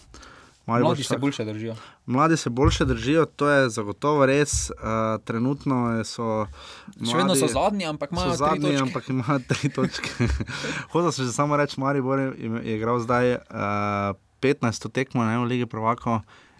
Mladi 0.65 1.03
se 1.03 1.17
boljše 1.17 1.45
držijo. 1.45 1.75
Mladi 2.05 2.37
se 2.37 2.49
boljše 2.49 2.85
držijo, 2.85 3.25
to 3.25 3.49
je 3.49 3.69
zagotovo 3.69 4.25
res. 4.25 4.69
Uh, 4.69 5.21
trenutno 5.23 6.03
so. 6.03 6.47
Še 7.03 7.17
vedno 7.17 7.35
so 7.35 7.47
zadnji, 7.47 7.85
ampak 7.85 8.11
imajo 8.11 8.31
so 8.31 8.37
zadnji, 8.37 8.59
tri 8.59 8.71
točke. 8.71 8.83
ampak 8.83 9.09
imajo 9.09 9.39
tri 9.47 9.69
točke. 9.69 10.27
Hočem 10.91 11.11
se 11.11 11.23
že 11.23 11.31
samo 11.31 11.57
reči, 11.57 11.79
Maribor 11.79 12.19
je, 12.19 12.31
je 12.63 12.75
igral 12.75 12.99
zdaj 12.99 13.35
uh, 13.35 14.15
15 14.43 14.91
tekmo 14.91 15.23
ne, 15.23 15.37
v 15.37 15.47
Ligi 15.47 15.65
Prvako 15.65 16.19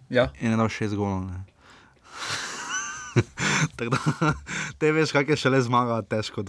Ja. 0.10 0.30
in 0.40 0.52
je 0.52 0.58
dal 0.58 0.70
6 0.70 0.96
golov. 0.96 1.28
Tako 3.76 3.90
da 3.92 4.34
te 4.78 4.92
veš, 4.92 5.12
kak 5.12 5.30
je 5.30 5.38
šele 5.38 5.62
zmaga, 5.62 6.02
težko 6.02 6.44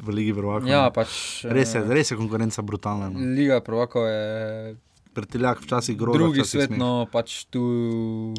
v 0.00 0.08
Ligi 0.10 0.32
Prvako. 0.32 0.66
Ja, 0.66 0.86
pač, 0.88 1.44
res, 1.44 1.74
je, 1.74 1.80
eh, 1.80 1.88
res 1.90 2.10
je 2.10 2.16
konkurenca 2.16 2.62
brutalna. 2.62 3.10
No. 3.10 3.20
Liga 3.30 3.60
prvako 3.60 4.06
je 4.06 4.76
Prtiljak 5.12 5.60
včasih 5.60 5.96
grozi. 5.96 6.18
drugi 6.18 6.44
svet, 6.44 6.70
no 6.72 7.04
pač 7.06 7.44
tu. 7.44 8.32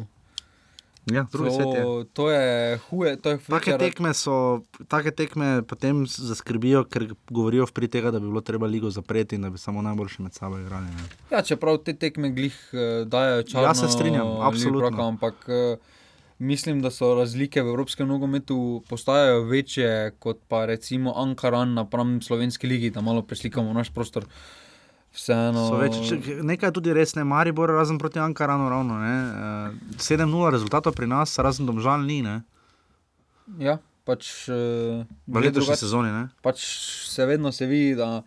Ja, 1.12 1.26
drugi 1.32 1.50
to, 1.50 1.54
svet 1.54 1.66
je. 1.66 2.04
to 2.12 2.30
je 2.30 2.78
huje. 2.88 3.16
To 3.16 3.30
je 3.30 3.38
Take 3.38 3.76
tekme, 3.78 4.14
so, 4.14 4.64
take 4.88 5.10
tekme 5.10 5.62
potem 5.68 6.06
zaskrbijo, 6.08 6.84
ker 6.88 7.10
govorijo 7.28 7.66
v 7.68 7.74
prid 7.76 7.92
tega, 7.92 8.12
da 8.14 8.20
bi 8.20 8.30
bilo 8.30 8.40
treba 8.40 8.66
ligo 8.66 8.90
zapreti 8.90 9.36
in 9.36 9.44
da 9.44 9.50
bi 9.52 9.60
samo 9.60 9.82
najboljši 9.82 10.22
med 10.22 10.32
sabo 10.32 10.58
igrali. 10.58 10.86
Ne. 10.86 11.08
Ja, 11.30 11.42
čeprav 11.42 11.82
te 11.84 11.92
tekme 11.92 12.32
glih 12.32 12.56
uh, 12.72 13.04
dajo 13.08 13.42
čas. 13.42 13.60
Ja, 13.62 13.74
se 13.74 13.92
strinjam, 13.92 14.40
absolutno. 14.40 15.08
Ampak 15.08 15.44
uh, 15.48 15.76
mislim, 16.38 16.80
da 16.82 16.90
so 16.90 17.14
razlike 17.14 17.62
v 17.62 17.68
evropskem 17.68 18.08
nogometu 18.08 18.82
postajajo 18.88 19.44
večje 19.44 20.14
kot 20.18 20.40
pa 20.48 20.64
recimo 20.66 21.12
Ankaran 21.16 21.74
napram 21.74 22.20
slovenski 22.22 22.66
ligi, 22.66 22.90
da 22.90 23.00
malo 23.00 23.22
preslikamo 23.22 23.72
naš 23.72 23.92
prostor. 23.92 24.24
Vseeno. 25.14 25.68
So 25.70 25.78
Več, 25.78 25.96
če, 26.08 26.18
nekaj 26.42 26.72
tudi 26.74 26.94
res, 26.94 27.14
ne 27.14 27.22
Maribor, 27.28 27.70
razen 27.70 28.00
proti 28.02 28.18
Ankaranu, 28.18 28.66
ravno. 28.72 28.98
Eh, 28.98 29.98
7-0 30.02 30.50
rezultatov 30.56 30.96
pri 30.98 31.06
nas, 31.10 31.36
razen 31.38 31.68
domžal 31.68 32.02
ni, 32.02 32.18
ne? 32.24 32.40
Ja, 33.62 33.78
pač. 34.08 34.48
Uh, 34.50 35.04
v 35.30 35.44
letošnji 35.46 35.76
sezoni. 35.78 36.10
Ne? 36.10 36.24
pač 36.42 36.64
se 37.06 37.26
vedno 37.28 37.52
se 37.52 37.68
vidi, 37.70 37.94
da 37.94 38.24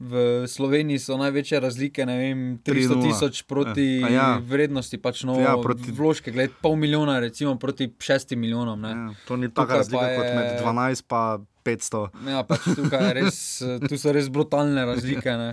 v 0.00 0.48
Sloveniji 0.48 0.98
so 0.98 1.16
največje 1.20 1.60
razlike, 1.60 2.06
ne 2.08 2.16
vem, 2.18 2.38
300 2.64 2.96
3:0. 2.96 3.02
tisoč 3.04 3.42
proti 3.42 4.00
Ja, 4.00 4.08
ja, 4.08 4.28
vrednosti, 4.40 4.96
pač 4.96 5.24
no, 5.28 5.36
Ja, 5.36 5.56
proti- 5.60 5.92
vložke, 5.92 6.32
gled, 6.32 6.56
pol 6.64 6.76
milijona, 6.76 7.18
recimo 7.20 7.58
proti 7.60 7.92
šestim 8.00 8.40
milijonom. 8.40 8.80
Ne. 8.80 8.88
Ja, 8.88 9.12
to 9.28 9.36
ni 9.36 9.52
taka 9.52 9.76
razlika 9.84 10.08
je... 10.08 10.16
kot 10.16 10.26
med 10.34 10.48
12 10.64 11.04
in 11.38 11.46
500. 11.64 12.08
Ja, 12.24 12.40
pač 12.48 12.64
tukaj 12.72 13.12
res, 13.12 13.36
tu 13.88 13.98
so 14.00 14.12
res 14.16 14.30
brutalne 14.32 14.80
razlike. 14.88 15.28
Ne. 15.36 15.50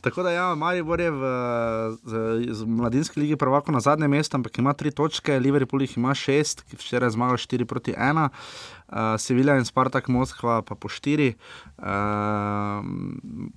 Tako 0.00 0.22
da, 0.22 0.30
ja, 0.30 0.46
Maribor 0.54 1.00
je 1.00 1.10
v, 1.10 1.32
z, 2.06 2.12
z 2.54 2.68
mladinski 2.68 3.20
ligi 3.20 3.36
prvako 3.36 3.72
na 3.74 3.80
zadnjem 3.82 4.10
mestu, 4.14 4.36
ampak 4.38 4.58
ima 4.62 4.72
tri 4.78 4.92
točke, 4.94 5.40
Liverpool 5.40 5.82
jih 5.82 5.96
ima 5.98 6.14
šest, 6.14 6.62
včeraj 6.70 7.10
je 7.10 7.16
zmagal 7.16 7.40
4 7.42 7.64
proti 7.64 7.92
1, 7.96 8.28
uh, 8.88 9.16
Sevilla 9.18 9.56
in 9.58 9.64
Spartak 9.64 10.08
Moskva 10.08 10.62
pa 10.62 10.74
po 10.74 10.88
4. 10.88 11.32
Uh, 11.78 11.84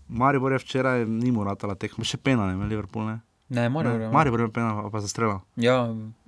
Maribor 0.08 0.52
je 0.56 0.60
včeraj 0.64 1.06
ni 1.06 1.32
mu 1.32 1.44
ratala 1.48 1.76
tekmo, 1.76 2.06
še 2.08 2.18
pena, 2.18 2.50
ne, 2.52 2.70
Liverpool 2.70 3.08
ne. 3.08 3.20
Ne, 3.50 3.70
Maribor, 3.70 4.02
ja. 4.02 4.12
Maribor 4.12 4.46
je 4.46 4.50
pena, 4.52 4.90
pa 4.92 5.00
zastrela. 5.04 5.42
Ja, 5.56 5.88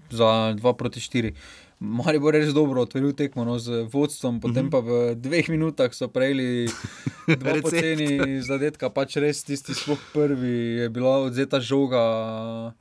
za 0.10 0.54
2 0.56 0.74
proti 0.74 1.00
4. 1.00 1.34
Maribor 1.80 2.36
je 2.36 2.42
res 2.42 2.52
dobro 2.52 2.82
otvoril 2.82 3.14
tekmo 3.14 3.42
no, 3.42 3.56
z 3.56 3.86
vodstvom, 3.86 4.38
potem 4.38 4.66
Mhm. 4.66 4.70
pa 4.70 4.80
v 4.80 4.90
dveh 5.16 5.48
minutah 5.48 5.88
so 5.90 6.08
prejeli 6.08 6.68
dva 7.40 7.56
poceni 7.58 8.20
zadetka, 8.40 8.90
pač 8.90 9.16
res 9.16 9.40
tisti 9.42 9.72
sploh 9.72 10.00
prvi 10.12 10.54
je 10.78 10.90
bila 10.90 11.24
odzeta 11.24 11.60
žoga 11.60 12.04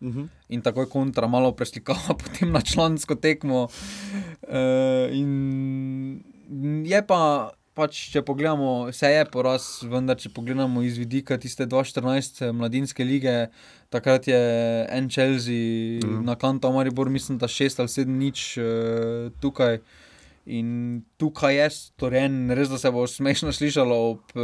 Mhm. 0.00 0.22
in 0.48 0.60
takoj 0.60 0.86
kontra, 0.86 1.26
malo 1.26 1.52
preslikava 1.52 2.10
potem 2.18 2.50
na 2.50 2.60
člansko 2.60 3.14
tekmo. 3.14 3.68
Uh, 4.42 5.06
in 5.10 5.30
je 6.82 7.00
pa. 7.02 7.50
Pač, 7.78 7.98
če 8.10 8.24
pogledamo, 8.26 8.90
se 8.90 9.06
je 9.12 9.22
poraz, 9.30 9.68
vendar 9.86 10.18
če 10.18 10.32
pogledamo 10.34 10.82
iz 10.82 10.96
vidika 10.98 11.36
tiste 11.38 11.62
2014 11.70 12.40
mladinske 12.50 13.06
lige, 13.06 13.34
takrat 13.94 14.26
je 14.26 14.40
en 14.96 15.06
Chelsea 15.06 16.00
mm. 16.02 16.24
na 16.26 16.34
kantu, 16.34 16.72
Maribor, 16.74 17.06
mislim, 17.06 17.38
da 17.38 17.46
6 17.46 17.78
ali 17.78 17.92
7 17.94 18.18
nič 18.24 18.42
uh, 18.58 19.30
tukaj. 19.38 19.78
In 20.50 20.68
tukaj 21.14 21.54
je 21.54 21.66
storjen, 21.70 22.48
res 22.50 22.68
da 22.68 22.78
se 22.78 22.88
bo 22.88 23.02
smešno 23.04 23.50
slišalo 23.50 23.96
ob 24.06 24.32
uh, 24.32 24.42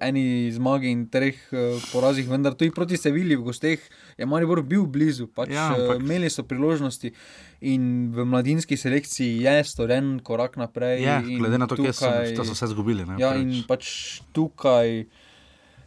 eni 0.00 0.22
zmagi 0.48 0.88
in 0.88 1.02
treh 1.06 1.36
uh, 1.48 1.58
porazih, 1.86 2.24
vendar 2.26 2.54
tudi 2.54 2.70
proti 2.70 2.96
Sevilji 2.96 3.36
v 3.36 3.44
gosteh 3.44 3.82
je 4.16 4.24
Maribor 4.24 4.62
bil 4.62 4.86
blizu, 4.86 5.26
pač 5.28 5.50
Ja, 5.50 5.66
ja, 5.66 5.76
ampak- 5.76 5.98
uh, 5.98 6.02
imeli 6.02 6.28
so 6.28 6.42
priložnosti 6.42 7.12
in 7.60 7.84
v 8.08 8.24
mladinski 8.24 8.72
selekciji 8.74 9.42
je 9.42 9.64
storjen 9.64 10.18
korak 10.20 10.56
naprej. 10.56 11.04
In 11.26 11.38
glede 11.38 11.58
na 11.58 11.66
to, 11.66 11.76
kje 11.76 11.92
so, 11.92 12.06
tukaj- 12.06 12.36
so 12.38 12.52
vse 12.54 12.64
izgubili. 12.64 13.04
Ne, 13.04 13.16
Ja, 13.18 13.30
prvič. 13.30 13.42
in 13.44 13.64
pač 13.64 13.84
tukaj 14.32 15.04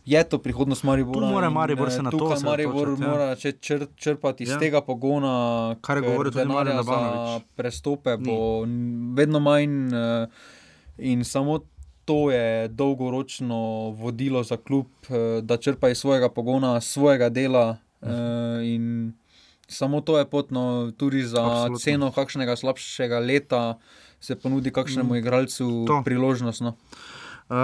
je 0.05 0.23
to 0.23 0.37
prihodnost 0.37 0.83
Maribora. 0.83 1.19
Tu 1.19 1.25
mora 1.27 1.47
in, 1.47 1.53
Maribor 1.53 1.87
eh, 1.87 1.91
se 1.91 2.01
na 2.01 2.09
to 2.09 2.17
tukaj 2.19 2.39
Maribor 2.41 2.75
osredotočiti, 2.75 3.03
ja. 3.03 3.09
mora 3.09 3.35
če- 3.35 3.51
čr, 3.53 3.85
črpati 3.95 4.43
iz 4.43 4.49
Ja. 4.49 4.53
ja. 4.53 4.59
tega 4.59 4.81
pogona, 4.81 5.35
Kar 5.77 5.97
je 5.97 6.01
govoril 6.03 6.31
tudi 6.31 6.37
denarja 6.39 6.55
Marjan 6.65 6.83
za 6.83 6.91
Labanović. 6.91 7.43
prestope 7.55 8.09
Ni. 8.11 8.25
bo 8.25 8.37
n- 8.63 8.79
vedno 9.13 9.39
manj 9.39 9.87
eh, 9.87 10.27
in 10.99 11.23
samo. 11.23 11.59
To 12.03 12.31
je 12.31 12.67
dolgoročno 12.67 13.57
vodilo 13.91 14.43
za 14.43 14.57
klub, 14.57 14.85
eh, 15.03 15.41
da 15.41 15.57
črpa 15.57 15.89
iz 15.89 15.97
svojega 15.97 16.29
pogona, 16.29 16.81
svojega 16.81 17.29
dela. 17.29 17.77
eh, 18.01 18.07
In 18.65 19.13
samo 19.67 20.01
to 20.01 20.17
je 20.17 20.25
potno, 20.25 20.61
tudi 20.91 21.21
za 21.21 21.37
Absolutno. 21.37 21.53
Absolutno. 21.53 21.77
ceno 21.79 22.11
kakšnega 22.11 22.55
slabšega 22.55 23.19
leta 23.19 23.77
se 24.19 24.35
ponudi 24.35 24.71
kakšnemu 24.71 25.15
igralcu 25.15 25.85
To. 25.87 26.01
priložnost. 26.05 26.61
No. 26.61 26.75
Uh, 27.51 27.57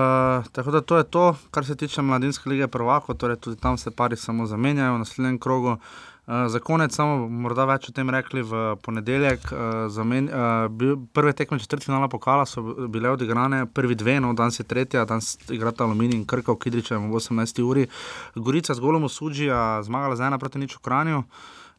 tako 0.51 0.71
da 0.71 0.81
to 0.81 0.97
je 0.97 1.03
to, 1.03 1.35
kar 1.51 1.65
se 1.65 1.75
tiče 1.75 2.01
mladinske 2.01 2.49
lige 2.49 2.67
prvako, 2.67 3.13
torej 3.13 3.35
tudi 3.35 3.55
tam 3.55 3.77
se 3.77 3.91
pari 3.91 4.15
samo 4.15 4.45
zamenjajo 4.45 4.93
v 4.93 4.99
naslednjem 4.99 5.39
krogu. 5.39 5.71
Uh, 5.71 6.33
za 6.47 6.59
konec 6.59 6.95
samo 6.95 7.29
morda 7.29 7.63
več 7.65 7.87
o 7.87 7.93
tem 7.95 8.09
rekli 8.11 8.43
v 8.43 8.75
ponedeljek. 8.83 9.47
Uh, 9.47 9.87
zamen, 9.87 10.27
uh, 10.27 10.67
bil, 10.67 10.97
prve 11.13 11.31
tekme 11.33 11.59
četrtfinala 11.59 12.09
pokala 12.11 12.45
so 12.45 12.61
bile 12.91 13.13
odigrane, 13.15 13.65
prvi 13.65 13.95
dve, 13.95 14.19
no 14.19 14.33
danes 14.33 14.59
je 14.59 14.67
tretja, 14.67 15.05
danes 15.05 15.37
igrata 15.47 15.87
Aluminij 15.87 16.19
in 16.19 16.25
Krka 16.27 16.51
v 16.51 16.59
Kidričem 16.65 17.07
ob 17.07 17.15
18. 17.15 17.63
uri. 17.63 17.87
Gorica 18.35 18.75
z 18.75 18.83
golom 18.83 19.07
v 19.07 19.13
Suđija 19.13 19.83
zmagala 19.87 20.19
z 20.19 20.27
ena 20.27 20.37
proti 20.37 20.59
nič 20.59 20.75
v 20.75 20.83
Kranju. 20.83 21.23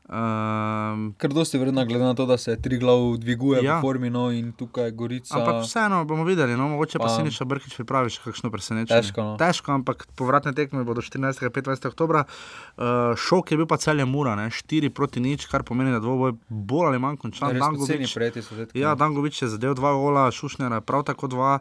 Um, 0.09 1.13
Ker 1.21 1.29
dosti 1.37 1.59
vredno, 1.61 1.85
glede 1.85 2.05
na 2.05 2.15
to, 2.15 2.25
da 2.27 2.39
se 2.39 2.57
tri 2.57 2.79
glav 2.79 3.17
dviguje 3.21 3.61
Ja. 3.61 3.65
ja. 3.65 3.79
v 3.79 3.85
formi, 3.85 4.09
no 4.11 4.31
in 4.33 4.53
tukaj 4.57 4.91
Gorica. 4.97 5.37
Ampak 5.37 5.67
vseeno 5.67 6.05
bomo 6.09 6.25
videli, 6.25 6.57
no, 6.57 6.69
mogoče 6.69 6.97
pa, 6.99 7.05
pa 7.05 7.17
si 7.17 7.23
nič 7.23 7.37
Brkič 7.45 7.77
pripravi 7.77 8.09
še 8.09 8.23
kakšno 8.25 8.49
presenečenje. 8.49 9.03
Težko, 9.03 9.21
no. 9.21 9.35
Težko, 9.37 9.75
ampak 9.77 10.07
povratne 10.17 10.55
tekme 10.57 10.81
bodo 10.89 11.05
14. 11.05 11.45
in 11.45 11.53
15. 11.53 11.85
oktober. 11.93 12.23
Uh, 12.25 13.13
šok 13.21 13.53
je 13.53 13.61
bil 13.61 13.69
pa 13.69 13.77
celje 13.77 14.09
Mura, 14.09 14.33
ne? 14.33 14.49
4 14.49 14.89
proti 14.89 15.21
nič, 15.21 15.45
kar 15.45 15.61
pomeni, 15.61 15.93
da 15.93 16.01
dvoboj 16.01 16.39
bolj 16.49 16.89
ali 16.89 17.03
manj 17.05 17.21
končan. 17.21 17.53
Dangovič, 17.61 18.09
zdaj. 18.09 18.73
ja, 18.81 18.97
Dangovič 18.97 19.43
je 19.45 19.49
zadev 19.53 19.77
dva 19.77 19.93
gola, 19.93 20.31
Šušnjara 20.33 20.81
prav 20.81 21.05
tako 21.05 21.29
dva, 21.29 21.59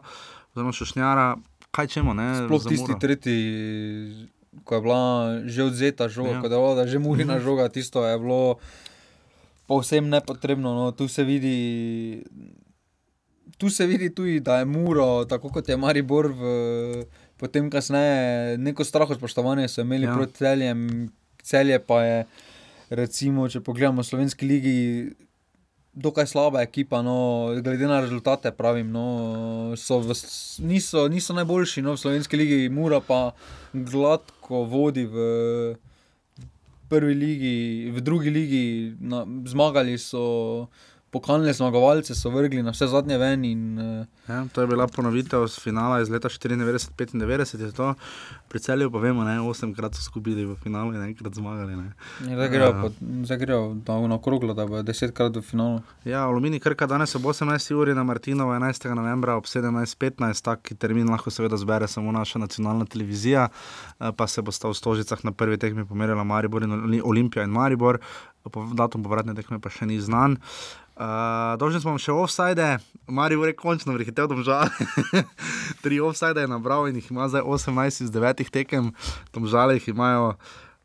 oziroma 0.56 0.72
Šušnjara, 0.72 1.36
kaj 1.68 1.86
čemo, 1.92 2.16
ne? 2.16 2.32
Sploh 2.48 2.64
tisti 2.64 2.96
tretji, 2.96 3.36
ko 4.60 4.74
je 4.74 4.80
bila 4.80 5.02
že 5.44 5.62
odzeta 5.64 6.08
žoga, 6.08 6.30
Ja. 6.30 6.40
ko 6.40 6.46
je 6.46 6.50
bila 6.50 6.74
da 6.74 6.86
že 6.86 6.98
murina 6.98 7.38
žoga, 7.38 7.68
tisto 7.68 8.02
je 8.02 8.18
bilo 8.18 8.56
povsem 9.66 10.04
nepotrebno. 10.04 10.74
No. 10.74 10.92
Tu 10.92 11.08
se 11.08 11.24
vidi. 11.24 12.24
Tu 13.56 13.68
se 13.68 13.86
vidi 13.86 14.10
tudi, 14.10 14.40
da 14.40 14.58
je 14.58 14.64
Muro, 14.64 15.24
tako 15.24 15.48
kot 15.48 15.68
je 15.68 15.76
Maribor, 15.76 16.28
v, 16.28 16.42
potem 17.36 17.66
kasneje 17.66 18.54
neko 18.56 18.84
straho 18.84 19.10
spoštovanje 19.10 19.68
so 19.68 19.80
imeli 19.80 20.04
Ja. 20.04 20.14
proti 20.14 20.34
celjem, 20.34 21.10
celje 21.42 21.78
pa 21.80 22.02
je, 22.02 22.18
recimo, 22.90 23.48
če 23.48 23.60
pogledamo 23.60 24.02
slovenski 24.02 24.46
ligi, 24.46 25.10
dokaj 25.98 26.26
slaba 26.26 26.62
ekipa, 26.62 27.02
no, 27.02 27.50
glede 27.62 27.86
na 27.86 28.00
rezultate, 28.00 28.52
pravim. 28.54 28.90
No, 28.92 29.74
v, 29.74 30.16
niso, 30.62 31.08
niso 31.08 31.34
najboljši 31.34 31.82
no, 31.82 31.96
v 31.96 32.02
slovenski 32.02 32.38
ligi, 32.38 32.68
Mura 32.68 33.00
pa 33.00 33.32
gladko 33.72 34.62
vodi 34.70 35.04
v 35.10 35.26
prvi 36.88 37.14
ligi, 37.14 37.56
v 37.92 38.00
drugi 38.00 38.30
ligi, 38.30 38.64
na, 39.00 39.24
zmagali 39.44 39.98
so 39.98 40.68
pokalne 41.10 41.52
zmagovalce 41.52 42.14
so 42.14 42.30
vrgli 42.30 42.62
na 42.62 42.70
vse 42.70 42.86
zadnje 42.86 43.18
ven. 43.18 43.44
In, 43.44 43.78
uh, 43.78 44.06
Ja, 44.28 44.44
to 44.52 44.60
je 44.60 44.66
bila 44.66 44.86
ponovitev 44.86 45.46
z 45.48 45.60
finala 45.60 46.00
iz 46.00 46.10
leta 46.10 46.28
94-95. 46.28 47.94
Pri 48.48 48.60
celju 48.60 48.90
pa 48.92 48.98
vemo, 48.98 49.24
da 49.24 49.42
osemkrat 49.42 49.94
so 49.94 50.02
skupili 50.02 50.44
v 50.44 50.56
finalu 50.56 50.92
in 50.94 51.02
enkrat 51.02 51.34
zmagali. 51.34 51.76
Ne. 51.76 51.92
zdaj 52.20 52.48
grejo, 52.48 52.72
po, 52.82 52.90
zdaj 53.24 53.38
grejo 53.38 53.76
na, 53.88 54.08
na 54.08 54.18
kroglo, 54.22 54.54
da 54.54 54.66
bo 54.66 54.82
desetkrat 54.82 55.36
v 55.36 55.42
finalu. 55.42 55.80
Ja, 56.04 56.26
Alumini 56.28 56.60
Krka 56.60 56.86
danes 56.86 57.14
ob 57.16 57.22
18. 57.22 57.74
uri 57.74 57.94
na 57.94 58.04
Martinovo 58.04 58.52
11. 58.52 58.94
novembra 58.94 59.36
ob 59.36 59.44
17.15, 59.44 60.44
taki 60.44 60.74
termin 60.74 61.08
lahko 61.08 61.30
seveda 61.30 61.56
zbere 61.56 61.88
samo 61.88 62.12
naša 62.12 62.38
nacionalna 62.38 62.84
televizija, 62.84 63.48
eh, 63.48 64.12
pa 64.12 64.26
se 64.26 64.42
bo 64.42 64.52
sta 64.52 64.68
v 64.68 64.74
Stožicah 64.74 65.24
na 65.24 65.32
prvi 65.32 65.56
tekmi 65.58 65.88
pomerila 65.88 66.24
Maribor 66.24 66.62
in 66.62 66.72
Oli- 66.72 67.02
Olimpija 67.04 67.44
in 67.44 67.50
Maribor, 67.50 67.98
datum 68.74 69.02
povratne 69.04 69.34
tekme 69.34 69.60
pa 69.60 69.68
še 69.68 69.86
ni 69.86 70.00
znan. 70.00 70.32
Uh, 70.32 70.87
Dolžni 70.98 71.78
smo 71.78 71.94
še 72.02 72.10
offside, 72.10 72.78
Marijo 73.06 73.44
je 73.46 73.54
končno 73.54 73.94
vrhitev 73.94 74.26
domžal. 74.26 74.66
Tri 75.82 76.00
offside 76.02 76.42
je 76.42 76.50
nabral 76.50 76.88
in 76.90 76.98
jih 76.98 77.10
ima 77.12 77.28
zdaj 77.30 77.46
18 77.46 78.02
iz 78.02 78.10
9 78.10 78.50
tekem, 78.50 78.90
domžale 79.32 79.78
jih 79.78 79.88
imajo 79.94 80.34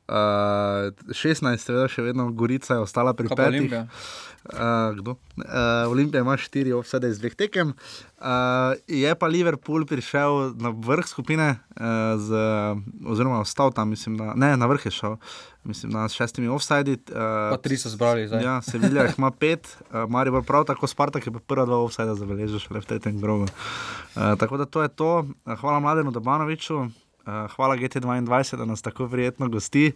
uh, 0.08 0.92
16, 1.10 1.58
seveda 1.58 1.88
še 1.92 2.06
vedno 2.06 2.30
Gorica 2.32 2.78
je 2.78 2.86
ostala 2.86 3.14
pri 3.14 3.32
pa 3.32 3.36
petih. 3.36 3.62
Olimpija? 3.64 3.88
Uh, 4.44 4.92
kdo? 5.00 5.16
Uh, 5.40 5.88
Olimpija 5.88 6.20
ima 6.20 6.36
štiri 6.38 6.74
offside 6.76 7.08
iz 7.08 7.20
dveh 7.22 7.36
tekem. 7.36 7.72
Uh, 8.20 8.76
je 8.92 9.16
pa 9.16 9.28
Liverpool 9.32 9.86
prišel 9.88 10.52
na 10.60 10.74
vrh 10.76 11.08
skupine, 11.08 11.48
uh, 11.80 12.20
z, 12.20 12.44
oziroma 13.08 13.40
ostal 13.40 13.72
tam, 13.72 13.96
mislim, 13.96 14.18
da, 14.20 14.34
ne, 14.36 14.52
na 14.60 14.68
vrh 14.68 14.86
je 14.86 14.92
šel, 14.92 15.16
mislim, 15.64 15.96
da 15.96 16.10
s 16.12 16.20
šestimi. 16.20 16.52
Pa 16.52 16.82
Uh, 17.56 17.62
tri 17.64 17.80
so 17.80 17.88
zbrali 17.94 18.28
zdaj. 18.28 18.44
Ja, 18.44 18.60
Sevilja 18.62 19.08
jih 19.08 19.16
ima 19.18 19.32
pet, 19.32 19.78
uh, 19.80 20.04
Maribor 20.12 20.44
prav 20.44 20.68
tako, 20.68 20.92
Spartak 20.92 21.24
je 21.28 21.32
pa 21.32 21.40
prva 21.40 21.64
dva 21.66 21.80
offside 21.80 22.16
zabeležil 22.20 22.60
šele 22.60 22.84
v 22.84 22.92
tretjem 22.92 23.22
krogu. 23.24 23.48
Uh, 23.48 24.36
tako 24.36 24.60
da 24.60 24.68
to 24.68 24.84
je 24.84 24.92
to. 24.92 25.24
Hvala 25.48 25.80
Mladenu 25.80 26.12
Dobanoviču. 26.12 26.84
Uh, 27.24 27.48
hvala 27.56 27.78
GT22, 27.78 28.58
da 28.58 28.66
nas 28.66 28.82
tako 28.82 29.08
prijetno 29.08 29.48
gosti. 29.50 29.92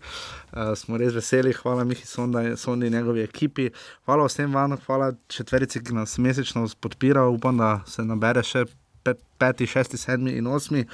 Uh, 0.52 0.72
smo 0.76 0.98
res 0.98 1.14
veseli, 1.14 1.54
hvala 1.54 1.84
Mihi 1.84 2.06
Sonda- 2.06 2.56
Sondi 2.56 2.88
in 2.88 2.94
njegovi 2.94 3.22
ekipi. 3.22 3.70
Hvala 4.06 4.26
vsem 4.26 4.54
vam, 4.54 4.78
hvala 4.86 5.12
četverici, 5.28 5.84
ki 5.84 5.94
nas 5.94 6.18
mesečno 6.18 6.68
podpira. 6.80 7.26
Upam, 7.28 7.58
da 7.58 7.82
se 7.86 8.06
nabere 8.06 8.44
še 8.44 8.64
pe, 9.04 9.18
peti, 9.38 9.68
šesti, 9.68 9.98
sedmi 9.98 10.38
in 10.40 10.48
osmi. 10.48 10.86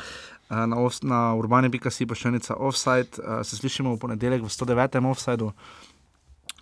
Uh, 0.49 0.65
Na, 0.67 0.77
off- 0.77 1.03
na 1.03 1.33
urbani.si 1.35 2.05
enica 2.25 2.55
offside. 2.55 3.09
Uh, 3.17 3.41
se 3.43 3.57
slišimo 3.57 3.93
v 3.93 3.99
ponedeljek 3.99 4.41
v 4.41 4.49
109. 4.49 5.05
offsideu 5.09 5.53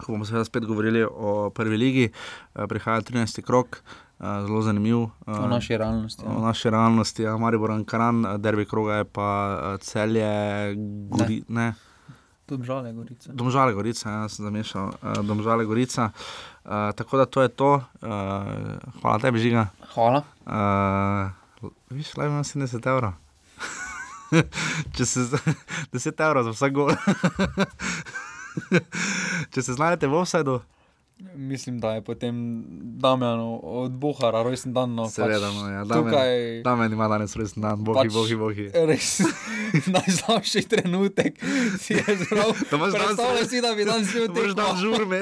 ko 0.02 0.12
bomo 0.12 0.26
seveda 0.26 0.46
spet 0.46 0.66
govorili 0.66 1.04
o 1.06 1.50
prvi 1.50 1.78
ligi, 1.78 2.12
eh, 2.56 2.68
prihaja 2.68 3.02
13. 3.02 3.42
krok, 3.42 3.78
eh, 3.78 3.82
zelo 4.22 4.62
zanimiv. 4.62 4.98
eh, 5.22 5.34
V 5.36 5.48
naši 5.48 5.74
realnosti. 5.76 6.24
Ja. 6.24 6.32
naši 6.32 6.70
realnosti, 6.70 7.24
ja, 7.24 7.38
Maribor 7.38 7.72
Ankaran, 7.72 8.26
eh, 8.26 8.38
derbi 8.38 8.66
kroga 8.66 8.96
je 8.96 9.06
pa 9.06 9.28
eh, 9.54 9.78
celje, 9.80 10.30
gori, 11.10 11.44
ne. 11.48 11.62
ne, 11.62 11.74
Domžale, 12.48 12.92
Gorica. 12.92 13.32
domžale 13.32 13.72
Gorica, 13.72 14.10
ja, 14.12 14.28
sem 14.28 14.44
zamešal, 14.44 14.92
uh, 14.94 15.14
domžale 15.18 15.64
Gorica. 15.64 16.12
Uh, 16.62 16.72
tako 16.92 17.18
da 17.18 17.26
to 17.26 17.42
je 17.42 17.48
to, 17.50 17.70
uh, 17.76 17.82
hvala 18.98 19.20
tebi, 19.20 19.40
Žiga. 19.40 19.68
Hvala. 19.90 20.20
Uh, 20.44 21.72
Viš, 21.90 22.12
lajmo 22.18 22.36
na 22.36 22.44
70 22.44 22.84
evrov. 22.86 23.14
Če 24.92 25.06
se 25.06 25.24
z- 25.26 25.40
10 25.94 26.12
evrov 26.20 26.44
za 26.44 26.52
vsak 26.52 26.72
gol. 26.74 26.92
Če 29.48 29.62
se 29.62 29.74
znajdete 29.74 30.08
v 30.08 30.16
offsajdu, 30.16 30.60
Mislim, 31.34 31.80
da 31.80 31.92
je 31.92 32.02
potem 32.02 32.64
Damjan 32.98 33.40
od 33.64 33.92
Bohara 33.94 34.44
rojsten 34.44 34.74
dan. 34.74 34.96
No, 34.96 35.10
seveda, 35.10 35.52
no, 35.52 35.70
ja, 35.70 35.86
tukaj 35.86 36.62
da 36.64 36.76
meni 36.76 36.94
ima 36.94 37.08
danes 37.08 37.36
rojsten 37.36 37.62
dan, 37.62 37.80
bohi, 37.80 37.98
Pač- 38.00 38.14
bohi, 38.14 38.36
bohi. 38.36 38.66
res 38.90 39.22
najslabši 39.96 40.62
trenutek 40.64 41.40
si 41.80 41.94
je 41.94 42.04
zelo. 42.20 42.54
Da 42.70 42.78
imaš 42.78 42.92
danes- 42.92 43.06
Predstavljaj 43.06 43.46
si, 43.46 43.62
da 43.62 43.76
bi 43.76 43.86
danes 43.86 44.12
snil 44.12 44.28
Moraš 44.28 44.54
dan 44.54 44.66
tekmo. 44.68 44.80
žurme. 44.80 45.20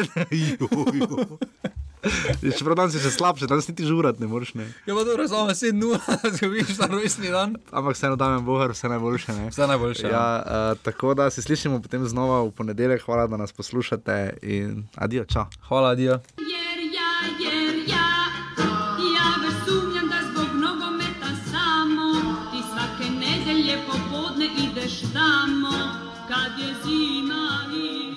Čeprav 2.49 2.75
danes 2.77 2.93
je 2.95 3.01
še 3.01 3.11
slabše, 3.11 3.43
danes 3.45 3.67
niti 3.67 3.83
žurat 3.83 4.19
ne 4.19 4.27
moreš. 4.27 4.53
Ne. 4.53 4.63
Ja, 4.87 4.95
pa 4.95 5.03
dobro, 5.03 5.27
samo 5.27 5.49
7-0, 5.49 5.99
da 6.23 6.29
zgubiš 6.31 6.77
na 6.77 6.87
rojstni 6.87 7.27
dan. 7.27 7.57
Ampak 7.71 7.91
vseeno 7.91 8.15
dajem 8.15 8.45
bohar, 8.45 8.71
vse 8.71 8.87
najboljše. 8.87 9.33
Ne. 9.33 9.49
Vse 9.49 9.67
najboljše. 9.67 10.07
Ja, 10.07 10.23
uh, 10.37 10.79
tako 10.79 11.13
da 11.13 11.29
se 11.29 11.41
slišimo 11.41 11.81
potem 11.81 12.05
znova 12.05 12.39
v 12.41 12.51
ponedeljek. 12.53 13.03
Hvala, 13.03 13.27
da 13.27 13.37
nas 13.37 13.51
poslušate 13.51 14.15
in 14.41 14.87
adijo, 14.95 15.25
čau. 15.25 15.43
Hvala, 15.61 15.88
Yeah. 16.37 16.58